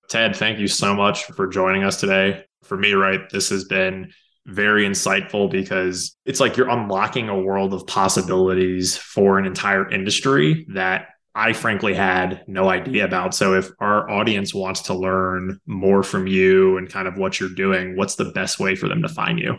Ted 0.10 0.36
thank 0.36 0.60
you 0.60 0.68
so 0.68 0.94
much 0.94 1.26
for 1.26 1.48
joining 1.48 1.84
us 1.84 2.00
today. 2.00 2.46
For 2.64 2.78
me 2.78 2.94
right 2.94 3.28
this 3.32 3.50
has 3.50 3.66
been 3.66 4.12
very 4.46 4.86
insightful 4.86 5.50
because 5.50 6.16
it's 6.26 6.40
like 6.40 6.56
you're 6.56 6.70
unlocking 6.70 7.30
a 7.30 7.40
world 7.40 7.74
of 7.74 7.86
possibilities 7.88 8.96
for 8.96 9.38
an 9.40 9.46
entire 9.46 9.90
industry 9.90 10.66
that 10.70 11.08
I 11.36 11.54
frankly 11.54 11.94
had 11.94 12.44
no 12.48 12.70
idea 12.70 13.06
about. 13.06 13.36
So 13.36 13.54
if 13.54 13.70
our 13.80 14.10
audience 14.10 14.54
wants 14.54 14.82
to 14.84 14.94
learn 14.94 15.60
more 15.66 16.04
from 16.04 16.28
you 16.28 16.78
and 16.78 16.90
kind 16.90 17.08
of 17.08 17.18
what 17.18 17.40
you're 17.40 17.50
doing, 17.50 17.96
what's 17.96 18.16
the 18.16 18.32
best 18.32 18.60
way 18.60 18.76
for 18.76 18.88
them 18.88 19.02
to 19.04 19.10
find 19.10 19.40
you? 19.40 19.56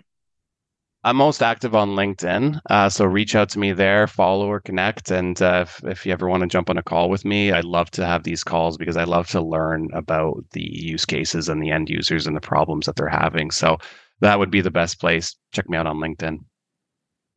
I'm 1.03 1.17
most 1.17 1.43
active 1.43 1.75
on 1.75 1.91
LinkedIn. 1.91 2.61
Uh, 2.69 2.91
so 2.91 3.07
reach 3.07 3.35
out 3.35 3.49
to 3.51 3.59
me 3.59 3.73
there, 3.73 4.07
follow 4.07 4.51
or 4.51 4.61
connect. 4.61 5.11
And 5.11 5.41
uh, 5.41 5.65
if, 5.67 5.83
if 5.85 6.05
you 6.05 6.13
ever 6.13 6.29
want 6.29 6.43
to 6.43 6.47
jump 6.47 6.69
on 6.69 6.77
a 6.77 6.83
call 6.83 7.09
with 7.09 7.25
me, 7.25 7.53
I'd 7.53 7.65
love 7.65 7.91
to 7.93 8.05
have 8.05 8.25
these 8.25 8.45
calls 8.45 8.77
because 8.77 8.99
I 8.99 9.05
love 9.05 9.29
to 9.29 9.41
learn 9.41 9.89
about 9.95 10.45
the 10.53 10.63
use 10.63 11.07
cases 11.07 11.49
and 11.49 11.63
the 11.63 11.71
end 11.71 11.89
users 11.89 12.27
and 12.27 12.37
the 12.37 12.41
problems 12.41 12.85
that 12.85 12.97
they're 12.97 13.09
having. 13.09 13.51
So 13.51 13.79
that 14.21 14.39
would 14.39 14.51
be 14.51 14.61
the 14.61 14.71
best 14.71 15.01
place. 15.01 15.37
Check 15.53 15.71
me 15.71 15.79
out 15.79 15.87
on 15.87 15.97
LinkedIn 15.97 16.41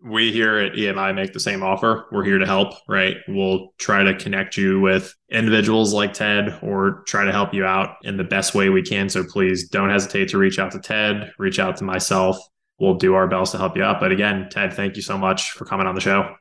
we 0.03 0.33
here 0.33 0.57
at 0.57 0.73
EMI 0.73 1.15
make 1.15 1.31
the 1.31 1.39
same 1.39 1.63
offer. 1.63 2.05
We're 2.11 2.25
here 2.25 2.37
to 2.37 2.45
help, 2.45 2.73
right? 2.89 3.17
We'll 3.27 3.73
try 3.77 4.03
to 4.03 4.15
connect 4.15 4.57
you 4.57 4.81
with 4.81 5.15
individuals 5.31 5.93
like 5.93 6.13
Ted 6.13 6.59
or 6.61 7.03
try 7.07 7.23
to 7.23 7.31
help 7.31 7.53
you 7.53 7.63
out 7.63 7.95
in 8.03 8.17
the 8.17 8.23
best 8.23 8.53
way 8.53 8.69
we 8.69 8.81
can. 8.81 9.07
So 9.07 9.23
please 9.23 9.69
don't 9.69 9.89
hesitate 9.89 10.29
to 10.29 10.37
reach 10.37 10.59
out 10.59 10.71
to 10.73 10.79
Ted, 10.79 11.31
reach 11.37 11.57
out 11.57 11.77
to 11.77 11.85
myself. 11.85 12.37
We'll 12.79 12.95
do 12.95 13.13
our 13.13 13.27
best 13.27 13.53
to 13.53 13.57
help 13.57 13.77
you 13.77 13.83
out. 13.83 14.01
But 14.01 14.11
again, 14.11 14.49
Ted, 14.51 14.73
thank 14.73 14.97
you 14.97 15.01
so 15.01 15.17
much 15.17 15.51
for 15.51 15.63
coming 15.63 15.87
on 15.87 15.95
the 15.95 16.01
show. 16.01 16.35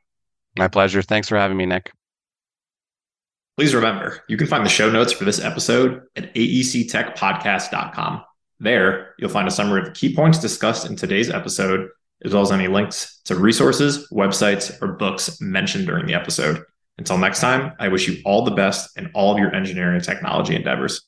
My 0.59 0.67
pleasure. 0.67 1.01
Thanks 1.01 1.29
for 1.29 1.37
having 1.37 1.57
me, 1.57 1.67
Nick. 1.67 1.93
Please 3.57 3.75
remember, 3.75 4.25
you 4.29 4.37
can 4.37 4.47
find 4.47 4.65
the 4.65 4.71
show 4.71 4.91
notes 4.91 5.13
for 5.13 5.25
this 5.25 5.39
episode 5.39 6.03
at 6.17 6.35
aectechpodcast.com. 6.35 8.25
There, 8.59 9.15
you'll 9.19 9.29
find 9.29 9.47
a 9.47 9.51
summary 9.51 9.81
of 9.81 9.87
the 9.87 9.93
key 9.93 10.17
points 10.17 10.39
discussed 10.39 10.87
in 10.89 10.97
today's 10.97 11.31
episode 11.31 11.89
as 12.25 12.33
well 12.33 12.43
as 12.43 12.53
any 12.53 12.69
links 12.69 13.21
to 13.25 13.35
resources, 13.35 14.09
websites, 14.13 14.81
or 14.83 14.93
books 14.93 15.41
mentioned 15.41 15.87
during 15.87 16.07
the 16.07 16.15
episode. 16.15 16.63
Until 16.99 17.19
next 17.19 17.41
time, 17.41 17.73
I 17.79 17.89
wish 17.89 18.07
you 18.09 18.23
all 18.25 18.45
the 18.45 18.51
best 18.51 18.97
in 18.97 19.11
all 19.15 19.33
of 19.33 19.39
your 19.39 19.55
engineering 19.55 19.97
and 19.97 20.05
technology 20.05 20.55
endeavors. 20.55 21.03